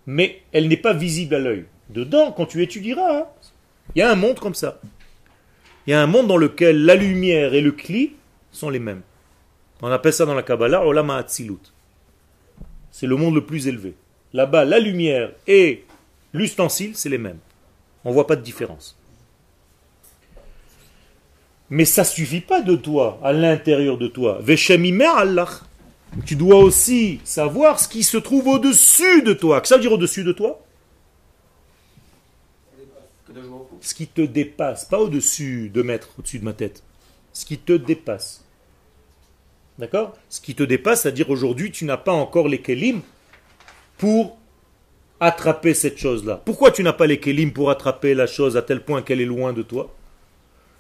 mais 0.07 0.43
elle 0.53 0.69
n'est 0.69 0.77
pas 0.77 0.95
visible 0.95 1.35
à 1.35 1.39
l'œil. 1.39 1.66
Dedans, 1.91 2.33
quand 2.33 2.47
tu 2.47 2.62
étudieras, 2.62 3.19
hein, 3.19 3.27
il 3.95 3.99
y 3.99 4.03
a 4.03 4.11
un 4.11 4.16
monde 4.16 4.39
comme 4.39 4.55
ça. 4.55 4.81
Il 5.87 5.91
y 5.91 5.95
a 5.95 6.03
un 6.03 6.07
monde 6.07 6.27
dans 6.27 6.37
lequel 6.37 6.85
la 6.85 6.95
lumière 6.95 7.55
et 7.55 7.61
le 7.61 7.73
cli 7.73 8.14
sont 8.51 8.71
les 8.71 8.79
mêmes. 8.79 9.03
On 9.83 9.89
appelle 9.89 10.12
ça 10.12 10.27
dans 10.27 10.35
la 10.35 10.43
Kabbalah 10.43 10.87
Olama 10.87 11.16
Atzilut. 11.16 11.73
C'est 12.91 13.07
le 13.07 13.16
monde 13.16 13.35
le 13.35 13.45
plus 13.45 13.69
élevé. 13.69 13.95
Là-bas, 14.33 14.64
la 14.64 14.79
lumière 14.79 15.33
et 15.47 15.85
l'ustensile, 16.33 16.93
c'est 16.95 17.09
les 17.09 17.18
mêmes. 17.18 17.39
On 18.05 18.11
ne 18.11 18.14
voit 18.14 18.26
pas 18.26 18.37
de 18.37 18.43
différence. 18.43 18.97
Mais 21.70 21.85
ça 21.85 22.05
suffit 22.05 22.41
pas 22.41 22.62
de 22.62 22.76
toi, 22.76 23.20
à 23.22 23.33
l'intérieur 23.33 23.99
de 23.99 24.09
toi. 24.09 24.41
Allah. 25.16 25.49
Tu 26.24 26.37
dois 26.37 26.59
aussi 26.59 27.20
savoir 27.24 27.79
ce 27.79 27.89
qui 27.89 28.03
se 28.03 28.16
trouve 28.16 28.49
au-dessus 28.49 29.22
de 29.22 29.35
toi. 29.35 29.61
Que 29.61 29.68
ça 29.68 29.76
veut 29.76 29.83
dire 29.83 29.93
au-dessus 29.93 30.24
de 30.24 30.33
toi? 30.33 30.64
Ce 33.81 33.95
qui 33.95 34.07
te 34.07 34.22
dépasse, 34.22 34.87
pas 34.87 34.99
au-dessus 34.99 35.68
de 35.68 35.83
mettre 35.83 36.09
au-dessus 36.18 36.39
de 36.39 36.45
ma 36.45 36.55
tête. 36.55 36.83
Ce 37.33 37.45
qui 37.45 37.59
te 37.59 37.74
dépasse. 37.74 38.45
D'accord? 39.79 40.16
Ce 40.29 40.41
qui 40.41 40.55
te 40.55 40.62
dépasse, 40.62 41.03
c'est-à-dire 41.03 41.31
aujourd'hui, 41.31 41.70
tu 41.70 41.85
n'as 41.85 41.99
pas 41.99 42.12
encore 42.12 42.49
les 42.49 42.61
kelim 42.61 43.03
pour 43.99 44.38
attraper 45.20 45.74
cette 45.74 45.99
chose-là. 45.99 46.40
Pourquoi 46.44 46.70
tu 46.70 46.82
n'as 46.82 46.92
pas 46.92 47.07
les 47.07 47.18
kelim 47.18 47.53
pour 47.53 47.70
attraper 47.70 48.14
la 48.14 48.26
chose 48.26 48.57
à 48.57 48.62
tel 48.62 48.80
point 48.80 49.03
qu'elle 49.03 49.20
est 49.20 49.26
loin 49.26 49.53
de 49.53 49.62
toi? 49.62 49.94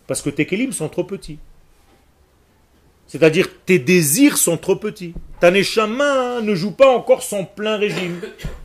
Parce 0.06 0.22
que 0.22 0.30
tes 0.30 0.46
kelim 0.46 0.72
sont 0.72 0.88
trop 0.88 1.04
petits. 1.04 1.38
C'est-à-dire 3.08 3.48
tes 3.64 3.78
désirs 3.78 4.36
sont 4.36 4.58
trop 4.58 4.76
petits. 4.76 5.14
Ta 5.40 5.50
neshama 5.50 6.40
ne 6.42 6.54
joue 6.54 6.72
pas 6.72 6.88
encore 6.88 7.22
son 7.22 7.44
plein 7.44 7.76
régime. 7.76 8.20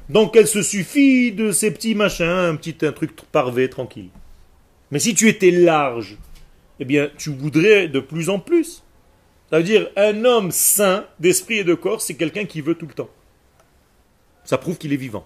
Donc 0.09 0.35
elle 0.35 0.47
se 0.47 0.61
suffit 0.61 1.31
de 1.31 1.51
ces 1.51 1.71
petits 1.71 1.95
machins, 1.95 2.25
un 2.25 2.55
petit 2.55 2.85
un 2.85 2.91
truc 2.91 3.11
parvé, 3.31 3.69
tranquille. 3.69 4.09
Mais 4.91 4.99
si 4.99 5.15
tu 5.15 5.27
étais 5.27 5.49
large, 5.49 6.17
eh 6.79 6.85
bien 6.85 7.09
tu 7.17 7.29
voudrais 7.31 7.87
de 7.87 7.99
plus 7.99 8.29
en 8.29 8.37
plus. 8.37 8.83
Ça 9.49 9.57
veut 9.57 9.63
dire 9.63 9.89
un 9.95 10.25
homme 10.25 10.51
sain 10.51 11.05
d'esprit 11.19 11.59
et 11.59 11.63
de 11.63 11.73
corps, 11.73 12.01
c'est 12.01 12.15
quelqu'un 12.15 12.45
qui 12.45 12.61
veut 12.61 12.75
tout 12.75 12.87
le 12.87 12.93
temps. 12.93 13.09
Ça 14.45 14.57
prouve 14.57 14.77
qu'il 14.77 14.93
est 14.93 14.97
vivant. 14.97 15.25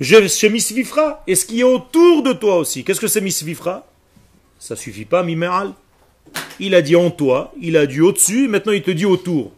Je 0.00 0.46
misvifra. 0.46 1.22
Et 1.26 1.34
ce 1.34 1.44
qui 1.46 1.60
est 1.60 1.64
autour 1.64 2.22
de 2.22 2.32
toi 2.32 2.56
aussi. 2.56 2.84
Qu'est-ce 2.84 3.00
que 3.00 3.08
c'est 3.08 3.20
misvifra? 3.20 3.86
Ça 4.58 4.76
suffit 4.76 5.04
pas, 5.04 5.22
miméral. 5.22 5.72
Il 6.58 6.74
a 6.74 6.82
dit 6.82 6.96
en 6.96 7.10
toi, 7.10 7.52
il 7.60 7.76
a 7.76 7.86
dit 7.86 8.00
au-dessus, 8.00 8.48
maintenant 8.48 8.72
il 8.72 8.82
te 8.82 8.90
dit 8.90 9.06
autour. 9.06 9.52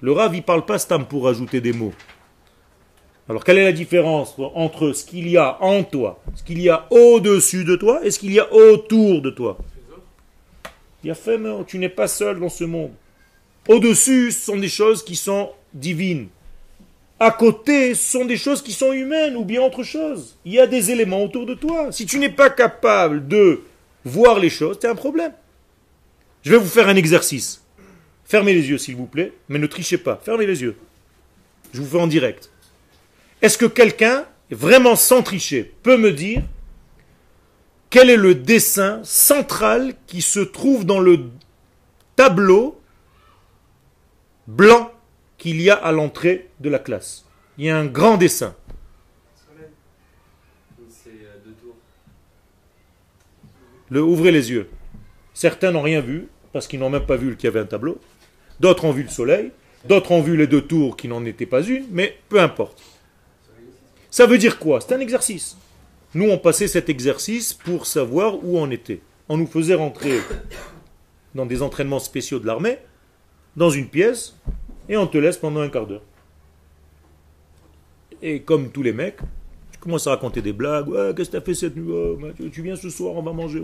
Le 0.00 0.12
Rav, 0.12 0.34
il 0.34 0.42
parle 0.42 0.64
pas 0.64 0.78
stam 0.78 1.06
pour 1.06 1.28
ajouter 1.28 1.60
des 1.60 1.72
mots. 1.72 1.92
Alors, 3.28 3.44
quelle 3.44 3.58
est 3.58 3.64
la 3.64 3.72
différence 3.72 4.34
entre 4.54 4.92
ce 4.92 5.04
qu'il 5.04 5.28
y 5.28 5.36
a 5.36 5.60
en 5.62 5.82
toi, 5.82 6.22
ce 6.34 6.42
qu'il 6.42 6.60
y 6.60 6.68
a 6.68 6.86
au-dessus 6.90 7.64
de 7.64 7.76
toi 7.76 8.04
et 8.04 8.10
ce 8.10 8.18
qu'il 8.18 8.32
y 8.32 8.38
a 8.38 8.52
autour 8.52 9.20
de 9.22 9.30
toi? 9.30 9.58
Il 11.02 11.10
a 11.10 11.14
fait, 11.14 11.38
mais 11.38 11.50
tu 11.66 11.78
n'es 11.78 11.88
pas 11.88 12.08
seul 12.08 12.40
dans 12.40 12.48
ce 12.48 12.64
monde. 12.64 12.92
Au-dessus, 13.68 14.32
ce 14.32 14.46
sont 14.46 14.56
des 14.56 14.68
choses 14.68 15.04
qui 15.04 15.16
sont 15.16 15.50
divines 15.78 16.28
à 17.18 17.30
côté 17.30 17.94
sont 17.94 18.24
des 18.24 18.36
choses 18.36 18.62
qui 18.62 18.72
sont 18.72 18.92
humaines 18.92 19.36
ou 19.36 19.44
bien 19.44 19.62
autre 19.62 19.82
chose. 19.82 20.36
Il 20.44 20.52
y 20.52 20.60
a 20.60 20.66
des 20.66 20.90
éléments 20.90 21.22
autour 21.24 21.46
de 21.46 21.54
toi. 21.54 21.90
Si 21.90 22.04
tu 22.04 22.18
n'es 22.18 22.28
pas 22.28 22.50
capable 22.50 23.26
de 23.26 23.62
voir 24.04 24.38
les 24.38 24.50
choses, 24.50 24.78
tu 24.78 24.86
as 24.86 24.90
un 24.90 24.94
problème. 24.94 25.32
Je 26.42 26.50
vais 26.50 26.58
vous 26.58 26.68
faire 26.68 26.88
un 26.88 26.96
exercice. 26.96 27.62
Fermez 28.24 28.54
les 28.54 28.68
yeux, 28.68 28.78
s'il 28.78 28.96
vous 28.96 29.06
plaît, 29.06 29.32
mais 29.48 29.58
ne 29.58 29.66
trichez 29.66 29.98
pas. 29.98 30.20
Fermez 30.22 30.46
les 30.46 30.60
yeux. 30.60 30.76
Je 31.72 31.80
vous 31.80 31.86
fais 31.86 32.02
en 32.02 32.06
direct. 32.06 32.50
Est-ce 33.40 33.56
que 33.56 33.66
quelqu'un, 33.66 34.26
vraiment 34.50 34.96
sans 34.96 35.22
tricher, 35.22 35.72
peut 35.82 35.96
me 35.96 36.12
dire 36.12 36.42
quel 37.88 38.10
est 38.10 38.16
le 38.16 38.34
dessin 38.34 39.00
central 39.04 39.94
qui 40.06 40.20
se 40.20 40.40
trouve 40.40 40.84
dans 40.84 41.00
le 41.00 41.30
tableau 42.14 42.78
blanc 44.46 44.90
qu'il 45.38 45.60
y 45.60 45.70
a 45.70 45.74
à 45.74 45.92
l'entrée 45.92 46.48
de 46.60 46.68
la 46.68 46.78
classe. 46.78 47.24
Il 47.58 47.64
y 47.64 47.70
a 47.70 47.78
un 47.78 47.86
grand 47.86 48.16
dessin. 48.16 48.54
Le, 53.88 54.02
ouvrez 54.02 54.32
les 54.32 54.50
yeux. 54.50 54.68
Certains 55.32 55.70
n'ont 55.70 55.82
rien 55.82 56.00
vu, 56.00 56.28
parce 56.52 56.66
qu'ils 56.66 56.80
n'ont 56.80 56.90
même 56.90 57.06
pas 57.06 57.16
vu 57.16 57.36
qu'il 57.36 57.44
y 57.44 57.48
avait 57.48 57.60
un 57.60 57.66
tableau. 57.66 58.00
D'autres 58.58 58.84
ont 58.84 58.92
vu 58.92 59.02
le 59.02 59.08
soleil. 59.08 59.52
D'autres 59.84 60.10
ont 60.12 60.22
vu 60.22 60.36
les 60.36 60.46
deux 60.46 60.62
tours 60.62 60.96
qui 60.96 61.06
n'en 61.06 61.24
étaient 61.24 61.46
pas 61.46 61.62
une, 61.62 61.86
mais 61.90 62.18
peu 62.28 62.40
importe. 62.40 62.82
Ça 64.10 64.26
veut 64.26 64.38
dire 64.38 64.58
quoi? 64.58 64.80
C'est 64.80 64.94
un 64.94 65.00
exercice. 65.00 65.56
Nous, 66.14 66.28
on 66.28 66.38
passait 66.38 66.68
cet 66.68 66.88
exercice 66.88 67.52
pour 67.52 67.86
savoir 67.86 68.42
où 68.42 68.58
on 68.58 68.70
était. 68.70 69.00
On 69.28 69.36
nous 69.36 69.46
faisait 69.46 69.74
rentrer 69.74 70.20
dans 71.34 71.46
des 71.46 71.62
entraînements 71.62 71.98
spéciaux 71.98 72.38
de 72.38 72.46
l'armée, 72.46 72.78
dans 73.56 73.70
une 73.70 73.88
pièce, 73.88 74.34
et 74.88 74.96
on 74.96 75.06
te 75.06 75.18
laisse 75.18 75.36
pendant 75.36 75.60
un 75.60 75.68
quart 75.68 75.86
d'heure. 75.86 76.02
Et 78.22 78.42
comme 78.42 78.70
tous 78.70 78.82
les 78.82 78.92
mecs, 78.92 79.18
tu 79.72 79.78
commences 79.78 80.06
à 80.06 80.10
raconter 80.10 80.42
des 80.42 80.52
blagues. 80.52 80.86
qu'est-ce 81.14 81.30
que 81.30 81.36
tu 81.36 81.36
as 81.36 81.40
fait 81.40 81.54
cette 81.54 81.76
nuit? 81.76 81.92
Tu 82.52 82.62
viens 82.62 82.76
ce 82.76 82.90
soir, 82.90 83.14
on 83.14 83.22
va 83.22 83.32
manger. 83.32 83.62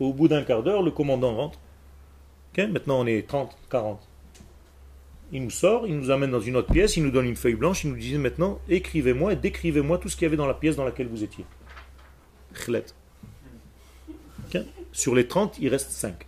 Au 0.00 0.12
bout 0.12 0.28
d'un 0.28 0.42
quart 0.42 0.62
d'heure, 0.62 0.82
le 0.82 0.90
commandant 0.90 1.34
rentre. 1.34 1.58
Maintenant, 2.56 3.00
on 3.00 3.06
est 3.06 3.26
30, 3.26 3.56
40. 3.70 4.00
Il 5.34 5.44
nous 5.44 5.50
sort, 5.50 5.86
il 5.86 5.96
nous 5.96 6.10
amène 6.10 6.30
dans 6.30 6.40
une 6.40 6.56
autre 6.56 6.70
pièce, 6.70 6.96
il 6.98 7.02
nous 7.02 7.10
donne 7.10 7.24
une 7.26 7.36
feuille 7.36 7.54
blanche, 7.54 7.84
il 7.84 7.90
nous 7.90 7.96
dit 7.96 8.18
maintenant, 8.18 8.60
écrivez-moi 8.68 9.32
et 9.32 9.36
décrivez-moi 9.36 9.96
tout 9.96 10.10
ce 10.10 10.16
qu'il 10.16 10.24
y 10.24 10.26
avait 10.26 10.36
dans 10.36 10.46
la 10.46 10.52
pièce 10.52 10.76
dans 10.76 10.84
laquelle 10.84 11.08
vous 11.08 11.24
étiez. 11.24 11.46
Sur 14.92 15.14
les 15.14 15.26
30, 15.26 15.56
il 15.58 15.68
reste 15.68 15.90
5. 15.90 16.26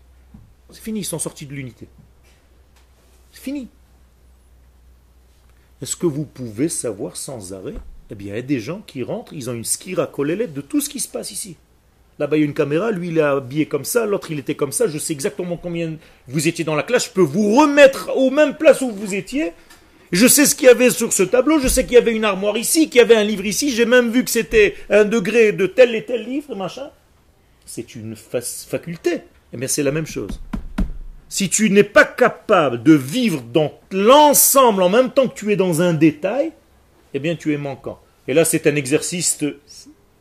C'est 0.71 0.83
fini, 0.83 1.01
ils 1.01 1.05
sont 1.05 1.19
sortis 1.19 1.45
de 1.45 1.53
l'unité 1.53 1.87
fini. 3.37 3.69
Est-ce 5.83 5.97
que 5.97 6.07
vous 6.07 6.25
pouvez 6.25 6.69
savoir 6.69 7.17
sans 7.17 7.53
arrêt? 7.53 7.75
Eh 8.11 8.15
bien, 8.15 8.35
il 8.35 8.37
y 8.37 8.39
a 8.39 8.43
des 8.43 8.61
gens 8.61 8.83
qui 8.87 9.03
rentrent, 9.03 9.33
ils 9.33 9.51
ont 9.51 9.55
une 9.55 9.65
skira 9.65 10.11
lettre 10.19 10.53
de 10.53 10.61
tout 10.61 10.81
ce 10.81 10.89
qui 10.89 11.01
se 11.01 11.09
passe 11.09 11.31
ici. 11.31 11.57
Là-bas, 12.19 12.37
il 12.37 12.41
y 12.41 12.43
a 12.43 12.47
une 12.47 12.55
caméra, 12.55 12.91
lui, 12.91 13.09
il 13.09 13.19
est 13.19 13.23
habillé 13.23 13.67
comme 13.67 13.85
ça, 13.85 14.07
l'autre, 14.07 14.31
il 14.31 14.39
était 14.39 14.55
comme 14.55 14.73
ça, 14.73 14.87
je 14.87 14.99
sais 14.99 15.13
exactement 15.13 15.57
combien 15.57 15.97
vous 16.29 16.47
étiez 16.47 16.65
dans 16.65 16.77
la 16.77 16.85
classe, 16.85 17.07
je 17.07 17.11
peux 17.11 17.23
vous 17.23 17.57
remettre 17.57 18.17
aux 18.17 18.31
mêmes 18.31 18.57
places 18.57 18.83
où 18.83 18.91
vous 18.91 19.15
étiez. 19.15 19.53
Je 20.13 20.29
sais 20.29 20.47
ce 20.47 20.55
qu'il 20.55 20.67
y 20.67 20.71
avait 20.71 20.91
sur 20.91 21.13
ce 21.13 21.25
tableau, 21.25 21.59
je 21.59 21.67
sais 21.67 21.85
qu'il 21.85 21.95
y 21.95 21.99
avait 21.99 22.15
une 22.15 22.25
armoire 22.25 22.57
ici, 22.57 22.89
qu'il 22.89 22.99
y 22.99 23.01
avait 23.01 23.17
un 23.17 23.25
livre 23.25 23.45
ici, 23.45 23.71
j'ai 23.71 23.85
même 23.85 24.11
vu 24.11 24.23
que 24.23 24.31
c'était 24.31 24.77
un 24.91 25.05
degré 25.05 25.53
de 25.53 25.67
tel 25.67 25.95
et 25.95 26.05
tel 26.05 26.25
livre, 26.25 26.55
machin. 26.55 26.91
C'est 27.67 27.97
une 27.97 28.15
faculté. 28.15 29.23
Eh 29.53 29.57
bien, 29.57 29.67
c'est 29.67 29.83
la 29.83 29.91
même 29.91 30.07
chose 30.07 30.41
si 31.29 31.49
tu 31.49 31.71
n'es 31.71 31.85
pas 31.85 32.05
capable 32.05 32.83
de 32.83 32.93
vivre 32.93 33.43
dans 33.43 33.73
l'ensemble 33.91 34.83
en 34.83 34.89
même 34.89 35.11
temps 35.11 35.29
que 35.29 35.35
tu 35.35 35.53
es 35.53 35.57
dans 35.57 35.83
un 35.83 35.95
détail, 35.95 36.53
eh 37.13 37.19
bien 37.19 37.37
tu 37.37 37.53
es 37.53 37.57
manquant. 37.57 38.01
Et 38.29 38.35
là, 38.35 38.45
c'est 38.45 38.67
un 38.67 38.77
exercice 38.77 39.45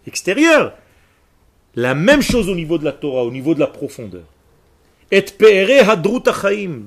extérieur. 0.08 0.74
La 1.76 1.96
même 1.96 2.22
chose 2.22 2.50
au 2.50 2.56
niveau 2.56 2.78
de 2.78 2.86
la 2.86 2.92
Torah, 2.92 3.24
au 3.24 3.32
niveau 3.32 3.56
de 3.56 3.60
la 3.60 3.68
profondeur. 3.68 4.24
Et 5.12 5.24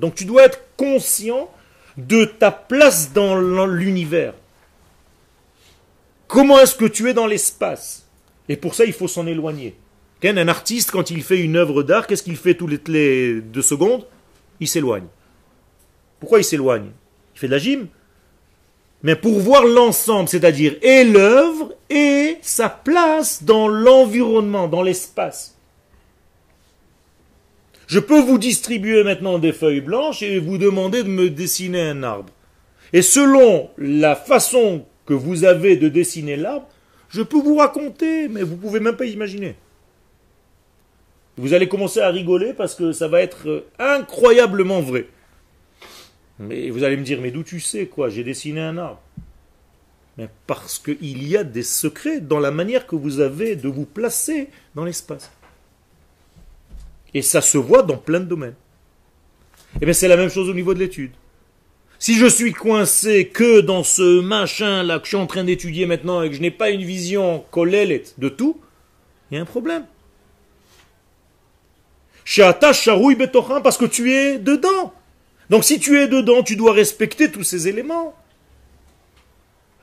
Donc 0.01 0.15
tu 0.15 0.25
dois 0.25 0.45
être 0.45 0.61
conscient 0.77 1.51
de 1.97 2.25
ta 2.25 2.51
place 2.51 3.13
dans 3.13 3.37
l'univers. 3.67 4.35
Comment 6.27 6.59
est-ce 6.59 6.75
que 6.75 6.85
tu 6.85 7.09
es 7.09 7.15
dans 7.15 7.27
l'espace? 7.27 8.07
Et 8.49 8.57
pour 8.57 8.75
ça, 8.75 8.85
il 8.85 8.93
faut 8.93 9.09
s'en 9.09 9.27
éloigner. 9.27 9.77
Un 10.25 10.49
artiste, 10.49 10.91
quand 10.91 11.11
il 11.11 11.23
fait 11.23 11.39
une 11.39 11.57
œuvre 11.57 11.83
d'art, 11.83 12.07
qu'est-ce 12.07 12.23
qu'il 12.23 12.37
fait 12.37 12.55
toutes 12.55 12.89
les 12.89 13.41
deux 13.41 13.63
secondes? 13.63 14.07
Il 14.59 14.67
s'éloigne. 14.67 15.07
Pourquoi 16.19 16.41
il 16.41 16.45
s'éloigne? 16.45 16.91
Il 17.35 17.39
fait 17.39 17.47
de 17.47 17.53
la 17.53 17.59
gym? 17.59 17.87
Mais 19.03 19.15
pour 19.15 19.39
voir 19.39 19.65
l'ensemble, 19.65 20.29
c'est-à-dire 20.29 20.75
et 20.83 21.05
l'œuvre 21.05 21.75
et 21.91 22.39
sa 22.41 22.69
place 22.69 23.45
dans 23.45 23.69
l'environnement, 23.69 24.67
dans 24.67 24.83
l'espace. 24.83 25.57
Je 27.87 28.01
peux 28.01 28.21
vous 28.21 28.39
distribuer 28.39 29.05
maintenant 29.05 29.39
des 29.39 29.53
feuilles 29.53 29.81
blanches 29.81 30.23
et 30.23 30.41
vous 30.41 30.59
demander 30.59 31.05
de 31.05 31.09
me 31.09 31.31
dessiner 31.31 31.83
un 31.83 32.03
arbre. 32.03 32.33
Et 32.93 33.03
selon 33.03 33.71
la 33.79 34.17
façon 34.17 34.87
que 35.05 35.15
vous 35.15 35.45
avez 35.45 35.77
de 35.77 35.89
dessiner 35.89 36.37
l'arbre, 36.37 36.67
je 37.09 37.23
peux 37.23 37.39
vous 37.39 37.59
raconter, 37.59 38.27
mais 38.27 38.43
vous 38.43 38.57
pouvez 38.57 38.81
même 38.81 38.97
pas 38.97 39.05
imaginer. 39.05 39.55
Vous 41.39 41.53
allez 41.53 41.69
commencer 41.69 42.01
à 42.01 42.09
rigoler 42.09 42.55
parce 42.55 42.75
que 42.75 42.93
ça 42.93 43.09
va 43.09 43.21
être 43.21 43.49
euh, 43.49 43.67
incroyablement 43.79 44.81
vrai. 44.81 45.07
Mais 46.39 46.71
vous 46.71 46.85
allez 46.85 46.97
me 46.97 47.05
dire, 47.05 47.21
mais 47.21 47.31
d'où 47.31 47.43
tu 47.43 47.61
sais 47.61 47.87
quoi? 47.87 48.09
J'ai 48.09 48.25
dessiné 48.25 48.61
un 48.61 48.77
arbre. 48.79 49.01
Mais 50.17 50.29
parce 50.47 50.79
qu'il 50.79 51.29
y 51.29 51.37
a 51.37 51.45
des 51.45 51.63
secrets 51.63 52.21
dans 52.21 52.39
la 52.39 52.51
manière 52.51 52.87
que 52.87 52.97
vous 52.97 53.21
avez 53.21 53.55
de 53.55 53.69
vous 53.69 53.85
placer 53.85 54.49
dans 54.75 54.85
l'espace. 54.85 55.31
Et 57.13 57.23
ça 57.23 57.43
se 57.43 57.59
voit 57.59 57.83
dans 57.83 57.99
plein 57.99 58.21
de 58.21 58.25
domaines. 58.25 58.55
Et 59.75 59.79
eh 59.83 59.85
bien 59.85 59.93
c'est 59.93 60.09
la 60.09 60.17
même 60.17 60.31
chose 60.31 60.49
au 60.49 60.55
niveau 60.55 60.73
de 60.73 60.79
l'étude. 60.79 61.13
Si 61.99 62.15
je 62.15 62.27
suis 62.27 62.53
coincé 62.53 63.29
que 63.29 63.61
dans 63.61 63.83
ce 63.83 64.21
machin 64.21 64.83
là 64.83 64.99
que 64.99 65.05
je 65.05 65.11
suis 65.11 65.17
en 65.17 65.27
train 65.27 65.45
d'étudier 65.45 65.87
maintenant 65.87 66.23
et 66.23 66.31
que 66.31 66.37
je 66.37 66.41
n'ai 66.41 66.51
pas 66.51 66.71
une 66.71 66.83
vision 66.83 67.45
collèlette 67.51 68.15
de 68.19 68.31
tout, 68.31 68.59
il 69.31 69.35
y 69.35 69.39
a 69.39 69.43
un 69.43 69.47
problème. 69.47 69.85
Parce 73.63 73.77
que 73.79 73.85
tu 73.85 74.13
es 74.13 74.39
dedans. 74.39 74.93
Donc 75.49 75.65
si 75.65 75.79
tu 75.79 76.01
es 76.01 76.09
dedans, 76.09 76.43
tu 76.43 76.57
dois 76.57 76.73
respecter 76.73 77.31
tous 77.31 77.45
ces 77.45 77.69
éléments. 77.69 78.15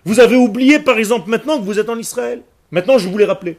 Vous 0.05 0.19
avez 0.19 0.35
oublié 0.35 0.79
par 0.79 0.97
exemple 0.97 1.29
maintenant 1.29 1.57
que 1.57 1.63
vous 1.63 1.79
êtes 1.79 1.89
en 1.89 1.97
Israël. 1.97 2.41
Maintenant 2.71 2.97
je 2.97 3.07
vous 3.07 3.17
l'ai 3.17 3.25
rappelé. 3.25 3.57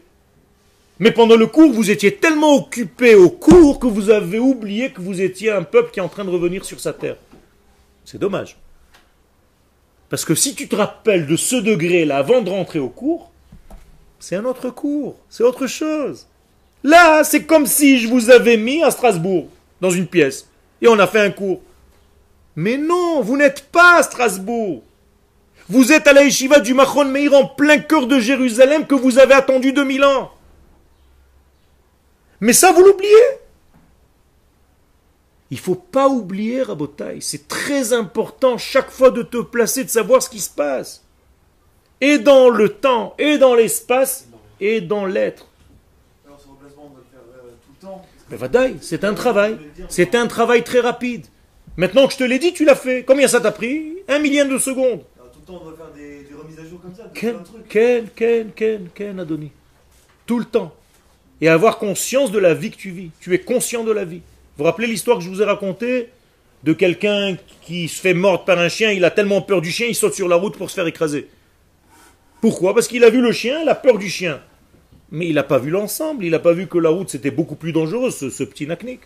Mais 1.00 1.10
pendant 1.10 1.36
le 1.36 1.46
cours, 1.46 1.72
vous 1.72 1.90
étiez 1.90 2.14
tellement 2.16 2.54
occupé 2.54 3.14
au 3.14 3.30
cours 3.30 3.80
que 3.80 3.86
vous 3.86 4.10
avez 4.10 4.38
oublié 4.38 4.92
que 4.92 5.00
vous 5.00 5.20
étiez 5.20 5.50
un 5.50 5.64
peuple 5.64 5.90
qui 5.90 5.98
est 5.98 6.02
en 6.02 6.08
train 6.08 6.24
de 6.24 6.30
revenir 6.30 6.64
sur 6.64 6.78
sa 6.78 6.92
terre. 6.92 7.16
C'est 8.04 8.18
dommage. 8.18 8.56
Parce 10.08 10.24
que 10.24 10.34
si 10.36 10.54
tu 10.54 10.68
te 10.68 10.76
rappelles 10.76 11.26
de 11.26 11.36
ce 11.36 11.56
degré-là 11.56 12.18
avant 12.18 12.42
de 12.42 12.50
rentrer 12.50 12.78
au 12.78 12.90
cours, 12.90 13.32
c'est 14.20 14.36
un 14.36 14.44
autre 14.44 14.70
cours, 14.70 15.16
c'est 15.28 15.42
autre 15.42 15.66
chose. 15.66 16.28
Là, 16.84 17.24
c'est 17.24 17.44
comme 17.44 17.64
si 17.64 17.98
je 17.98 18.08
vous 18.08 18.30
avais 18.30 18.58
mis 18.58 18.82
à 18.84 18.90
Strasbourg, 18.90 19.48
dans 19.80 19.90
une 19.90 20.06
pièce, 20.06 20.46
et 20.82 20.86
on 20.86 20.98
a 20.98 21.06
fait 21.06 21.20
un 21.20 21.30
cours. 21.30 21.62
Mais 22.56 22.76
non, 22.76 23.22
vous 23.22 23.38
n'êtes 23.38 23.70
pas 23.72 23.96
à 23.98 24.02
Strasbourg. 24.02 24.82
Vous 25.68 25.92
êtes 25.92 26.06
à 26.06 26.12
la 26.12 26.24
yeshiva 26.24 26.60
du 26.60 26.74
Machon 26.74 27.06
Meir 27.06 27.32
en 27.32 27.46
plein 27.46 27.78
cœur 27.78 28.06
de 28.06 28.20
Jérusalem 28.20 28.86
que 28.86 28.94
vous 28.94 29.18
avez 29.18 29.32
attendu 29.32 29.72
2000 29.72 30.04
ans. 30.04 30.30
Mais 32.40 32.52
ça, 32.52 32.70
vous 32.70 32.82
l'oubliez. 32.82 33.10
Il 35.50 35.58
faut 35.58 35.74
pas 35.74 36.08
oublier, 36.08 36.62
Rabotai, 36.62 37.18
c'est 37.20 37.48
très 37.48 37.94
important 37.94 38.58
chaque 38.58 38.90
fois 38.90 39.10
de 39.10 39.22
te 39.22 39.40
placer, 39.40 39.84
de 39.84 39.88
savoir 39.88 40.22
ce 40.22 40.28
qui 40.28 40.40
se 40.40 40.50
passe. 40.50 41.02
Et 42.02 42.18
dans 42.18 42.50
le 42.50 42.68
temps, 42.68 43.14
et 43.18 43.38
dans 43.38 43.54
l'espace, 43.54 44.26
et 44.60 44.82
dans 44.82 45.06
l'être. 45.06 45.46
C'est 48.80 49.04
un 49.04 49.14
travail. 49.14 49.56
C'est 49.88 50.14
un 50.14 50.26
travail 50.26 50.64
très 50.64 50.80
rapide. 50.80 51.26
Maintenant 51.76 52.06
que 52.06 52.12
je 52.12 52.18
te 52.18 52.24
l'ai 52.24 52.38
dit, 52.38 52.52
tu 52.52 52.64
l'as 52.64 52.76
fait. 52.76 53.04
Combien 53.04 53.26
ça 53.26 53.40
t'a 53.40 53.50
pris? 53.50 53.94
Un 54.08 54.18
millième 54.18 54.48
de 54.48 54.58
seconde. 54.58 55.00
Tout 55.00 55.40
le 55.40 55.46
temps, 55.46 55.60
on 55.60 55.64
doit 55.64 55.76
faire 55.76 55.92
des, 55.94 56.26
remises 56.34 56.58
à 56.58 56.64
jour 56.68 56.80
comme 56.80 56.94
ça. 56.94 57.10
Quel, 57.12 57.36
quel, 57.68 58.08
quel, 58.14 58.46
quel, 58.54 58.82
quel, 58.94 59.20
Adoni. 59.20 59.50
Tout 60.26 60.38
le 60.38 60.44
temps. 60.44 60.74
Et 61.40 61.48
avoir 61.48 61.78
conscience 61.78 62.30
de 62.30 62.38
la 62.38 62.54
vie 62.54 62.70
que 62.70 62.76
tu 62.76 62.90
vis. 62.90 63.10
Tu 63.20 63.34
es 63.34 63.40
conscient 63.40 63.82
de 63.82 63.92
la 63.92 64.04
vie. 64.04 64.18
Vous 64.56 64.58
vous 64.58 64.64
rappelez 64.64 64.86
l'histoire 64.86 65.18
que 65.18 65.24
je 65.24 65.28
vous 65.28 65.42
ai 65.42 65.44
racontée? 65.44 66.10
De 66.62 66.72
quelqu'un 66.72 67.36
qui 67.60 67.88
se 67.88 68.00
fait 68.00 68.14
mordre 68.14 68.44
par 68.44 68.58
un 68.58 68.70
chien, 68.70 68.90
il 68.90 69.04
a 69.04 69.10
tellement 69.10 69.42
peur 69.42 69.60
du 69.60 69.70
chien, 69.70 69.86
il 69.86 69.94
saute 69.94 70.14
sur 70.14 70.28
la 70.28 70.36
route 70.36 70.56
pour 70.56 70.70
se 70.70 70.76
faire 70.76 70.86
écraser. 70.86 71.28
Pourquoi? 72.40 72.72
Parce 72.72 72.88
qu'il 72.88 73.04
a 73.04 73.10
vu 73.10 73.20
le 73.20 73.32
chien, 73.32 73.60
il 73.60 73.68
a 73.68 73.74
peur 73.74 73.98
du 73.98 74.08
chien. 74.08 74.40
Mais 75.10 75.28
il 75.28 75.34
n'a 75.34 75.42
pas 75.42 75.58
vu 75.58 75.70
l'ensemble, 75.70 76.24
il 76.24 76.30
n'a 76.30 76.38
pas 76.38 76.52
vu 76.52 76.66
que 76.66 76.78
la 76.78 76.90
route 76.90 77.10
c'était 77.10 77.30
beaucoup 77.30 77.56
plus 77.56 77.72
dangereux, 77.72 78.10
ce, 78.10 78.44
petit 78.44 78.66
naknik. 78.66 79.00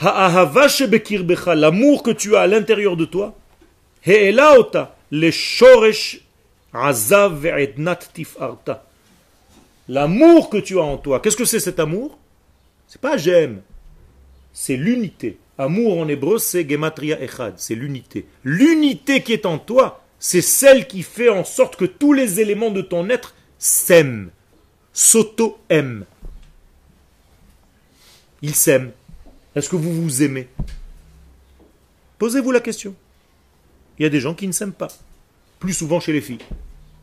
L'amour 0.00 2.02
que 2.02 2.10
tu 2.10 2.36
as 2.36 2.40
à 2.40 2.46
l'intérieur 2.46 2.96
de 2.96 3.04
toi. 3.04 3.34
L'amour 9.88 10.50
que 10.50 10.58
tu 10.58 10.78
as 10.78 10.82
en 10.82 10.98
toi, 10.98 11.20
qu'est-ce 11.20 11.36
que 11.36 11.44
c'est 11.44 11.60
cet 11.60 11.78
amour? 11.78 12.18
C'est 12.86 13.00
pas 13.00 13.16
j'aime, 13.16 13.62
c'est 14.52 14.76
l'unité. 14.76 15.38
Amour 15.56 15.98
en 15.98 16.08
hébreu, 16.08 16.38
c'est 16.38 16.68
gematria 16.68 17.22
echad, 17.22 17.54
c'est 17.56 17.74
l'unité. 17.74 18.26
L'unité 18.42 19.22
qui 19.22 19.32
est 19.32 19.46
en 19.46 19.58
toi, 19.58 20.03
c'est 20.26 20.40
celle 20.40 20.86
qui 20.86 21.02
fait 21.02 21.28
en 21.28 21.44
sorte 21.44 21.76
que 21.76 21.84
tous 21.84 22.14
les 22.14 22.40
éléments 22.40 22.70
de 22.70 22.80
ton 22.80 23.10
être 23.10 23.34
s'aiment, 23.58 24.30
s'auto-aiment. 24.94 26.06
Ils 28.40 28.54
s'aiment. 28.54 28.92
Est-ce 29.54 29.68
que 29.68 29.76
vous 29.76 29.92
vous 29.92 30.22
aimez? 30.22 30.48
Posez-vous 32.18 32.52
la 32.52 32.60
question. 32.60 32.94
Il 33.98 34.04
y 34.04 34.06
a 34.06 34.08
des 34.08 34.20
gens 34.20 34.32
qui 34.32 34.46
ne 34.46 34.52
s'aiment 34.52 34.72
pas. 34.72 34.88
Plus 35.58 35.74
souvent 35.74 36.00
chez 36.00 36.14
les 36.14 36.22
filles 36.22 36.38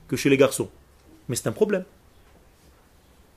que 0.07 0.15
chez 0.15 0.31
les 0.31 0.37
garçons. 0.37 0.71
Mais 1.29 1.35
c'est 1.35 1.47
un 1.47 1.51
problème. 1.51 1.85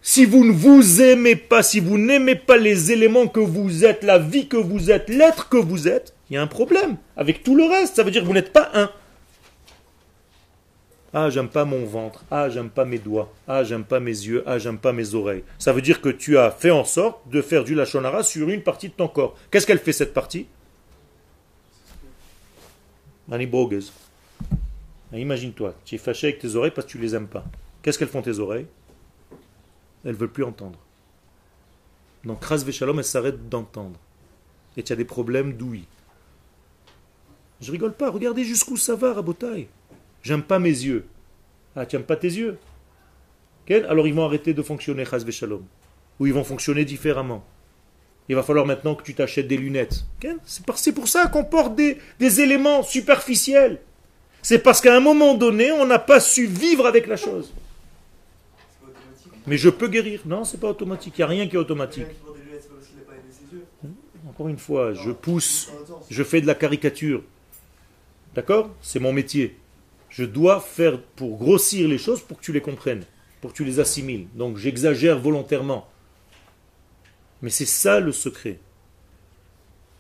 Si 0.01 0.25
vous 0.25 0.47
ne 0.47 0.53
vous 0.53 1.03
aimez 1.03 1.37
pas, 1.37 1.63
si 1.63 1.81
vous 1.81 1.99
n'aimez 1.99 2.37
pas 2.37 2.57
les 2.57 2.91
éléments 2.91 3.29
que 3.29 3.41
vous 3.41 3.85
êtes, 3.85 4.03
la 4.03 4.19
vie 4.19 4.49
que 4.49 4.57
vous 4.57 4.91
êtes, 4.91 5.11
l'être 5.11 5.51
que 5.51 5.59
vous 5.59 5.89
êtes, 5.89 6.15
il 6.31 6.35
y 6.35 6.37
a 6.39 6.43
un 6.43 6.47
problème. 6.47 6.97
Avec 7.19 7.43
tout 7.43 7.55
le 7.55 7.65
reste, 7.65 7.97
ça 7.97 8.03
veut 8.03 8.11
dire 8.11 8.23
que 8.23 8.27
vous 8.27 8.33
n'êtes 8.33 8.55
pas 8.55 8.71
un. 8.73 8.91
Ah, 11.17 11.31
j'aime 11.31 11.49
pas 11.49 11.65
mon 11.65 11.87
ventre. 11.87 12.25
Ah, 12.29 12.49
j'aime 12.49 12.71
pas 12.71 12.85
mes 12.85 12.99
doigts. 12.99 13.33
Ah, 13.47 13.63
j'aime 13.63 13.85
pas 13.85 14.01
mes 14.01 14.11
yeux. 14.11 14.43
Ah, 14.47 14.59
j'aime 14.59 14.79
pas 14.79 14.93
mes 14.93 15.15
oreilles. 15.15 15.45
Ça 15.61 15.73
veut 15.73 15.81
dire 15.81 16.01
que 16.01 16.09
tu 16.09 16.37
as 16.37 16.51
fait 16.51 16.73
en 16.73 16.85
sorte 16.85 17.29
de 17.29 17.41
faire 17.41 17.63
du 17.63 17.77
lachonara 17.77 18.25
sur 18.25 18.49
une 18.49 18.63
partie 18.63 18.89
de 18.89 18.95
ton 18.95 19.07
corps. 19.07 19.37
Qu'est-ce 19.51 19.65
qu'elle 19.65 19.79
fait 19.79 19.93
cette 19.93 20.13
partie? 20.13 20.49
Imagine-toi, 25.13 25.75
tu 25.85 25.95
es 25.95 25.99
fâché 25.99 26.27
avec 26.27 26.41
tes 26.41 26.57
oreilles 26.57 26.73
parce 26.73 26.87
que 26.89 26.93
tu 26.93 26.99
les 26.99 27.15
aimes 27.15 27.29
pas. 27.29 27.45
Qu'est-ce 27.83 27.97
qu'elles 27.99 28.09
font 28.09 28.23
tes 28.23 28.41
oreilles? 28.41 28.67
Elles 30.05 30.17
veulent 30.17 30.33
plus 30.33 30.43
entendre. 30.43 30.79
Donc, 32.25 32.45
Ras 32.45 32.65
Veshalom, 32.65 32.99
elles 32.99 33.05
s'arrêtent 33.05 33.49
d'entendre. 33.49 33.99
Et 34.77 34.83
tu 34.83 34.93
as 34.93 34.97
des 34.97 35.05
problèmes 35.05 35.53
d'ouïe. 35.53 35.85
Je 37.61 37.71
rigole 37.71 37.95
pas, 37.95 38.11
regardez 38.11 38.45
jusqu'où 38.45 38.77
ça 38.77 38.97
va, 38.97 39.15
Rabotai. 39.15 39.69
J'aime 40.25 40.43
pas 40.43 40.59
mes 40.59 40.71
yeux. 40.71 41.05
Ah, 41.77 41.87
tu 41.87 41.95
n'aimes 41.95 42.05
pas 42.05 42.17
tes 42.17 42.29
yeux? 42.29 42.59
Alors 43.89 44.09
ils 44.09 44.15
vont 44.15 44.25
arrêter 44.25 44.55
de 44.55 44.63
fonctionner, 44.63 45.05
Ras 45.05 45.19
Veshalom. 45.19 45.63
Ou 46.19 46.27
ils 46.27 46.33
vont 46.33 46.45
fonctionner 46.45 46.85
différemment. 46.85 47.45
Il 48.29 48.35
va 48.35 48.43
falloir 48.43 48.65
maintenant 48.65 48.95
que 48.95 49.03
tu 49.03 49.15
t'achètes 49.15 49.49
des 49.49 49.59
lunettes. 49.59 50.07
C'est 50.45 50.95
pour 50.95 51.09
ça 51.09 51.27
qu'on 51.27 51.45
porte 51.45 51.77
des, 51.77 51.99
des 52.19 52.41
éléments 52.41 52.83
superficiels. 52.83 53.81
C'est 54.41 54.59
parce 54.59 54.81
qu'à 54.81 54.97
un 54.97 55.01
moment 55.01 55.35
donné, 55.35 55.71
on 55.73 55.85
n'a 55.85 55.99
pas 55.99 56.21
su 56.21 56.47
vivre 56.47 56.87
avec 56.87 57.07
la 57.07 57.17
chose. 57.17 57.53
Mais 59.47 59.59
je 59.59 59.69
peux 59.69 59.89
guérir. 59.89 60.23
Non, 60.25 60.45
c'est 60.45 60.59
pas 60.59 60.69
automatique. 60.69 61.15
Il 61.19 61.21
n'y 61.21 61.25
a 61.25 61.29
rien 61.29 61.47
qui 61.47 61.57
est 61.57 61.59
automatique. 61.59 62.07
Encore 64.27 64.49
une 64.49 64.59
fois, 64.59 64.95
je 64.95 65.11
pousse, 65.11 65.71
je 66.09 66.23
fais 66.25 66.41
de 66.41 66.47
la 66.47 66.55
caricature. 66.55 67.23
D'accord? 68.35 68.71
C'est 68.81 69.01
mon 69.01 69.13
métier. 69.13 69.59
Je 70.17 70.23
dois 70.25 70.61
faire 70.61 71.01
pour 71.17 71.39
grossir 71.39 71.89
les 71.89 71.99
choses 71.99 72.21
pour 72.21 72.39
que 72.39 72.45
tu 72.45 72.53
les 72.53 72.61
comprennes, 72.61 73.03
pour 73.41 73.51
que 73.51 73.57
tu 73.57 73.65
les 73.65 73.81
assimiles. 73.81 74.29
Donc 74.37 74.59
j'exagère 74.59 75.19
volontairement. 75.19 75.89
Mais 77.43 77.51
c'est 77.51 77.67
ça 77.67 77.99
le 77.99 78.13
secret. 78.13 78.61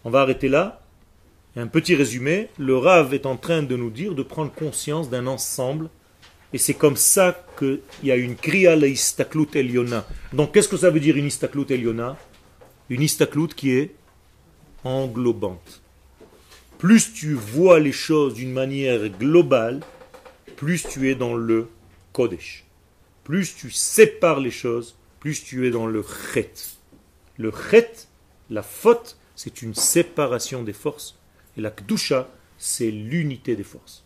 On 0.05 0.11
va 0.11 0.21
arrêter 0.21 0.49
là. 0.49 0.83
un 1.57 1.67
petit 1.67 1.97
résumé. 1.97 2.49
Le 2.59 2.77
Rav 2.77 3.12
est 3.12 3.27
en 3.27 3.37
train 3.37 3.65
de 3.65 3.75
nous 3.75 3.91
dire 3.91 4.15
de 4.15 4.23
prendre 4.23 4.53
conscience 4.53 5.11
d'un 5.11 5.27
ensemble 5.27 5.91
et 6.53 6.59
c'est 6.59 6.75
comme 6.75 6.97
ça 6.97 7.45
qu'il 7.59 7.81
y 8.05 8.12
a 8.12 8.17
une 8.17 8.37
kriya 8.37 8.77
la 8.77 8.87
istaklut 8.87 9.57
eliona. 9.57 10.07
Donc 10.33 10.53
qu'est-ce 10.53 10.69
que 10.69 10.77
ça 10.77 10.91
veut 10.91 11.01
dire 11.01 11.17
une 11.17 11.27
istaklut 11.27 11.69
eliona? 11.73 12.17
Une 12.89 13.03
istaklut 13.03 13.49
qui 13.49 13.73
est 13.73 13.97
englobante. 14.85 15.83
Plus 16.79 17.12
tu 17.12 17.35
vois 17.35 17.81
les 17.81 17.91
choses 17.91 18.35
d'une 18.35 18.53
manière 18.53 19.09
globale, 19.09 19.81
plus 20.57 20.82
tu 20.82 21.11
es 21.11 21.14
dans 21.14 21.34
le 21.34 21.68
kodesh. 22.12 22.64
Plus 23.24 23.55
tu 23.55 23.70
sépares 23.70 24.40
les 24.40 24.50
choses, 24.50 24.96
plus 25.20 25.42
tu 25.42 25.66
es 25.66 25.70
dans 25.70 25.86
le 25.86 26.05
chet. 26.32 26.52
Le 27.38 27.50
chet, 27.50 27.90
la 28.50 28.62
faute, 28.62 29.16
c'est 29.34 29.62
une 29.62 29.74
séparation 29.74 30.62
des 30.62 30.72
forces. 30.72 31.18
Et 31.57 31.61
la 31.61 31.70
kdusha, 31.70 32.28
c'est 32.59 32.90
l'unité 32.90 33.57
des 33.57 33.64
forces. 33.64 34.05